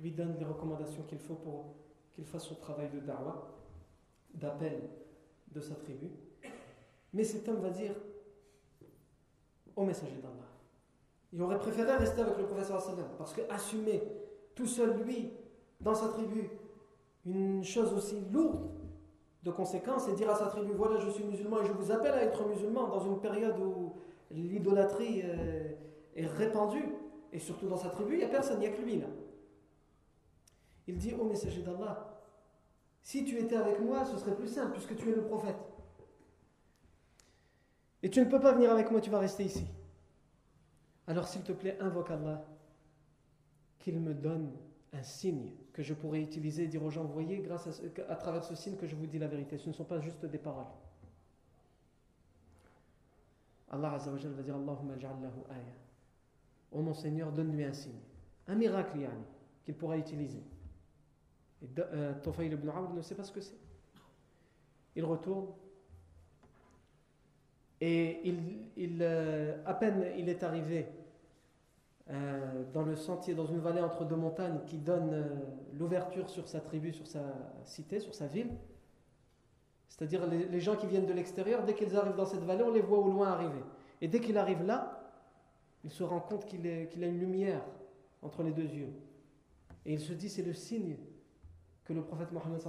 lui 0.00 0.12
donne 0.12 0.36
les 0.38 0.44
recommandations 0.44 1.02
qu'il 1.02 1.18
faut 1.18 1.34
pour 1.34 1.74
qu'il 2.12 2.24
fasse 2.24 2.44
son 2.44 2.54
travail 2.54 2.88
de 2.90 3.00
da'wah, 3.00 3.48
d'appel 4.34 4.88
de 5.52 5.60
sa 5.60 5.74
tribu. 5.74 6.10
Mais 7.12 7.24
cet 7.24 7.48
homme 7.48 7.60
va 7.60 7.70
dire 7.70 7.94
au 9.76 9.84
messager 9.84 10.16
d'Allah. 10.16 10.47
Il 11.32 11.42
aurait 11.42 11.58
préféré 11.58 11.94
rester 11.96 12.22
avec 12.22 12.38
le 12.38 12.44
professeur 12.44 12.80
sallam 12.80 13.06
parce 13.18 13.34
que 13.34 13.42
assumer 13.50 14.02
tout 14.54 14.66
seul 14.66 14.98
lui, 15.02 15.32
dans 15.80 15.94
sa 15.94 16.08
tribu, 16.08 16.50
une 17.26 17.62
chose 17.62 17.92
aussi 17.92 18.20
lourde 18.32 18.70
de 19.42 19.50
conséquence 19.50 20.08
et 20.08 20.14
dire 20.14 20.30
à 20.30 20.34
sa 20.34 20.46
tribu 20.46 20.72
voilà 20.72 20.98
je 20.98 21.10
suis 21.10 21.24
musulman 21.24 21.62
et 21.62 21.66
je 21.66 21.72
vous 21.72 21.92
appelle 21.92 22.14
à 22.14 22.22
être 22.22 22.46
musulman 22.48 22.88
dans 22.88 23.00
une 23.00 23.20
période 23.20 23.58
où 23.58 23.94
l'idolâtrie 24.30 25.22
euh, 25.24 25.70
est 26.16 26.26
répandue. 26.26 26.94
Et 27.30 27.38
surtout 27.38 27.68
dans 27.68 27.76
sa 27.76 27.90
tribu 27.90 28.14
il 28.14 28.18
n'y 28.18 28.24
a 28.24 28.28
personne, 28.28 28.56
il 28.62 28.68
n'y 28.68 28.74
a 28.74 28.76
que 28.76 28.80
lui 28.80 28.98
là. 28.98 29.06
Il 30.86 30.96
dit 30.96 31.12
au 31.14 31.24
messager 31.24 31.60
d'Allah. 31.60 32.22
Si 33.02 33.24
tu 33.24 33.38
étais 33.38 33.56
avec 33.56 33.80
moi 33.80 34.06
ce 34.06 34.16
serait 34.16 34.34
plus 34.34 34.48
simple 34.48 34.72
puisque 34.72 34.96
tu 34.96 35.10
es 35.10 35.14
le 35.14 35.22
prophète. 35.22 35.58
Et 38.02 38.08
tu 38.08 38.20
ne 38.20 38.24
peux 38.24 38.40
pas 38.40 38.52
venir 38.52 38.72
avec 38.72 38.90
moi 38.90 39.00
tu 39.02 39.10
vas 39.10 39.18
rester 39.18 39.44
ici 39.44 39.66
alors 41.08 41.26
s'il 41.26 41.42
te 41.42 41.52
plaît 41.52 41.76
invoque 41.80 42.10
Allah 42.10 42.44
qu'il 43.78 43.98
me 43.98 44.14
donne 44.14 44.52
un 44.92 45.02
signe 45.02 45.52
que 45.72 45.82
je 45.82 45.94
pourrais 45.94 46.20
utiliser 46.20 46.64
et 46.64 46.66
dire 46.66 46.82
aux 46.82 46.90
gens, 46.90 47.04
voyez, 47.04 47.38
grâce 47.38 47.66
à, 47.66 48.12
à 48.12 48.16
travers 48.16 48.44
ce 48.44 48.54
signe 48.54 48.76
que 48.76 48.86
je 48.86 48.94
vous 48.94 49.06
dis 49.06 49.18
la 49.18 49.26
vérité. 49.26 49.58
Ce 49.58 49.68
ne 49.68 49.74
sont 49.74 49.84
pas 49.84 50.00
juste 50.00 50.24
des 50.26 50.38
paroles. 50.38 50.66
Allah 53.70 53.92
Azza 53.92 54.10
wa 54.10 54.18
va 54.18 54.42
dire 54.42 54.56
Allahumma 54.56 54.98
ja'allahu 54.98 55.44
aya. 55.50 55.74
Oh 56.72 56.82
mon 56.82 56.94
Seigneur, 56.94 57.32
donne-lui 57.32 57.64
un 57.64 57.72
signe. 57.72 58.00
Un 58.46 58.54
miracle, 58.54 58.98
yani, 58.98 59.24
qu'il 59.64 59.74
pourra 59.74 59.96
utiliser. 59.96 60.42
Et 61.62 61.68
euh, 61.78 62.14
ibn 62.40 62.68
Amr 62.68 62.92
ne 62.94 63.02
sait 63.02 63.14
pas 63.14 63.24
ce 63.24 63.32
que 63.32 63.40
c'est. 63.40 63.58
Il 64.96 65.04
retourne. 65.04 65.46
Et 67.80 68.20
il, 68.76 68.98
euh, 69.00 69.56
à 69.64 69.74
peine 69.74 70.04
il 70.16 70.28
est 70.28 70.42
arrivé 70.42 70.86
euh, 72.10 72.64
dans 72.72 72.82
le 72.82 72.96
sentier, 72.96 73.34
dans 73.34 73.46
une 73.46 73.60
vallée 73.60 73.80
entre 73.80 74.04
deux 74.04 74.16
montagnes 74.16 74.60
qui 74.66 74.78
donne 74.78 75.10
euh, 75.12 75.24
l'ouverture 75.74 76.28
sur 76.28 76.48
sa 76.48 76.60
tribu, 76.60 76.92
sur 76.92 77.06
sa 77.06 77.22
cité, 77.64 78.00
sur 78.00 78.14
sa 78.14 78.26
ville. 78.26 78.50
C'est-à-dire 79.88 80.26
les, 80.26 80.60
gens 80.60 80.76
qui 80.76 80.86
viennent 80.86 81.06
de 81.06 81.12
l'extérieur, 81.12 81.64
dès 81.64 81.74
qu'ils 81.74 81.96
arrivent 81.96 82.16
dans 82.16 82.26
cette 82.26 82.44
vallée, 82.44 82.62
on 82.62 82.70
les 82.72 82.80
voit 82.80 82.98
au 82.98 83.10
loin 83.10 83.28
arriver. 83.28 83.62
Et 84.00 84.08
dès 84.08 84.20
qu'il 84.20 84.38
arrive 84.38 84.62
là, 84.62 85.12
il 85.82 85.90
se 85.90 86.02
rend 86.02 86.20
compte 86.20 86.46
qu'il 86.46 86.66
a 86.66 87.06
une 87.06 87.18
lumière 87.18 87.62
entre 88.22 88.42
les 88.42 88.52
deux 88.52 88.62
yeux. 88.62 88.92
Et 89.86 89.94
il 89.94 90.00
se 90.00 90.12
dit, 90.12 90.28
c'est 90.28 90.42
le 90.42 90.52
signe 90.52 90.96
que 91.84 91.92
le 91.92 92.02
prophète 92.02 92.30
Mohammed 92.32 92.60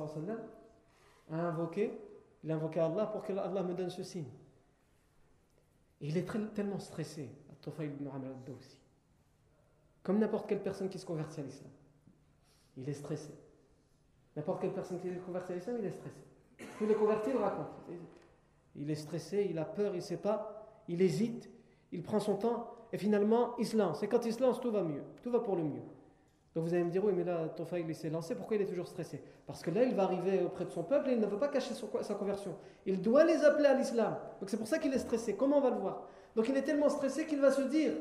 a 1.31 1.35
invoqué. 1.35 1.99
Il 2.43 2.51
a 2.51 2.55
invoqué 2.55 2.79
Allah 2.79 3.05
pour 3.07 3.21
que 3.21 3.33
Allah 3.33 3.61
me 3.61 3.73
donne 3.73 3.89
ce 3.89 4.01
signe. 4.01 4.29
Il 6.01 6.17
est 6.17 6.53
tellement 6.53 6.79
stressé, 6.79 7.29
ibn 7.79 8.07
Amr 8.07 8.27
al-Dawsi. 8.27 8.79
Comme 10.01 10.19
n'importe 10.19 10.47
quelle 10.47 10.63
personne 10.63 10.89
qui 10.89 10.97
se 10.97 11.05
convertit 11.05 11.41
à 11.41 11.43
l'islam. 11.43 11.71
Il 12.77 12.87
est 12.87 12.93
stressé. 12.93 13.33
N'importe 14.35 14.61
quelle 14.61 14.73
personne 14.73 14.99
qui 14.99 15.09
se 15.09 15.19
convertit 15.19 15.51
à 15.51 15.55
l'islam, 15.55 15.75
il 15.79 15.85
est 15.85 15.91
stressé. 15.91 16.23
Tous 16.77 16.85
les 16.85 16.95
convertis 16.95 17.31
le 17.31 17.39
racontent. 17.39 17.83
Il 18.75 18.89
est 18.89 18.95
stressé, 18.95 19.47
il 19.49 19.57
a 19.59 19.65
peur, 19.65 19.93
il 19.93 19.97
ne 19.97 20.01
sait 20.01 20.17
pas, 20.17 20.83
il 20.87 21.01
hésite, 21.01 21.49
il 21.91 22.01
prend 22.01 22.19
son 22.19 22.37
temps, 22.37 22.73
et 22.93 22.97
finalement, 22.97 23.57
il 23.57 23.67
se 23.67 23.77
lance. 23.77 24.01
Et 24.03 24.07
quand 24.07 24.25
il 24.25 24.33
se 24.33 24.41
lance, 24.41 24.61
tout 24.61 24.71
va 24.71 24.83
mieux, 24.83 25.03
tout 25.21 25.31
va 25.31 25.39
pour 25.39 25.55
le 25.55 25.63
mieux. 25.63 25.83
Donc 26.55 26.63
vous 26.63 26.73
allez 26.73 26.83
me 26.83 26.89
dire, 26.89 27.05
oui, 27.05 27.13
mais 27.15 27.23
là, 27.23 27.47
Tofaïl, 27.49 27.85
il 27.87 27.95
s'est 27.95 28.09
lancé, 28.09 28.33
pourquoi 28.33 28.57
il 28.57 28.63
est 28.63 28.65
toujours 28.65 28.87
stressé? 28.87 29.21
Parce 29.45 29.61
que 29.61 29.69
là, 29.69 29.83
il 29.83 29.93
va 29.93 30.03
arriver 30.03 30.41
auprès 30.43 30.65
de 30.65 30.71
son 30.71 30.83
peuple 30.83 31.09
et 31.09 31.13
il 31.13 31.19
ne 31.19 31.27
veut 31.27 31.37
pas 31.37 31.47
cacher 31.47 31.73
sa 32.01 32.15
conversion. 32.15 32.55
Il 32.85 33.01
doit 33.01 33.23
les 33.23 33.43
appeler 33.43 33.67
à 33.67 33.75
l'islam. 33.75 34.17
Donc 34.39 34.49
c'est 34.49 34.57
pour 34.57 34.67
ça 34.67 34.79
qu'il 34.79 34.93
est 34.93 34.99
stressé. 34.99 35.35
Comment 35.35 35.57
on 35.57 35.61
va 35.61 35.69
le 35.69 35.77
voir? 35.77 36.07
Donc 36.35 36.49
il 36.49 36.57
est 36.57 36.63
tellement 36.63 36.89
stressé 36.89 37.25
qu'il 37.25 37.39
va 37.39 37.51
se 37.51 37.61
dire, 37.61 37.93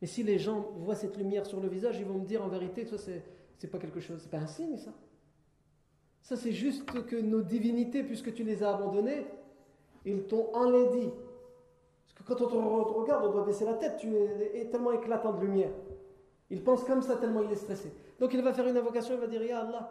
mais 0.00 0.06
si 0.06 0.22
les 0.22 0.38
gens 0.38 0.60
voient 0.76 0.94
cette 0.94 1.16
lumière 1.16 1.46
sur 1.46 1.60
le 1.60 1.68
visage, 1.68 1.98
ils 1.98 2.06
vont 2.06 2.18
me 2.18 2.24
dire 2.24 2.42
en 2.42 2.48
vérité, 2.48 2.84
ça 2.84 2.96
c'est 2.98 3.66
pas 3.68 3.78
quelque 3.78 4.00
chose, 4.00 4.20
c'est 4.22 4.30
pas 4.30 4.38
un 4.38 4.46
signe 4.46 4.76
ça. 4.76 4.92
Ça 6.22 6.36
c'est 6.36 6.52
juste 6.52 6.84
que 6.84 7.16
nos 7.16 7.42
divinités, 7.42 8.02
puisque 8.02 8.32
tu 8.34 8.44
les 8.44 8.62
as 8.62 8.74
abandonnées, 8.74 9.26
ils 10.04 10.22
t'ont 10.24 10.54
enlaidi. 10.54 11.10
Parce 12.14 12.14
que 12.14 12.22
quand 12.22 12.44
on 12.44 12.84
te 12.84 12.92
regarde, 12.92 13.26
on 13.26 13.32
doit 13.32 13.44
baisser 13.44 13.64
la 13.64 13.74
tête, 13.74 13.96
tu 13.98 14.14
es 14.54 14.66
tellement 14.70 14.92
éclatant 14.92 15.32
de 15.32 15.40
lumière. 15.40 15.70
Il 16.50 16.62
pense 16.62 16.84
comme 16.84 17.02
ça 17.02 17.16
tellement 17.16 17.42
il 17.42 17.52
est 17.52 17.56
stressé. 17.56 17.92
Donc 18.18 18.34
il 18.34 18.42
va 18.42 18.52
faire 18.52 18.66
une 18.66 18.76
invocation, 18.76 19.14
il 19.14 19.20
va 19.20 19.26
dire 19.26 19.42
Ya 19.42 19.60
Allah, 19.60 19.90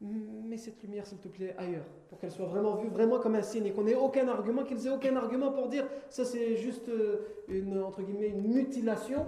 mets 0.00 0.56
cette 0.56 0.82
lumière 0.82 1.06
s'il 1.06 1.18
te 1.18 1.28
plaît 1.28 1.54
ailleurs, 1.58 1.84
pour 2.08 2.18
qu'elle 2.18 2.30
soit 2.30 2.46
vraiment 2.46 2.76
vue 2.76 2.88
vraiment 2.88 3.18
comme 3.18 3.34
un 3.34 3.42
signe 3.42 3.66
et 3.66 3.72
qu'on 3.72 3.84
n'ait 3.84 3.94
aucun 3.94 4.28
argument, 4.28 4.64
qu'ils 4.64 4.86
aient 4.86 4.90
aucun 4.90 5.16
argument 5.16 5.52
pour 5.52 5.68
dire 5.68 5.86
ça 6.10 6.24
c'est 6.24 6.56
juste 6.56 6.88
euh, 6.88 7.20
une, 7.48 7.84
une 7.98 8.48
mutilation 8.48 9.26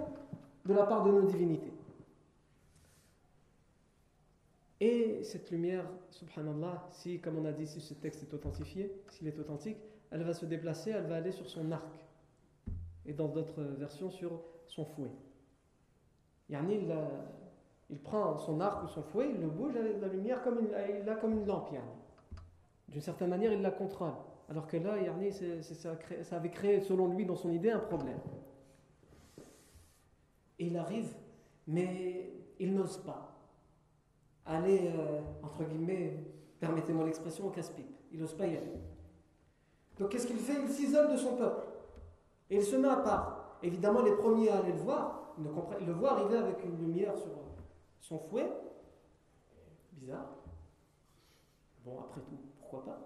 de 0.65 0.73
la 0.73 0.85
part 0.85 1.03
de 1.03 1.11
nos 1.11 1.23
divinités. 1.23 1.71
Et 4.81 5.23
cette 5.23 5.51
lumière, 5.51 5.89
subhanallah, 6.09 6.87
si, 6.91 7.19
comme 7.19 7.37
on 7.37 7.45
a 7.45 7.53
dit, 7.53 7.65
si 7.65 7.79
ce 7.79 7.93
texte 7.93 8.23
est 8.23 8.33
authentifié, 8.33 8.91
s'il 9.09 9.27
est 9.27 9.39
authentique, 9.39 9.77
elle 10.11 10.23
va 10.23 10.33
se 10.33 10.45
déplacer, 10.45 10.91
elle 10.91 11.07
va 11.07 11.15
aller 11.15 11.31
sur 11.31 11.49
son 11.49 11.71
arc. 11.71 11.95
Et 13.05 13.13
dans 13.13 13.27
d'autres 13.29 13.61
versions, 13.61 14.09
sur 14.09 14.41
son 14.67 14.83
fouet. 14.83 15.11
Yani, 16.49 16.87
il, 17.89 17.99
prend 17.99 18.37
son 18.37 18.59
arc 18.61 18.83
ou 18.83 18.87
son 18.87 19.01
fouet, 19.01 19.31
il 19.33 19.41
le 19.41 19.47
bouge, 19.47 19.73
la 20.01 20.07
lumière 20.07 20.43
comme 20.43 20.59
une, 20.59 20.69
il 20.99 21.05
l'a 21.05 21.15
comme 21.15 21.33
une 21.33 21.45
lampe. 21.45 21.73
D'une 22.87 23.01
certaine 23.01 23.29
manière, 23.29 23.51
il 23.51 23.61
la 23.61 23.71
contrôle. 23.71 24.13
Alors 24.49 24.67
que 24.67 24.77
là, 24.77 24.97
yani, 24.97 25.31
ça, 25.31 26.35
avait 26.35 26.51
créé, 26.51 26.81
selon 26.81 27.07
lui, 27.07 27.25
dans 27.25 27.35
son 27.35 27.51
idée, 27.51 27.71
un 27.71 27.79
problème. 27.79 28.19
Et 30.59 30.67
il 30.67 30.77
arrive, 30.77 31.13
mais 31.67 32.31
il 32.59 32.73
n'ose 32.73 32.97
pas 32.99 33.35
aller, 34.45 34.91
euh, 34.95 35.21
entre 35.43 35.63
guillemets, 35.63 36.17
permettez-moi 36.59 37.05
l'expression, 37.05 37.47
au 37.47 37.49
casse-pipe. 37.49 37.89
Il 38.11 38.19
n'ose 38.19 38.33
pas 38.33 38.45
y 38.45 38.55
aller. 38.55 38.73
Donc 39.99 40.09
qu'est-ce 40.09 40.27
qu'il 40.27 40.37
fait? 40.37 40.61
Il 40.61 40.69
s'isole 40.69 41.11
de 41.11 41.17
son 41.17 41.35
peuple. 41.35 41.65
Et 42.49 42.57
il 42.57 42.63
se 42.63 42.75
met 42.75 42.87
à 42.87 42.97
part. 42.97 43.57
Évidemment, 43.63 44.01
les 44.01 44.15
premiers 44.15 44.49
à 44.49 44.59
aller 44.59 44.73
le 44.73 44.79
voir, 44.79 45.24
le 45.37 45.91
voit 45.93 46.11
arriver 46.11 46.37
avec 46.37 46.63
une 46.63 46.77
lumière 46.77 47.17
sur 47.17 47.31
son 47.99 48.19
fouet. 48.19 48.49
Bizarre. 49.93 50.29
Bon, 51.83 51.99
après 51.99 52.21
tout, 52.21 52.37
pourquoi 52.59 52.85
pas? 52.85 52.99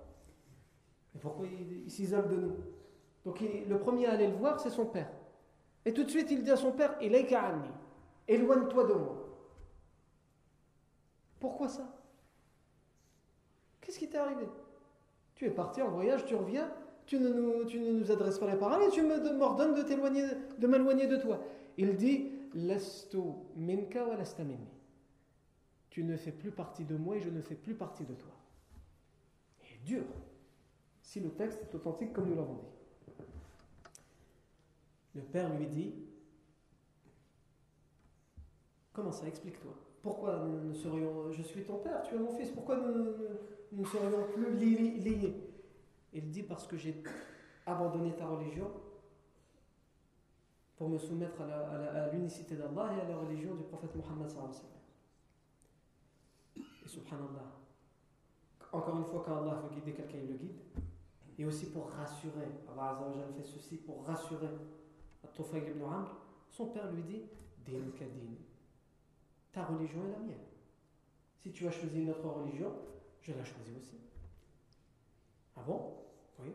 Mais 1.14 1.22
pourquoi 1.22 1.46
il, 1.48 1.90
s'isole 1.90 2.28
de 2.28 2.36
nous? 2.36 2.56
Donc 3.26 3.42
le 3.42 3.78
premier 3.78 4.08
à 4.08 4.14
aller 4.14 4.28
le 4.28 4.36
voir, 4.36 4.60
c'est 4.60 4.70
son 4.70 4.86
père. 4.86 5.10
Et 5.86 5.94
tout 5.94 6.04
de 6.04 6.10
suite, 6.10 6.32
il 6.32 6.44
dit 6.44 6.52
à 6.52 6.58
son 6.58 6.72
père 6.72 6.96
Éloigne-toi 7.02 8.84
de 8.84 8.94
moi. 8.94 9.16
Pourquoi 11.40 11.68
ça? 11.68 11.84
Qu'est-ce 13.82 14.00
qui 14.00 14.10
t'est 14.10 14.18
arrivé? 14.18 14.48
Tu 15.36 15.46
es 15.46 15.50
parti 15.50 15.82
en 15.82 15.90
voyage, 15.90 16.26
tu 16.26 16.36
reviens, 16.36 16.70
tu 17.06 17.20
ne 17.20 17.30
nous, 17.30 17.66
tu 17.66 17.80
adresses 18.12 18.38
pas 18.38 18.46
la 18.46 18.58
parole 18.58 18.84
et 18.84 18.90
tu 18.90 19.02
m'ordonnes 19.02 19.74
de 19.74 20.58
de 20.58 20.68
m'éloigner 20.68 21.08
de 21.08 21.18
toi. 21.18 21.40
Il 21.80 21.96
dit 21.96 22.30
minka 23.56 24.06
wa 24.06 24.18
Tu 25.90 26.04
ne 26.04 26.18
fais 26.18 26.34
plus 26.34 26.52
partie 26.52 26.84
de 26.84 26.98
moi 26.98 27.16
et 27.16 27.22
je 27.22 27.30
ne 27.30 27.42
fais 27.42 27.56
plus 27.56 27.74
partie 27.74 28.04
de 28.04 28.14
toi. 28.16 28.34
Et 29.64 29.78
dur, 29.86 30.04
si 31.02 31.22
le 31.22 31.30
texte 31.30 31.62
est 31.62 31.74
authentique 31.74 32.12
comme 32.12 32.28
nous 32.28 32.36
l'avons 32.36 32.56
dit. 32.56 33.14
Le 35.16 35.22
père 35.22 35.56
lui 35.58 35.68
dit 35.68 35.94
Comment 38.92 39.14
ça 39.14 39.26
Explique-toi? 39.28 39.74
Pourquoi 40.02 40.46
nous, 40.46 40.74
serions. 40.74 41.32
Je 41.32 41.44
suis 41.44 41.64
ton 41.64 41.78
père, 41.78 42.04
tu 42.04 42.14
es 42.16 42.18
mon 42.18 42.36
fils, 42.36 42.50
pourquoi 42.50 42.76
nous 42.76 43.82
ne 43.84 43.86
serions 43.86 44.28
plus 44.34 44.52
liés? 44.58 45.34
Il 46.12 46.30
dit 46.30 46.44
Parce 46.44 46.68
que 46.68 46.76
j'ai 46.76 47.02
abandonné 47.66 48.14
ta 48.18 48.28
religion 48.28 48.70
pour 50.80 50.88
me 50.88 50.98
soumettre 50.98 51.42
à 51.42 52.10
l'unicité 52.14 52.56
d'Allah 52.56 52.94
et 52.96 53.02
à 53.02 53.10
la 53.10 53.18
religion 53.18 53.54
du 53.54 53.64
prophète 53.64 53.94
Muhammad 53.98 54.32
Et 56.56 56.88
subhanallah, 56.88 57.52
encore 58.72 58.98
une 58.98 59.04
fois, 59.04 59.22
quand 59.26 59.44
Allah 59.44 59.62
veut 59.62 59.76
guider 59.76 59.92
quelqu'un, 59.92 60.20
il 60.24 60.32
le 60.32 60.38
guide. 60.38 60.62
Et 61.38 61.46
aussi 61.46 61.72
pour 61.72 61.90
rassurer, 61.90 62.48
Allah 62.72 62.92
Azzawajal 62.92 63.34
fait 63.34 63.44
ceci 63.44 63.76
pour 63.76 64.06
rassurer 64.06 64.48
Tufayl 65.34 65.68
ibn 65.68 65.84
Amr, 65.84 66.16
son 66.50 66.68
père 66.68 66.90
lui 66.94 67.04
dit 67.04 67.24
Din 67.68 67.82
Ta 69.52 69.66
religion 69.66 70.00
est 70.06 70.12
la 70.12 70.20
mienne. 70.20 70.38
Si 71.42 71.52
tu 71.52 71.68
as 71.68 71.72
choisi 71.72 72.04
une 72.04 72.12
autre 72.12 72.26
religion, 72.26 72.72
je 73.22 73.34
la 73.34 73.44
choisis 73.44 73.76
aussi. 73.78 73.98
Ah 75.58 75.62
bon? 75.68 75.94
Oui. 76.40 76.54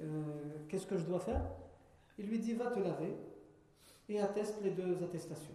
Euh, 0.00 0.66
qu'est-ce 0.68 0.86
que 0.86 0.98
je 0.98 1.06
dois 1.06 1.20
faire? 1.20 1.63
Il 2.18 2.26
lui 2.26 2.38
dit 2.38 2.54
va 2.54 2.70
te 2.70 2.78
laver 2.78 3.16
et 4.08 4.20
atteste 4.20 4.62
les 4.62 4.70
deux 4.70 5.02
attestations. 5.02 5.54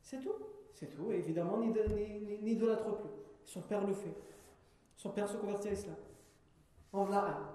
C'est 0.00 0.20
tout. 0.20 0.34
C'est 0.74 0.86
tout. 0.86 1.12
Et 1.12 1.16
évidemment, 1.16 1.58
ni, 1.58 1.72
de, 1.72 1.82
ni, 1.94 2.38
ni, 2.42 2.56
plus. 2.56 3.10
Son 3.44 3.60
père 3.60 3.86
le 3.86 3.92
fait. 3.92 4.14
Son 4.96 5.10
père 5.10 5.28
se 5.28 5.36
convertit 5.36 5.68
à 5.68 5.70
l'islam. 5.72 5.96
En 6.92 7.04
voilà 7.04 7.26
un. 7.26 7.48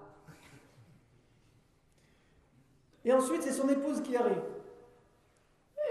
Et 3.04 3.12
ensuite, 3.12 3.42
c'est 3.42 3.52
son 3.52 3.68
épouse 3.68 4.02
qui 4.02 4.16
arrive. 4.16 4.42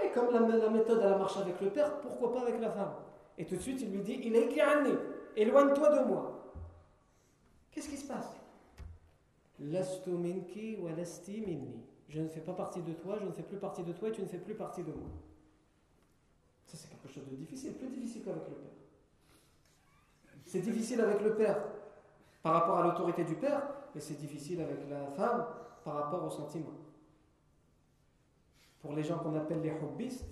Et 0.04 0.10
comme 0.10 0.32
la, 0.32 0.40
la 0.40 0.70
méthode, 0.70 1.00
elle 1.02 1.18
marche 1.18 1.36
avec 1.36 1.60
le 1.60 1.70
père, 1.70 2.00
pourquoi 2.00 2.32
pas 2.32 2.42
avec 2.42 2.60
la 2.60 2.70
femme? 2.70 2.94
Et 3.36 3.46
tout 3.46 3.56
de 3.56 3.60
suite, 3.60 3.80
il 3.82 3.90
lui 3.90 4.02
dit 4.02 4.20
Il 4.24 4.36
est 4.36 4.48
éloigne-toi 5.36 5.98
de 5.98 6.08
moi. 6.08 6.52
Qu'est-ce 7.70 7.88
qui 7.88 7.96
se 7.96 8.06
passe? 8.06 8.34
Minki 9.60 10.76
wa 10.76 10.90
minni. 10.92 11.84
Je 12.08 12.20
ne 12.20 12.28
fais 12.28 12.40
pas 12.40 12.54
partie 12.54 12.80
de 12.80 12.92
toi, 12.94 13.18
je 13.20 13.26
ne 13.26 13.32
fais 13.32 13.42
plus 13.42 13.58
partie 13.58 13.82
de 13.82 13.92
toi 13.92 14.08
et 14.08 14.12
tu 14.12 14.22
ne 14.22 14.26
fais 14.26 14.38
plus 14.38 14.54
partie 14.54 14.82
de 14.82 14.92
moi. 14.92 15.10
Ça, 16.66 16.76
c'est 16.76 16.88
quelque 16.88 17.08
chose 17.08 17.26
de 17.30 17.36
difficile, 17.36 17.74
plus 17.74 17.88
difficile 17.88 18.22
qu'avec 18.24 18.48
le 18.48 18.54
Père. 18.54 18.70
C'est 20.44 20.60
difficile 20.60 21.00
avec 21.00 21.20
le 21.20 21.34
Père 21.34 21.58
par 22.42 22.54
rapport 22.54 22.78
à 22.78 22.82
l'autorité 22.82 23.24
du 23.24 23.34
Père, 23.34 23.62
et 23.94 24.00
c'est 24.00 24.14
difficile 24.14 24.60
avec 24.62 24.88
la 24.88 25.06
femme 25.08 25.46
par 25.84 25.94
rapport 25.94 26.24
au 26.24 26.30
sentiment. 26.30 26.72
Pour 28.80 28.94
les 28.94 29.02
gens 29.02 29.18
qu'on 29.18 29.34
appelle 29.34 29.60
les 29.60 29.72
hobbistes, 29.72 30.24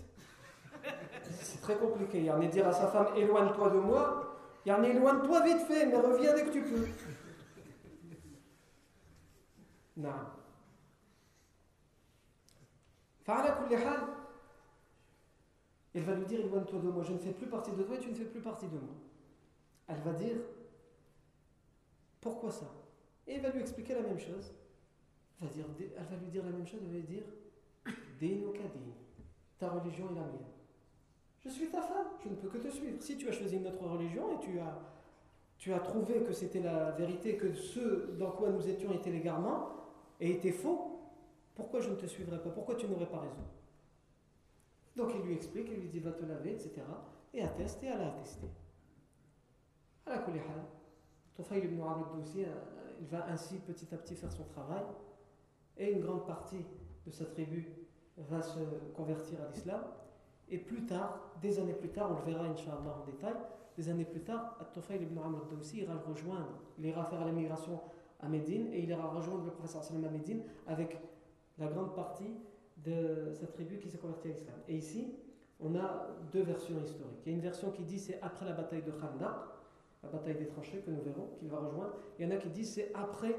c'est 1.40 1.60
très 1.60 1.76
compliqué. 1.76 2.18
Il 2.18 2.24
y 2.24 2.30
en 2.30 2.40
a 2.40 2.46
dire 2.46 2.66
à 2.68 2.72
sa 2.72 2.86
femme 2.86 3.08
éloigne-toi 3.16 3.70
de 3.70 3.78
moi, 3.78 4.36
il 4.64 4.70
y 4.70 4.72
en 4.72 4.82
a 4.82 4.88
éloigne-toi 4.88 5.42
vite 5.42 5.60
fait, 5.66 5.86
mais 5.86 5.96
reviens 5.96 6.34
dès 6.34 6.44
que 6.44 6.50
tu 6.50 6.62
peux. 6.62 6.86
Non. 9.96 10.10
Elle 15.94 16.02
va 16.02 16.14
lui 16.14 16.26
dire 16.26 16.40
éloigne-toi 16.40 16.78
de 16.78 16.88
moi, 16.88 17.02
je 17.02 17.12
ne 17.12 17.18
fais 17.18 17.32
plus 17.32 17.48
partie 17.48 17.72
de 17.72 17.82
toi 17.82 17.96
et 17.96 17.98
tu 17.98 18.10
ne 18.10 18.14
fais 18.14 18.24
plus 18.24 18.40
partie 18.40 18.66
de 18.66 18.78
moi. 18.78 18.94
Elle 19.88 20.00
va 20.00 20.12
dire 20.12 20.36
pourquoi 22.20 22.50
ça? 22.50 22.66
Et 23.26 23.34
elle 23.34 23.42
va 23.42 23.50
lui 23.50 23.60
expliquer 23.60 23.94
la 23.94 24.02
même 24.02 24.18
chose. 24.18 24.52
Elle 25.40 25.48
va, 25.48 25.54
dire, 25.54 25.66
elle 25.96 26.04
va 26.04 26.16
lui 26.16 26.28
dire 26.28 26.44
la 26.44 26.50
même 26.50 26.66
chose, 26.66 26.80
elle 26.82 26.88
va 26.88 26.94
lui 26.94 27.02
dire 27.02 27.24
ta 29.58 29.68
religion 29.70 30.10
est 30.10 30.14
la 30.14 30.22
mienne. 30.22 30.52
Je 31.44 31.48
suis 31.48 31.68
ta 31.68 31.80
femme, 31.80 32.08
je 32.22 32.28
ne 32.28 32.34
peux 32.34 32.48
que 32.48 32.58
te 32.58 32.68
suivre. 32.68 33.00
Si 33.00 33.16
tu 33.16 33.28
as 33.28 33.32
choisi 33.32 33.56
une 33.56 33.66
autre 33.66 33.86
religion 33.86 34.36
et 34.36 34.40
tu 34.40 34.58
as, 34.58 34.78
tu 35.58 35.72
as 35.72 35.80
trouvé 35.80 36.22
que 36.22 36.32
c'était 36.32 36.60
la 36.60 36.90
vérité, 36.92 37.36
que 37.36 37.52
ce 37.54 38.12
dans 38.18 38.32
quoi 38.32 38.50
nous 38.50 38.68
étions 38.68 38.92
était 38.92 39.10
l'égarement 39.10 39.70
et 40.20 40.32
était 40.32 40.52
faux, 40.52 40.95
pourquoi 41.56 41.80
je 41.80 41.90
ne 41.90 41.96
te 41.96 42.06
suivrai 42.06 42.40
pas? 42.40 42.50
Pourquoi 42.50 42.76
tu 42.76 42.86
n'aurais 42.86 43.08
pas 43.08 43.20
raison? 43.20 43.42
Donc 44.94 45.10
il 45.14 45.22
lui 45.22 45.34
explique, 45.34 45.68
il 45.72 45.80
lui 45.80 45.88
dit 45.88 46.00
va 46.00 46.12
te 46.12 46.24
laver, 46.24 46.52
etc. 46.52 46.82
Et 47.34 47.42
atteste 47.42 47.82
et 47.82 47.86
elle 47.86 48.00
a 48.00 48.08
attesté. 48.08 48.46
À 50.06 50.10
la 50.10 50.24
Tufayl 51.34 51.64
ibn 51.64 51.80
aussi, 52.18 52.44
euh, 52.44 52.48
il 53.00 53.06
va 53.08 53.26
ainsi 53.28 53.58
petit 53.58 53.92
à 53.94 53.98
petit 53.98 54.14
faire 54.14 54.32
son 54.32 54.44
travail 54.44 54.84
et 55.76 55.92
une 55.92 56.00
grande 56.00 56.26
partie 56.26 56.64
de 57.04 57.10
sa 57.10 57.26
tribu 57.26 57.68
va 58.16 58.40
se 58.40 58.60
convertir 58.94 59.38
à 59.42 59.50
l'islam. 59.52 59.82
Et 60.48 60.58
plus 60.58 60.86
tard, 60.86 61.32
des 61.42 61.58
années 61.58 61.74
plus 61.74 61.90
tard, 61.90 62.10
on 62.12 62.26
le 62.26 62.32
verra 62.32 62.46
Inch'Allah 62.46 63.02
en 63.02 63.04
détail, 63.04 63.34
des 63.76 63.88
années 63.90 64.04
plus 64.04 64.22
tard, 64.22 64.56
Tufayl 64.72 65.02
ibn 65.02 65.18
Amr 65.18 65.42
aussi 65.60 65.78
ira 65.78 65.94
le 65.94 66.00
rejoindre, 66.00 66.60
il 66.78 66.86
ira 66.86 67.04
faire 67.04 67.24
l'émigration 67.24 67.80
à 68.20 68.28
Médine 68.28 68.72
et 68.72 68.80
il 68.80 68.88
ira 68.88 69.08
rejoindre 69.08 69.44
le 69.44 69.50
professeur 69.50 69.84
sallam 69.84 70.04
à 70.04 70.08
Médine 70.08 70.42
avec 70.66 70.96
la 71.58 71.66
grande 71.66 71.94
partie 71.94 72.34
de 72.84 73.32
cette 73.34 73.52
tribu 73.52 73.78
qui 73.78 73.88
s'est 73.88 73.98
convertie 73.98 74.28
à 74.28 74.30
l'islam. 74.32 74.56
Et 74.68 74.76
ici, 74.76 75.14
on 75.60 75.74
a 75.74 76.08
deux 76.32 76.42
versions 76.42 76.76
historiques. 76.84 77.20
Il 77.24 77.32
y 77.32 77.34
a 77.34 77.36
une 77.36 77.42
version 77.42 77.70
qui 77.70 77.82
dit 77.84 77.98
c'est 77.98 78.20
après 78.22 78.44
la 78.44 78.52
bataille 78.52 78.82
de 78.82 78.90
Khandaq, 78.90 79.36
la 80.02 80.08
bataille 80.10 80.36
des 80.36 80.46
tranchées 80.46 80.78
que 80.78 80.90
nous 80.90 81.02
verrons, 81.02 81.28
qu'il 81.38 81.48
va 81.48 81.58
rejoindre. 81.58 81.94
Il 82.18 82.26
y 82.26 82.28
en 82.28 82.36
a 82.36 82.38
qui 82.38 82.50
disent 82.50 82.74
c'est 82.74 82.92
après 82.94 83.34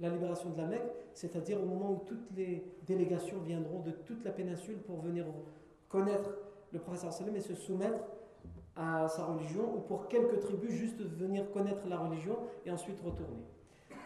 la 0.00 0.08
libération 0.08 0.50
de 0.50 0.56
la 0.56 0.66
Mecque, 0.66 0.90
c'est-à-dire 1.14 1.62
au 1.62 1.66
moment 1.66 1.92
où 1.92 2.02
toutes 2.06 2.30
les 2.34 2.64
délégations 2.86 3.38
viendront 3.38 3.80
de 3.80 3.90
toute 3.90 4.24
la 4.24 4.32
péninsule 4.32 4.78
pour 4.78 5.00
venir 5.00 5.26
connaître 5.88 6.30
le 6.72 6.78
prophète 6.78 7.12
sallam 7.12 7.36
et 7.36 7.40
se 7.40 7.54
soumettre 7.54 8.00
à 8.76 9.08
sa 9.08 9.24
religion, 9.26 9.76
ou 9.76 9.80
pour 9.80 10.08
quelques 10.08 10.40
tribus 10.40 10.70
juste 10.70 11.00
venir 11.02 11.50
connaître 11.50 11.86
la 11.86 11.98
religion 11.98 12.38
et 12.64 12.70
ensuite 12.70 12.98
retourner. 13.00 13.42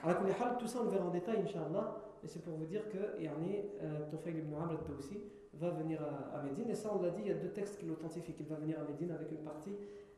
Alors, 0.03 0.19
tout 0.59 0.67
ça 0.67 0.81
on 0.81 0.85
le 0.85 0.91
verra 0.91 1.07
en 1.07 1.11
détail, 1.11 1.43
Inch'Allah, 1.43 1.97
et 2.25 2.29
c'est 2.29 2.41
pour 2.41 2.55
vous 2.55 2.65
dire 2.65 2.89
que 2.89 3.21
yani, 3.23 3.59
euh, 3.83 4.09
Tufayl 4.09 4.39
ibn 4.39 4.55
Amr 4.55 4.71
al-Tawsi 4.71 5.21
va 5.55 5.71
venir 5.71 6.01
à, 6.03 6.43
Médine, 6.43 6.71
et 6.71 6.75
ça 6.75 6.91
on 6.97 7.03
l'a 7.03 7.11
dit, 7.11 7.21
il 7.21 7.29
y 7.29 7.31
a 7.31 7.35
deux 7.35 7.51
textes 7.51 7.79
qui 7.79 7.87
l'authentifient, 7.87 8.33
qu'il 8.33 8.47
va 8.47 8.57
venir 8.57 8.81
à 8.81 8.85
Médine 8.85 9.11
avec 9.11 9.31
une 9.31 9.45
partie 9.45 9.77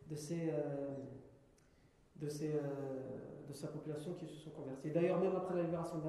de 0.09 0.15
ses. 0.15 0.51
Euh, 0.51 0.95
de, 2.17 2.31
ses, 2.31 2.55
euh, 2.55 2.61
de 3.47 3.53
sa 3.53 3.69
population 3.69 4.15
qui 4.15 4.27
se 4.27 4.37
sont 4.37 4.49
convertis. 4.49 4.91
D'ailleurs, 4.91 5.21
même 5.21 5.37
après 5.37 5.55
la 5.55 5.65
libération 5.65 5.99
de 5.99 6.05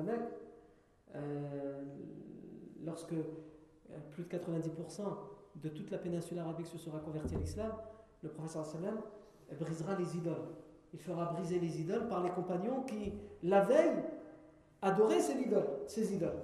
lorsque 2.86 3.14
plus 4.12 4.24
de 4.24 4.30
90% 4.30 5.02
de 5.62 5.68
toute 5.68 5.92
la 5.92 5.98
péninsule 5.98 6.40
arabique 6.40 6.68
se 6.68 6.78
sera 6.78 7.00
convertie 7.00 7.36
à 7.36 7.40
l'islam, 7.40 7.74
le 8.24 8.30
prophète 8.30 8.64
sallam 8.64 9.02
brisera 9.60 9.98
les 10.00 10.16
idoles. 10.16 10.48
Il 10.94 11.00
fera 11.00 11.34
briser 11.34 11.60
les 11.60 11.82
idoles 11.82 12.08
par 12.08 12.24
les 12.24 12.30
compagnons 12.30 12.84
qui, 12.84 13.12
la 13.44 13.66
veille, 13.66 14.02
adoraient 14.82 15.22
ces 15.22 16.14
idoles. 16.14 16.42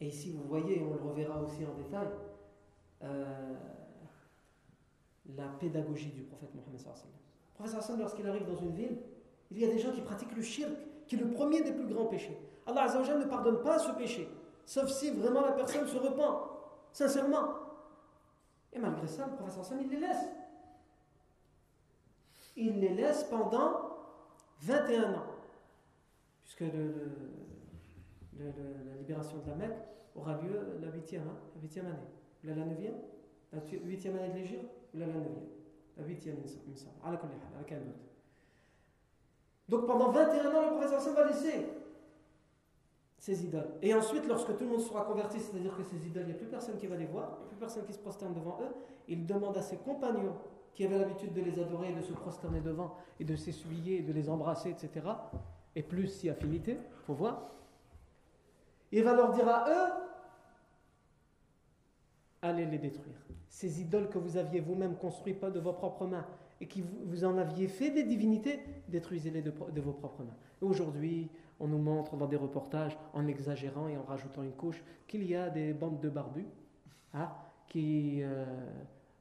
Et 0.00 0.06
ici, 0.06 0.32
vous 0.32 0.48
voyez, 0.48 0.82
on 0.82 0.94
le 0.94 1.10
reverra 1.10 1.40
aussi 1.42 1.64
en 1.64 1.74
détail, 1.74 2.08
euh, 3.02 3.54
la 5.36 5.46
pédagogie 5.60 6.10
du 6.10 6.22
prophète 6.22 6.54
Mohammed. 6.54 6.80
Le 6.80 7.68
prophète 7.68 7.98
lorsqu'il 7.98 8.26
arrive 8.26 8.46
dans 8.46 8.56
une 8.56 8.74
ville, 8.74 8.98
il 9.50 9.58
y 9.58 9.64
a 9.64 9.68
des 9.68 9.78
gens 9.78 9.92
qui 9.92 10.00
pratiquent 10.00 10.34
le 10.34 10.42
shirk, 10.42 10.70
qui 11.06 11.16
est 11.16 11.18
le 11.18 11.30
premier 11.30 11.62
des 11.62 11.72
plus 11.72 11.86
grands 11.86 12.06
péchés. 12.06 12.38
Allah 12.66 12.86
ne 12.86 13.24
pardonne 13.24 13.62
pas 13.62 13.78
ce 13.78 13.90
péché, 13.92 14.28
sauf 14.64 14.88
si 14.88 15.10
vraiment 15.10 15.42
la 15.42 15.52
personne 15.52 15.86
se 15.86 15.96
repent, 15.96 16.48
sincèrement. 16.92 17.48
Et 18.72 18.78
malgré 18.78 19.06
ça, 19.06 19.26
le 19.26 19.34
prophète 19.36 19.78
il 19.80 19.88
les 19.90 19.98
laisse. 19.98 20.28
Il 22.56 22.80
les 22.80 22.94
laisse 22.94 23.24
pendant 23.24 23.90
21 24.60 25.14
ans. 25.14 25.26
Puisque 26.50 26.72
la 28.38 28.96
libération 28.98 29.38
de 29.38 29.50
la 29.50 29.56
Mecque 29.56 29.78
aura 30.16 30.40
lieu 30.42 30.78
la 30.82 30.88
8e, 30.88 31.18
hein, 31.18 31.36
la 31.64 31.82
année. 31.82 32.08
La 32.42 32.54
9e 32.54 32.92
La 33.52 33.60
8e 33.60 34.18
année 34.18 34.28
de 34.30 34.34
l'Égypte 34.34 34.68
ou 34.92 34.98
la 34.98 35.06
9e 35.06 35.12
La 35.96 36.04
8e, 36.04 36.32
il 36.66 36.72
me 36.72 36.76
semble. 36.76 36.96
Avec. 37.04 37.20
Donc 39.68 39.86
pendant 39.86 40.10
21 40.10 40.52
ans, 40.52 40.70
le 40.70 40.76
prophète 40.76 41.14
va 41.14 41.26
laisser 41.28 41.68
ces 43.16 43.44
idoles. 43.44 43.70
Et 43.82 43.94
ensuite, 43.94 44.26
lorsque 44.26 44.56
tout 44.56 44.64
le 44.64 44.70
monde 44.70 44.80
sera 44.80 45.04
converti, 45.04 45.38
c'est-à-dire 45.38 45.76
que 45.76 45.84
ces 45.84 46.04
idoles, 46.04 46.24
il 46.24 46.28
n'y 46.30 46.32
a 46.32 46.38
plus 46.38 46.48
personne 46.48 46.78
qui 46.78 46.88
va 46.88 46.96
les 46.96 47.06
voir, 47.06 47.38
plus 47.46 47.58
personne 47.58 47.84
qui 47.84 47.92
se 47.92 48.00
prosterne 48.00 48.34
devant 48.34 48.58
eux, 48.60 48.74
il 49.06 49.24
demande 49.24 49.56
à 49.56 49.62
ses 49.62 49.76
compagnons 49.76 50.34
qui 50.74 50.84
avaient 50.84 50.98
l'habitude 50.98 51.32
de 51.32 51.42
les 51.42 51.60
adorer, 51.60 51.92
de 51.92 52.00
se 52.00 52.12
prosterner 52.12 52.60
devant, 52.60 52.96
et 53.20 53.24
de 53.24 53.36
s'essuyer, 53.36 54.02
de 54.02 54.12
les 54.12 54.28
embrasser, 54.28 54.70
etc., 54.70 55.06
et 55.76 55.82
plus 55.82 56.08
si 56.08 56.28
affinité, 56.28 56.76
faut 57.06 57.14
voir, 57.14 57.50
il 58.92 59.04
va 59.04 59.14
leur 59.14 59.32
dire 59.32 59.48
à 59.48 59.68
eux, 59.68 59.92
allez 62.42 62.66
les 62.66 62.78
détruire. 62.78 63.16
Ces 63.48 63.80
idoles 63.80 64.08
que 64.08 64.18
vous 64.18 64.36
aviez 64.36 64.60
vous-même 64.60 64.96
construites 64.96 65.44
de 65.44 65.60
vos 65.60 65.72
propres 65.72 66.06
mains, 66.06 66.26
et 66.60 66.66
qui 66.66 66.82
vous, 66.82 67.24
en 67.24 67.38
aviez 67.38 67.68
fait 67.68 67.90
des 67.90 68.02
divinités, 68.02 68.60
détruisez-les 68.88 69.42
de, 69.42 69.52
de, 69.72 69.80
vos 69.80 69.92
propres 69.92 70.24
mains. 70.24 70.36
Aujourd'hui, 70.60 71.30
on 71.58 71.68
nous 71.68 71.78
montre 71.78 72.16
dans 72.16 72.26
des 72.26 72.36
reportages, 72.36 72.96
en 73.14 73.26
exagérant 73.26 73.88
et 73.88 73.96
en 73.96 74.02
rajoutant 74.02 74.42
une 74.42 74.52
couche, 74.52 74.82
qu'il 75.06 75.24
y 75.24 75.34
a 75.34 75.48
des 75.48 75.72
bandes 75.72 76.00
de 76.00 76.10
barbus 76.10 76.46
hein, 77.14 77.30
qui 77.66 78.22
euh, 78.22 78.44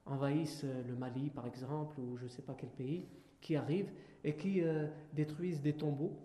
envahissent 0.05 0.65
le 0.65 0.95
Mali, 0.95 1.29
par 1.29 1.47
exemple, 1.47 1.99
ou 1.99 2.17
je 2.17 2.25
ne 2.25 2.29
sais 2.29 2.41
pas 2.41 2.55
quel 2.57 2.69
pays, 2.69 3.05
qui 3.39 3.55
arrivent 3.55 3.91
et 4.23 4.35
qui 4.35 4.61
euh, 4.61 4.87
détruisent 5.13 5.61
des 5.61 5.73
tombeaux. 5.73 6.17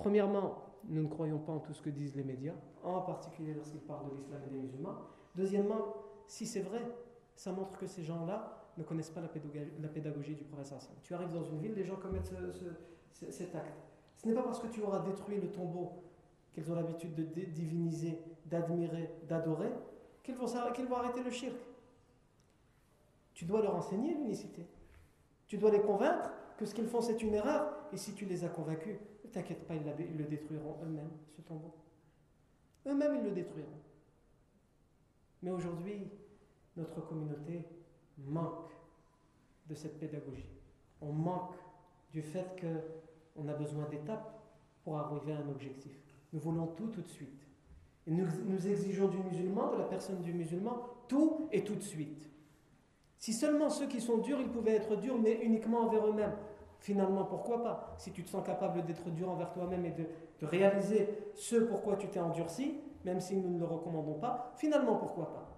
Premièrement, 0.00 0.64
nous 0.88 1.02
ne 1.02 1.08
croyons 1.08 1.38
pas 1.38 1.52
en 1.52 1.58
tout 1.58 1.74
ce 1.74 1.82
que 1.82 1.90
disent 1.90 2.16
les 2.16 2.24
médias, 2.24 2.54
en 2.82 3.02
particulier 3.02 3.52
lorsqu'ils 3.52 3.80
parlent 3.80 4.08
de 4.10 4.16
l'islam 4.16 4.40
et 4.46 4.50
des 4.50 4.58
musulmans. 4.58 4.96
Deuxièmement, 5.34 5.94
si 6.26 6.46
c'est 6.46 6.62
vrai, 6.62 6.80
ça 7.36 7.52
montre 7.52 7.76
que 7.76 7.86
ces 7.86 8.02
gens-là 8.02 8.70
ne 8.78 8.82
connaissent 8.82 9.10
pas 9.10 9.20
la 9.20 9.28
pédagogie, 9.88 10.34
du 10.34 10.44
prophète. 10.44 10.88
Tu 11.02 11.12
arrives 11.12 11.32
dans 11.34 11.44
une 11.44 11.58
ville, 11.58 11.74
les 11.74 11.84
gens 11.84 11.96
commettent 11.96 12.32
cet 13.12 13.54
acte. 13.54 13.76
Ce 14.16 14.26
n'est 14.26 14.34
pas 14.34 14.42
parce 14.42 14.60
que 14.60 14.68
tu 14.68 14.80
auras 14.80 15.00
détruit 15.00 15.38
le 15.38 15.52
tombeau 15.52 15.92
qu'ils 16.54 16.70
ont 16.72 16.74
l'habitude 16.74 17.14
de 17.14 17.24
diviniser, 17.44 18.22
d'admirer, 18.46 19.10
d'adorer, 19.28 19.70
qu'ils 20.22 20.34
vont, 20.34 20.46
arrêter 20.96 21.22
le 21.22 21.30
shirk. 21.30 21.56
Tu 23.34 23.44
dois 23.44 23.60
leur 23.60 23.76
enseigner 23.76 24.14
l'unicité. 24.14 24.66
Tu 25.46 25.58
dois 25.58 25.70
les 25.70 25.80
convaincre 25.82 26.30
que 26.56 26.64
ce 26.64 26.74
qu'ils 26.74 26.88
font 26.88 27.02
c'est 27.02 27.22
une 27.22 27.34
erreur. 27.34 27.70
Et 27.92 27.98
si 27.98 28.14
tu 28.14 28.24
les 28.24 28.44
as 28.44 28.48
convaincus, 28.48 28.96
t'inquiète 29.30 29.66
pas, 29.66 29.74
ils 29.74 30.16
le 30.16 30.24
détruiront 30.24 30.78
eux-mêmes, 30.84 31.10
ce 31.28 31.40
tombeau. 31.42 31.74
Eux-mêmes, 32.86 33.16
ils 33.16 33.24
le 33.24 33.30
détruiront. 33.32 33.80
Mais 35.42 35.50
aujourd'hui, 35.50 36.08
notre 36.76 37.00
communauté 37.06 37.64
manque 38.18 38.70
de 39.68 39.74
cette 39.74 39.98
pédagogie. 39.98 40.48
On 41.00 41.12
manque 41.12 41.54
du 42.12 42.22
fait 42.22 42.56
que 42.56 42.66
on 43.36 43.48
a 43.48 43.54
besoin 43.54 43.88
d'étapes 43.88 44.40
pour 44.84 44.98
arriver 44.98 45.32
à 45.32 45.38
un 45.38 45.48
objectif. 45.48 45.92
Nous 46.32 46.40
voulons 46.40 46.66
tout 46.68 46.88
tout 46.88 47.02
de 47.02 47.08
suite. 47.08 47.46
Et 48.06 48.10
nous 48.10 48.66
exigeons 48.66 49.08
du 49.08 49.18
musulman, 49.18 49.72
de 49.72 49.78
la 49.78 49.84
personne 49.84 50.20
du 50.22 50.32
musulman, 50.32 50.80
tout 51.08 51.48
et 51.52 51.62
tout 51.62 51.74
de 51.74 51.82
suite. 51.82 52.28
Si 53.18 53.32
seulement 53.32 53.68
ceux 53.68 53.86
qui 53.86 54.00
sont 54.00 54.18
durs, 54.18 54.40
ils 54.40 54.48
pouvaient 54.48 54.76
être 54.76 54.96
durs, 54.96 55.18
mais 55.18 55.40
uniquement 55.42 55.80
envers 55.80 56.06
eux-mêmes. 56.06 56.34
Finalement, 56.80 57.24
pourquoi 57.24 57.62
pas 57.62 57.94
Si 57.98 58.10
tu 58.10 58.24
te 58.24 58.30
sens 58.30 58.44
capable 58.44 58.84
d'être 58.86 59.10
dur 59.10 59.30
envers 59.30 59.52
toi-même 59.52 59.84
et 59.84 59.90
de, 59.90 60.06
réaliser 60.42 61.08
ce 61.34 61.56
pourquoi 61.56 61.96
tu 61.96 62.08
t'es 62.08 62.18
endurci, 62.18 62.78
même 63.04 63.20
si 63.20 63.36
nous 63.36 63.50
ne 63.50 63.58
le 63.58 63.66
recommandons 63.66 64.14
pas, 64.14 64.52
finalement, 64.56 64.96
pourquoi 64.96 65.30
pas 65.30 65.48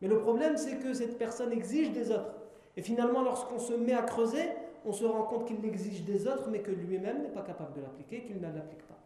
Mais 0.00 0.08
le 0.08 0.18
problème, 0.18 0.56
c'est 0.56 0.78
que 0.78 0.92
cette 0.92 1.16
personne 1.16 1.52
exige 1.52 1.92
des 1.92 2.10
autres. 2.10 2.34
Et 2.76 2.82
finalement, 2.82 3.22
lorsqu'on 3.22 3.60
se 3.60 3.72
met 3.72 3.92
à 3.92 4.02
creuser, 4.02 4.50
on 4.84 4.92
se 4.92 5.04
rend 5.04 5.22
compte 5.22 5.46
qu'il 5.46 5.60
l'exige 5.60 6.04
des 6.04 6.26
autres, 6.26 6.50
mais 6.50 6.60
que 6.60 6.72
lui-même 6.72 7.22
n'est 7.22 7.28
pas 7.28 7.42
capable 7.42 7.74
de 7.74 7.82
l'appliquer, 7.82 8.24
qu'il 8.24 8.40
ne 8.40 8.52
l'applique 8.52 8.84
pas. 8.88 8.98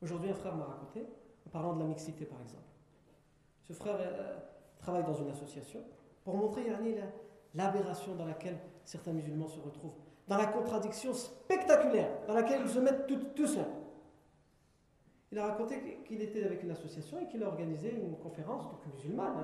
Aujourd'hui, 0.00 0.30
un 0.30 0.34
frère 0.34 0.54
m'a 0.54 0.66
raconté, 0.66 1.04
en 1.46 1.50
parlant 1.50 1.74
de 1.74 1.80
la 1.80 1.86
mixité 1.86 2.24
par 2.26 2.40
exemple. 2.40 2.62
Ce 3.66 3.72
frère 3.72 3.96
euh, 3.98 4.36
travaille 4.78 5.02
dans 5.02 5.14
une 5.14 5.30
association 5.30 5.80
pour 6.22 6.36
montrer 6.36 6.62
l'aberration 7.54 8.14
dans 8.14 8.26
laquelle 8.26 8.58
certains 8.86 9.12
musulmans 9.12 9.48
se 9.48 9.60
retrouvent, 9.60 9.96
dans 10.28 10.38
la 10.38 10.46
contradiction 10.46 11.12
spectaculaire 11.12 12.08
dans 12.26 12.34
laquelle 12.34 12.62
ils 12.62 12.70
se 12.70 12.78
mettent 12.78 13.06
tout, 13.06 13.46
seuls. 13.46 13.64
Il 15.32 15.38
a 15.38 15.46
raconté 15.48 16.02
qu'il 16.06 16.22
était 16.22 16.44
avec 16.44 16.62
une 16.62 16.70
association 16.70 17.18
et 17.20 17.26
qu'il 17.26 17.42
a 17.42 17.48
organisé 17.48 17.92
une 17.92 18.16
conférence, 18.16 18.64
donc 18.70 18.86
musulmane, 18.94 19.36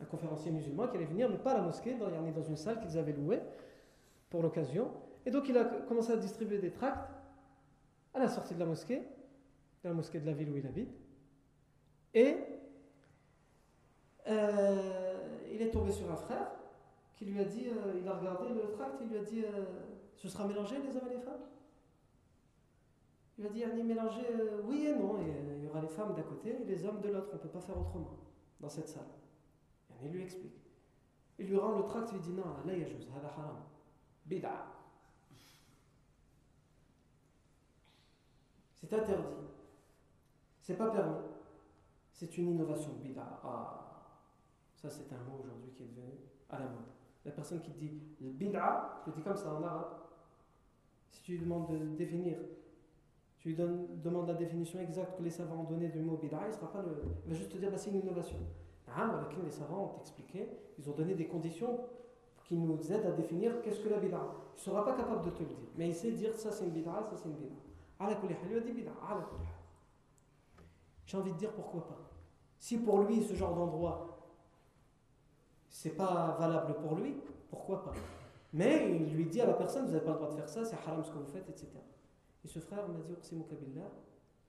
un 0.00 0.04
conférencier 0.04 0.50
musulman 0.50 0.86
qui 0.86 0.96
allait 0.96 1.06
venir, 1.06 1.28
mais 1.28 1.38
pas 1.38 1.52
à 1.52 1.54
la 1.54 1.62
mosquée, 1.62 1.94
dans, 1.94 2.10
dans 2.10 2.42
une 2.42 2.56
salle 2.56 2.78
qu'ils 2.78 2.96
avaient 2.98 3.12
louée 3.12 3.40
pour 4.30 4.42
l'occasion. 4.42 4.90
Et 5.24 5.30
donc 5.30 5.48
il 5.48 5.56
a 5.56 5.64
commencé 5.64 6.12
à 6.12 6.16
distribuer 6.16 6.58
des 6.58 6.70
tracts 6.70 7.10
à 8.14 8.18
la 8.18 8.28
sortie 8.28 8.54
de 8.54 8.60
la 8.60 8.66
mosquée, 8.66 8.98
de 9.82 9.88
la 9.88 9.94
mosquée 9.94 10.20
de 10.20 10.26
la 10.26 10.32
ville 10.32 10.50
où 10.50 10.56
il 10.56 10.66
habite. 10.66 10.94
Et 12.14 12.36
euh, 14.26 15.18
il 15.52 15.62
est 15.62 15.70
tombé 15.70 15.90
sur 15.90 16.10
un 16.10 16.16
frère 16.16 16.57
qui 17.18 17.24
lui 17.24 17.40
a 17.40 17.44
dit, 17.44 17.66
euh, 17.66 17.98
il 18.00 18.06
a 18.06 18.16
regardé 18.16 18.48
le 18.54 18.70
tract, 18.70 19.00
il 19.00 19.08
lui 19.08 19.18
a 19.18 19.22
dit, 19.22 19.44
euh, 19.44 19.64
ce 20.14 20.28
sera 20.28 20.46
mélangé 20.46 20.76
les 20.80 20.96
hommes 20.96 21.08
et 21.10 21.16
les 21.16 21.20
femmes? 21.20 21.40
Il 23.36 23.46
a 23.46 23.48
dit, 23.48 23.64
on 23.64 23.76
est 23.76 23.82
mélangé, 23.82 24.22
oui 24.64 24.86
et 24.86 24.94
non, 24.94 25.18
il 25.18 25.64
y 25.64 25.68
aura 25.68 25.80
les 25.80 25.88
femmes 25.88 26.14
d'un 26.14 26.22
côté 26.22 26.62
et 26.62 26.64
les 26.64 26.84
hommes 26.84 27.00
de 27.00 27.08
l'autre, 27.08 27.30
on 27.32 27.36
ne 27.36 27.40
peut 27.40 27.48
pas 27.48 27.60
faire 27.60 27.76
autrement 27.76 28.18
dans 28.60 28.68
cette 28.68 28.88
salle. 28.88 29.08
Il 30.04 30.12
lui 30.12 30.22
explique. 30.22 30.60
Il 31.40 31.48
lui 31.48 31.56
rend 31.56 31.76
le 31.76 31.84
tract, 31.84 32.10
il 32.12 32.18
lui 32.18 32.22
dit 32.22 32.32
non, 32.32 32.44
là 32.64 32.72
il 32.72 32.80
y 32.80 32.84
a 32.84 32.86
chose, 32.86 33.08
haram, 33.12 33.64
bid'a. 34.24 34.66
C'est 38.74 38.92
interdit. 38.92 39.24
C'est 40.60 40.76
pas 40.76 40.90
permis. 40.90 41.26
C'est 42.12 42.38
une 42.38 42.50
innovation, 42.50 42.92
bid'a. 43.02 43.40
Ah, 43.42 44.20
ça 44.76 44.88
c'est 44.88 45.12
un 45.12 45.18
mot 45.24 45.40
aujourd'hui 45.42 45.72
qui 45.72 45.82
est 45.82 45.86
devenu 45.86 46.12
à 46.48 46.60
la 46.60 46.66
mode. 46.66 46.97
La 47.28 47.34
personne 47.34 47.60
qui 47.60 47.70
dit 47.72 47.92
le 48.22 48.30
bid'a, 48.30 49.02
je 49.04 49.10
le 49.10 49.16
dis 49.16 49.22
comme 49.22 49.36
ça 49.36 49.52
en 49.52 49.62
arabe. 49.62 49.98
Si 51.10 51.22
tu 51.22 51.32
lui 51.32 51.40
demandes 51.40 51.70
de 51.70 51.94
définir, 51.94 52.38
tu 53.38 53.50
lui 53.50 53.54
demandes 53.54 54.28
la 54.28 54.34
définition 54.34 54.80
exacte 54.80 55.18
que 55.18 55.22
les 55.22 55.30
savants 55.30 55.60
ont 55.60 55.70
donnée 55.70 55.88
du 55.88 56.00
mot 56.00 56.16
bid'a, 56.16 56.40
il, 56.46 56.54
sera 56.54 56.72
pas 56.72 56.82
il 57.26 57.30
va 57.30 57.36
juste 57.36 57.52
te 57.52 57.58
dire 57.58 57.70
bah, 57.70 57.76
c'est 57.76 57.90
une 57.90 57.98
innovation. 57.98 58.38
Ah, 58.96 59.28
les 59.44 59.50
savants 59.50 59.94
ont 59.94 60.00
expliqué, 60.00 60.48
ils 60.78 60.88
ont 60.88 60.94
donné 60.94 61.14
des 61.14 61.26
conditions 61.26 61.80
qui 62.44 62.56
nous 62.56 62.80
aident 62.90 63.04
à 63.04 63.12
définir 63.12 63.60
qu'est-ce 63.60 63.80
que 63.80 63.90
la 63.90 63.98
bid'a. 63.98 64.22
Il 64.54 64.56
ne 64.56 64.60
sera 64.60 64.82
pas 64.82 64.94
capable 64.94 65.26
de 65.26 65.30
te 65.30 65.40
le 65.40 65.50
dire, 65.50 65.68
mais 65.76 65.88
il 65.88 65.94
sait 65.94 66.12
dire 66.12 66.34
ça 66.34 66.50
c'est 66.50 66.64
une 66.64 66.70
bid'a, 66.70 67.06
ça 67.10 67.16
c'est 67.18 67.28
une 67.28 67.34
bid'a. 67.34 68.90
J'ai 71.04 71.16
envie 71.18 71.32
de 71.32 71.36
dire 71.36 71.52
pourquoi 71.52 71.86
pas. 71.88 72.10
Si 72.58 72.78
pour 72.78 73.02
lui 73.02 73.22
ce 73.22 73.34
genre 73.34 73.54
d'endroit 73.54 74.17
c'est 75.68 75.96
pas 75.96 76.36
valable 76.38 76.74
pour 76.74 76.96
lui, 76.96 77.16
pourquoi 77.50 77.84
pas? 77.84 77.92
Mais 78.52 78.96
il 79.00 79.14
lui 79.14 79.26
dit 79.26 79.40
à 79.40 79.46
la 79.46 79.54
personne 79.54 79.86
vous 79.86 79.92
n'avez 79.92 80.04
pas 80.04 80.12
le 80.12 80.16
droit 80.16 80.30
de 80.30 80.34
faire 80.34 80.48
ça, 80.48 80.64
c'est 80.64 80.76
haram 80.76 81.04
ce 81.04 81.10
que 81.10 81.18
vous 81.18 81.26
faites, 81.26 81.48
etc. 81.48 81.68
Et 82.44 82.48
ce 82.48 82.58
frère 82.60 82.88
m'a 82.88 82.98
dit 83.00 83.14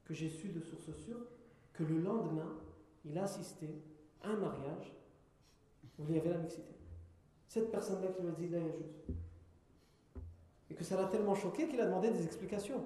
que 0.05 0.13
j'ai 0.13 0.29
su 0.29 0.49
de 0.49 0.61
source 0.61 0.91
sûre 0.91 1.19
que 1.73 1.83
le 1.83 1.99
lendemain 1.99 2.55
il 3.05 3.17
a 3.17 3.23
assisté 3.23 3.67
à 4.21 4.29
un 4.29 4.37
mariage 4.37 4.93
où 5.97 6.03
il 6.07 6.15
y 6.15 6.19
avait 6.19 6.29
la 6.29 6.37
mixité. 6.37 6.73
Cette 7.47 7.71
personne-là 7.71 8.09
qui 8.09 8.21
lui 8.21 8.29
a 8.29 8.31
dit 8.31 8.47
là, 8.47 8.59
juste. 8.77 9.05
Et 10.69 10.75
que 10.75 10.83
ça 10.83 10.95
l'a 10.95 11.07
tellement 11.07 11.35
choqué 11.35 11.67
qu'il 11.67 11.81
a 11.81 11.85
demandé 11.85 12.11
des 12.11 12.23
explications. 12.23 12.83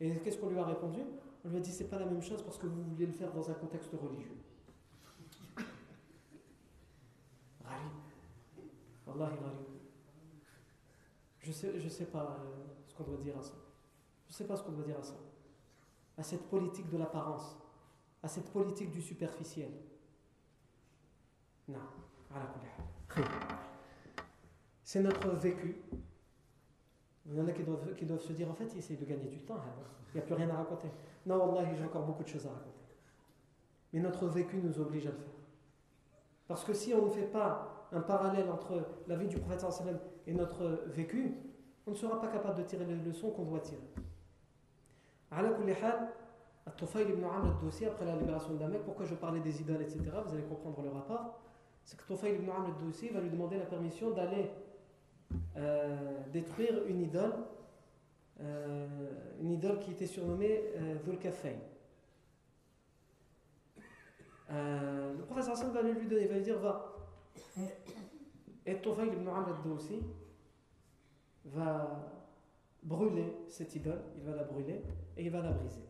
Et 0.00 0.16
qu'est-ce 0.18 0.38
qu'on 0.38 0.48
lui 0.48 0.58
a 0.58 0.64
répondu? 0.64 1.00
On 1.44 1.50
lui 1.50 1.58
a 1.58 1.60
dit 1.60 1.70
c'est 1.70 1.88
pas 1.88 1.98
la 1.98 2.06
même 2.06 2.22
chose 2.22 2.42
parce 2.42 2.58
que 2.58 2.66
vous 2.66 2.82
vouliez 2.82 3.06
le 3.06 3.12
faire 3.12 3.32
dans 3.32 3.50
un 3.50 3.54
contexte 3.54 3.92
religieux. 3.92 4.36
Wallahi. 9.08 9.36
Je 11.40 11.52
sais, 11.52 11.80
je 11.80 11.88
sais 11.88 12.06
pas 12.06 12.38
euh, 12.40 12.66
ce 12.86 12.94
qu'on 12.94 13.04
doit 13.04 13.16
dire 13.18 13.38
à 13.38 13.42
ça. 13.42 13.54
Je 14.28 14.32
sais 14.34 14.44
pas 14.44 14.56
ce 14.56 14.62
qu'on 14.62 14.72
doit 14.72 14.84
dire 14.84 14.98
à 14.98 15.02
ça. 15.02 15.14
À 16.16 16.22
cette 16.22 16.48
politique 16.48 16.88
de 16.90 16.98
l'apparence. 16.98 17.56
À 18.22 18.28
cette 18.28 18.50
politique 18.50 18.90
du 18.90 19.00
superficiel. 19.00 19.70
Non. 21.68 21.78
C'est 24.82 25.00
notre 25.00 25.30
vécu. 25.30 25.76
Il 27.26 27.34
y 27.34 27.40
en 27.40 27.46
a 27.46 27.52
qui 27.52 27.62
doivent, 27.62 27.94
qui 27.94 28.06
doivent 28.06 28.22
se 28.22 28.32
dire 28.32 28.50
en 28.50 28.54
fait, 28.54 28.68
il 28.72 28.78
essaie 28.78 28.96
de 28.96 29.04
gagner 29.04 29.28
du 29.28 29.38
temps. 29.40 29.56
Hein. 29.56 29.84
Il 30.12 30.16
n'y 30.16 30.20
a 30.20 30.26
plus 30.26 30.34
rien 30.34 30.48
à 30.50 30.56
raconter. 30.56 30.88
Non, 31.26 31.56
Allah, 31.56 31.74
j'ai 31.74 31.84
encore 31.84 32.06
beaucoup 32.06 32.22
de 32.22 32.28
choses 32.28 32.46
à 32.46 32.50
raconter. 32.50 32.78
Mais 33.92 34.00
notre 34.00 34.26
vécu 34.28 34.56
nous 34.56 34.78
oblige 34.80 35.06
à 35.06 35.10
le 35.10 35.18
faire. 35.18 35.37
Parce 36.48 36.64
que 36.64 36.72
si 36.72 36.92
on 36.94 37.06
ne 37.06 37.10
fait 37.10 37.26
pas 37.26 37.86
un 37.92 38.00
parallèle 38.00 38.50
entre 38.50 38.82
la 39.06 39.16
vie 39.16 39.28
du 39.28 39.38
prophète 39.38 39.64
et 40.26 40.32
notre 40.34 40.82
vécu, 40.86 41.34
on 41.86 41.92
ne 41.92 41.96
sera 41.96 42.20
pas 42.20 42.28
capable 42.28 42.58
de 42.58 42.62
tirer 42.64 42.84
les 42.84 42.96
leçons 42.96 43.30
qu'on 43.30 43.44
doit 43.44 43.60
tirer. 43.60 43.80
Al-Tufayl 45.30 47.10
ibn 47.10 47.24
Amr 47.24 47.56
al-Dossi, 47.56 47.86
après 47.86 48.04
la 48.04 48.16
libération 48.16 48.54
Damek, 48.54 48.84
pourquoi 48.84 49.06
je 49.06 49.14
parlais 49.14 49.40
des 49.40 49.60
idoles, 49.60 49.82
etc., 49.82 50.00
vous 50.26 50.34
allez 50.34 50.44
comprendre 50.44 50.82
le 50.82 50.90
rapport 50.90 51.40
c'est 51.88 51.96
que 51.96 52.04
Tufayl 52.04 52.34
ibn 52.34 52.50
Amr 52.50 52.66
al-Dossi 52.66 53.08
va 53.08 53.20
lui 53.20 53.30
demander 53.30 53.56
la 53.56 53.64
permission 53.64 54.10
d'aller 54.10 54.50
euh, 55.56 55.96
détruire 56.30 56.84
une 56.86 57.00
idole, 57.00 57.32
euh, 58.42 58.86
une 59.40 59.52
idole 59.52 59.78
qui 59.78 59.92
était 59.92 60.06
surnommée 60.06 60.64
euh, 60.76 60.96
euh, 64.50 65.14
le 65.14 65.24
professeur 65.24 65.52
Hassan 65.52 65.72
va 65.72 65.82
lui, 65.82 66.06
donner, 66.06 66.26
va 66.26 66.34
lui 66.34 66.42
dire 66.42 66.58
va. 66.58 66.94
Et 68.66 68.80
Tufayl 68.80 69.08
ibn 69.08 69.28
Amr 69.28 69.48
al-Dawsi 69.48 70.00
va 71.44 72.22
brûler 72.82 73.36
cette 73.48 73.74
idole, 73.74 74.02
il 74.16 74.24
va 74.24 74.36
la 74.36 74.44
brûler 74.44 74.82
et 75.16 75.24
il 75.24 75.30
va 75.30 75.40
la 75.40 75.52
briser. 75.52 75.82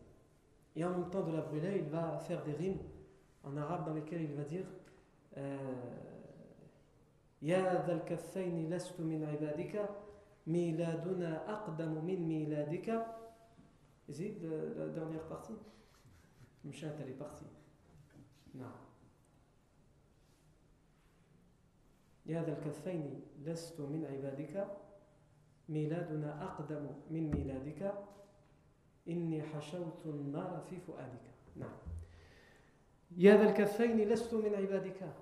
Et 0.75 0.83
en 0.83 0.91
même 0.91 1.09
temps 1.09 1.23
de 1.23 1.31
la 1.31 1.41
brûler, 1.41 1.77
il 1.77 1.89
va 1.89 2.17
faire 2.19 2.43
des 2.43 2.53
rimes 2.53 2.79
en 3.43 3.55
arabe 3.57 3.85
dans 3.85 3.93
lesquelles 3.93 4.23
il 4.23 4.33
va 4.33 4.43
dire 4.43 4.65
euh, 5.37 5.57
Ya 7.41 7.77
dal 7.83 8.03
kaffayni 8.03 8.67
lastu 8.67 9.01
min 9.01 9.21
ibadika, 9.33 9.89
miladuna 10.45 11.43
aqdamu 11.47 12.01
min 12.01 12.17
miladika. 12.17 13.15
Vous 14.07 14.13
voyez 14.13 14.37
la 14.77 14.87
dernière 14.87 15.23
partie 15.27 15.55
Mchat, 16.65 16.93
elle 17.01 17.09
est 17.09 17.13
partie. 17.13 17.45
نعم 18.53 18.79
يا 22.25 22.43
ذا 22.43 22.57
الكفين 22.57 23.21
لست 23.45 23.81
من 23.81 24.05
عبادك 24.05 24.67
ميلادنا 25.69 26.43
أقدم 26.43 26.87
من 27.11 27.31
ميلادك 27.31 27.93
إني 29.07 29.41
حشوت 29.41 30.05
النار 30.05 30.63
في 30.69 30.77
فؤادك 30.79 31.25
نعم 31.55 31.77
يا 33.17 33.37
ذا 33.37 33.49
الكفين 33.49 33.97
لست 33.97 34.33
من 34.33 34.55
عبادك 34.55 35.13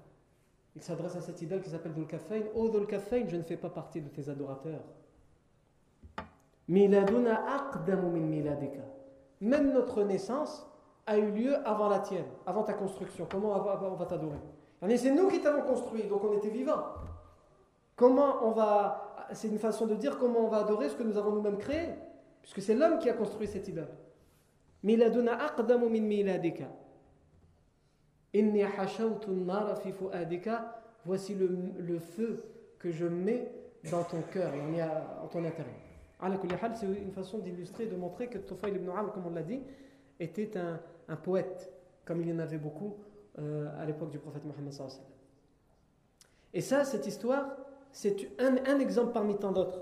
Il 0.78 0.84
s'adresse 0.84 1.16
à 1.16 1.22
cette 1.22 1.42
idole 1.42 1.62
qui 1.64 1.72
s'appelle 1.72 1.94
Dhul 1.94 2.06
Kafain. 2.06 2.42
Oh 2.54 2.70
Dhul 2.70 2.86
Kafain, 2.86 3.28
je 3.28 3.36
ne 3.36 3.42
fais 3.42 3.58
pas 3.58 3.72
partie 3.72 4.00
de 4.00 4.10
tes 4.10 4.30
adorateurs. 4.30 4.84
Miladuna 6.68 7.52
aqdamu 7.56 8.12
min 8.12 8.28
miladika. 8.28 8.84
Même 9.42 9.74
notre 9.74 10.04
naissance 10.04 10.68
a 11.08 11.18
eu 11.18 11.32
lieu 11.32 11.56
avant 11.66 11.88
la 11.88 12.00
tienne, 12.00 12.26
avant 12.46 12.64
ta 12.64 12.74
construction. 12.74 13.28
Comment 13.30 13.56
on 13.56 13.96
va 13.96 14.06
t'adorer? 14.06 14.38
C'est 14.98 15.12
nous 15.12 15.30
qui 15.30 15.42
t'avons 15.42 15.64
construit, 15.64 16.04
donc 16.04 16.24
on 16.24 16.38
était 16.38 16.50
vivants. 16.50 16.84
Comment 17.96 18.46
on 18.46 18.52
va. 18.52 19.28
C'est 19.32 19.48
une 19.48 19.58
façon 19.58 19.88
de 19.88 19.96
dire 19.96 20.18
comment 20.20 20.42
on 20.42 20.48
va 20.48 20.60
adorer 20.60 20.90
ce 20.90 20.96
que 20.96 21.04
nous 21.04 21.18
avons 21.18 21.32
nous-mêmes 21.32 21.58
créé, 21.58 21.90
puisque 22.42 22.62
c'est 22.62 22.76
l'homme 22.76 23.00
qui 23.00 23.10
a 23.10 23.14
construit 23.14 23.48
cette 23.48 23.68
idole. 23.68 23.90
Miladuna 24.84 25.44
aqdamu 25.44 25.90
min 25.90 26.02
miladika. 26.02 26.66
Voici 31.06 31.36
le, 31.36 32.00
feu 32.00 32.44
que 32.78 32.92
je 32.92 33.06
mets 33.06 33.50
dans 33.90 34.04
ton 34.04 34.22
cœur 34.22 34.52
en 35.24 35.28
ton 35.28 35.44
intérieur. 35.44 35.74
C'est 36.76 36.86
une 36.86 37.12
façon 37.12 37.40
d'illustrer, 37.40 37.88
de 37.88 37.96
montrer 37.96 38.28
que 38.28 38.38
Tufayl 38.38 38.76
ibn 38.76 38.90
Amr, 38.90 39.14
comme 39.14 39.28
on 39.28 39.34
l'a 39.34 39.44
dit, 39.44 39.62
était 40.20 40.58
un, 40.58 40.80
un, 41.08 41.16
poète, 41.16 41.72
comme 42.06 42.22
il 42.22 42.30
y 42.30 42.34
en 42.34 42.40
avait 42.40 42.58
beaucoup 42.58 42.96
euh, 43.40 43.70
à 43.80 43.86
l'époque 43.86 44.10
du 44.10 44.20
prophète 44.20 44.46
Mohammed. 44.46 44.74
Et 46.54 46.62
ça, 46.62 46.86
cette 46.86 47.06
histoire, 47.06 47.56
c'est 47.92 48.30
un, 48.40 48.58
un, 48.66 48.80
exemple 48.80 49.12
parmi 49.14 49.38
tant 49.38 49.52
d'autres 49.52 49.82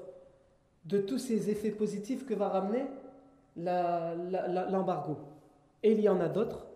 de 0.86 0.99
tous 0.99 1.17
ces 1.17 1.49
effets 1.49 1.71
positifs 1.71 2.26
que 2.26 2.34
va 2.34 2.49
ramener 2.49 2.86
l'embargo. 3.55 5.17
Et 5.82 5.93
il 5.93 6.01
y 6.01 6.09
en 6.09 6.19
a 6.19 6.28
d'autres 6.28 6.67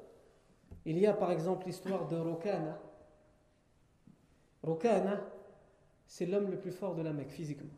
il 0.86 0.97
y 0.97 1.06
a 1.06 1.14
par 1.14 1.32
exemple 1.32 1.68
l'histoire 1.68 2.08
de 2.08 2.16
Rokana. 2.16 2.80
Rokana, 4.64 5.22
c'est 6.08 6.26
l'homme 6.26 6.50
le 6.50 6.58
plus 6.58 6.72
fort 6.72 6.95
de 6.95 7.04
la 7.04 7.14
Mecque 7.14 7.30
physiquement. 7.30 7.70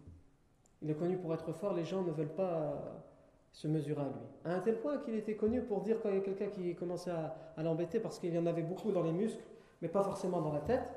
Il 0.81 0.89
est 0.89 0.95
connu 0.95 1.17
pour 1.17 1.33
être 1.33 1.51
fort, 1.51 1.73
les 1.73 1.83
gens 1.83 2.03
ne 2.03 2.11
veulent 2.11 2.33
pas 2.33 3.03
se 3.51 3.67
mesurer 3.67 4.01
à 4.01 4.05
lui. 4.05 4.25
À 4.45 4.53
un 4.55 4.59
tel 4.59 4.79
point 4.79 4.97
qu'il 4.99 5.15
était 5.15 5.35
connu 5.35 5.61
pour 5.61 5.81
dire 5.81 5.97
quand 6.01 6.09
il 6.09 6.15
y 6.15 6.17
a 6.19 6.21
quelqu'un 6.21 6.47
qui 6.47 6.73
commençait 6.75 7.11
à, 7.11 7.61
l'embêter 7.61 7.99
parce 7.99 8.17
qu'il 8.17 8.33
y 8.33 8.39
en 8.39 8.45
avait 8.45 8.61
beaucoup 8.61 8.91
dans 8.91 9.03
les 9.03 9.11
muscles, 9.11 9.43
mais 9.81 9.87
pas 9.87 10.03
forcément 10.03 10.41
dans 10.41 10.53
la 10.53 10.61
tête. 10.61 10.93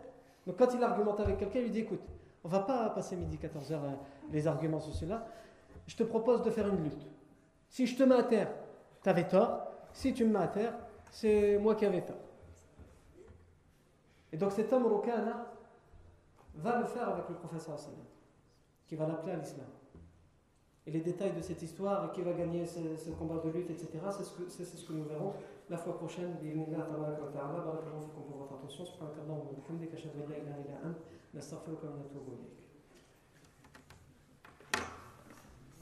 Donc 0.47 0.57
quand 0.57 0.73
il 0.75 0.83
argumente 0.83 1.21
avec 1.21 1.39
quelqu'un, 1.39 1.59
il 1.59 1.65
lui 1.65 1.71
dit 1.71 1.81
écoute, 1.81 2.01
on 2.45 2.49
va 2.49 2.61
pas 2.61 2.91
passer 2.91 3.17
midi 3.17 3.39
14h 3.39 3.73
euh, 3.73 3.91
les 4.31 4.47
arguments 4.47 4.81
sur 4.81 4.95
cela. 4.95 5.27
Je 5.87 5.97
te 5.97 6.03
propose 6.03 6.43
de 6.43 6.51
faire 6.51 6.69
une 6.69 6.83
lutte. 6.83 7.07
Si 7.69 7.87
je 7.87 7.97
te 7.97 8.03
mets 8.03 8.15
à 8.15 8.23
terre, 8.23 8.51
tu 9.03 9.09
avais 9.09 9.27
tort. 9.27 9.67
Si 9.93 10.13
tu 10.13 10.25
me 10.25 10.33
mets 10.33 10.45
à 10.45 10.49
terre, 10.49 10.75
c'est 11.11 11.59
moi 11.59 11.75
qui 11.75 11.85
avais 11.87 12.03
tort. 12.03 12.17
Et 14.33 14.37
donc 14.37 14.53
cet 14.53 14.73
homme 14.73 14.87
Rukana 14.87 15.47
va 16.57 16.79
le 16.79 16.87
faire 16.87 17.09
avec 17.09 17.29
le 17.29 17.35
professeur 17.35 17.77
qui 18.87 18.97
va 18.97 19.07
l'appeler 19.07 19.33
à 19.33 19.37
l'islam. 19.37 19.67
Et 20.87 20.91
les 20.91 21.01
détails 21.01 21.33
de 21.33 21.41
cette 21.41 21.63
histoire, 21.63 22.13
qui 22.13 22.21
va 22.21 22.33
gagner 22.33 22.67
ce, 22.67 23.11
combat 23.19 23.41
de 23.43 23.51
lutte, 23.51 23.71
etc., 23.71 23.89
c'est 24.11 24.25
ce, 24.65 24.87
que, 24.87 24.93
nous 24.93 25.05
verrons 25.05 25.33
la 25.71 25.79
fois 25.79 25.97
prochaine. 25.97 26.37
Barakallahu 26.43 28.11
pour 28.15 28.37
votre 28.39 28.55
attention. 28.55 28.85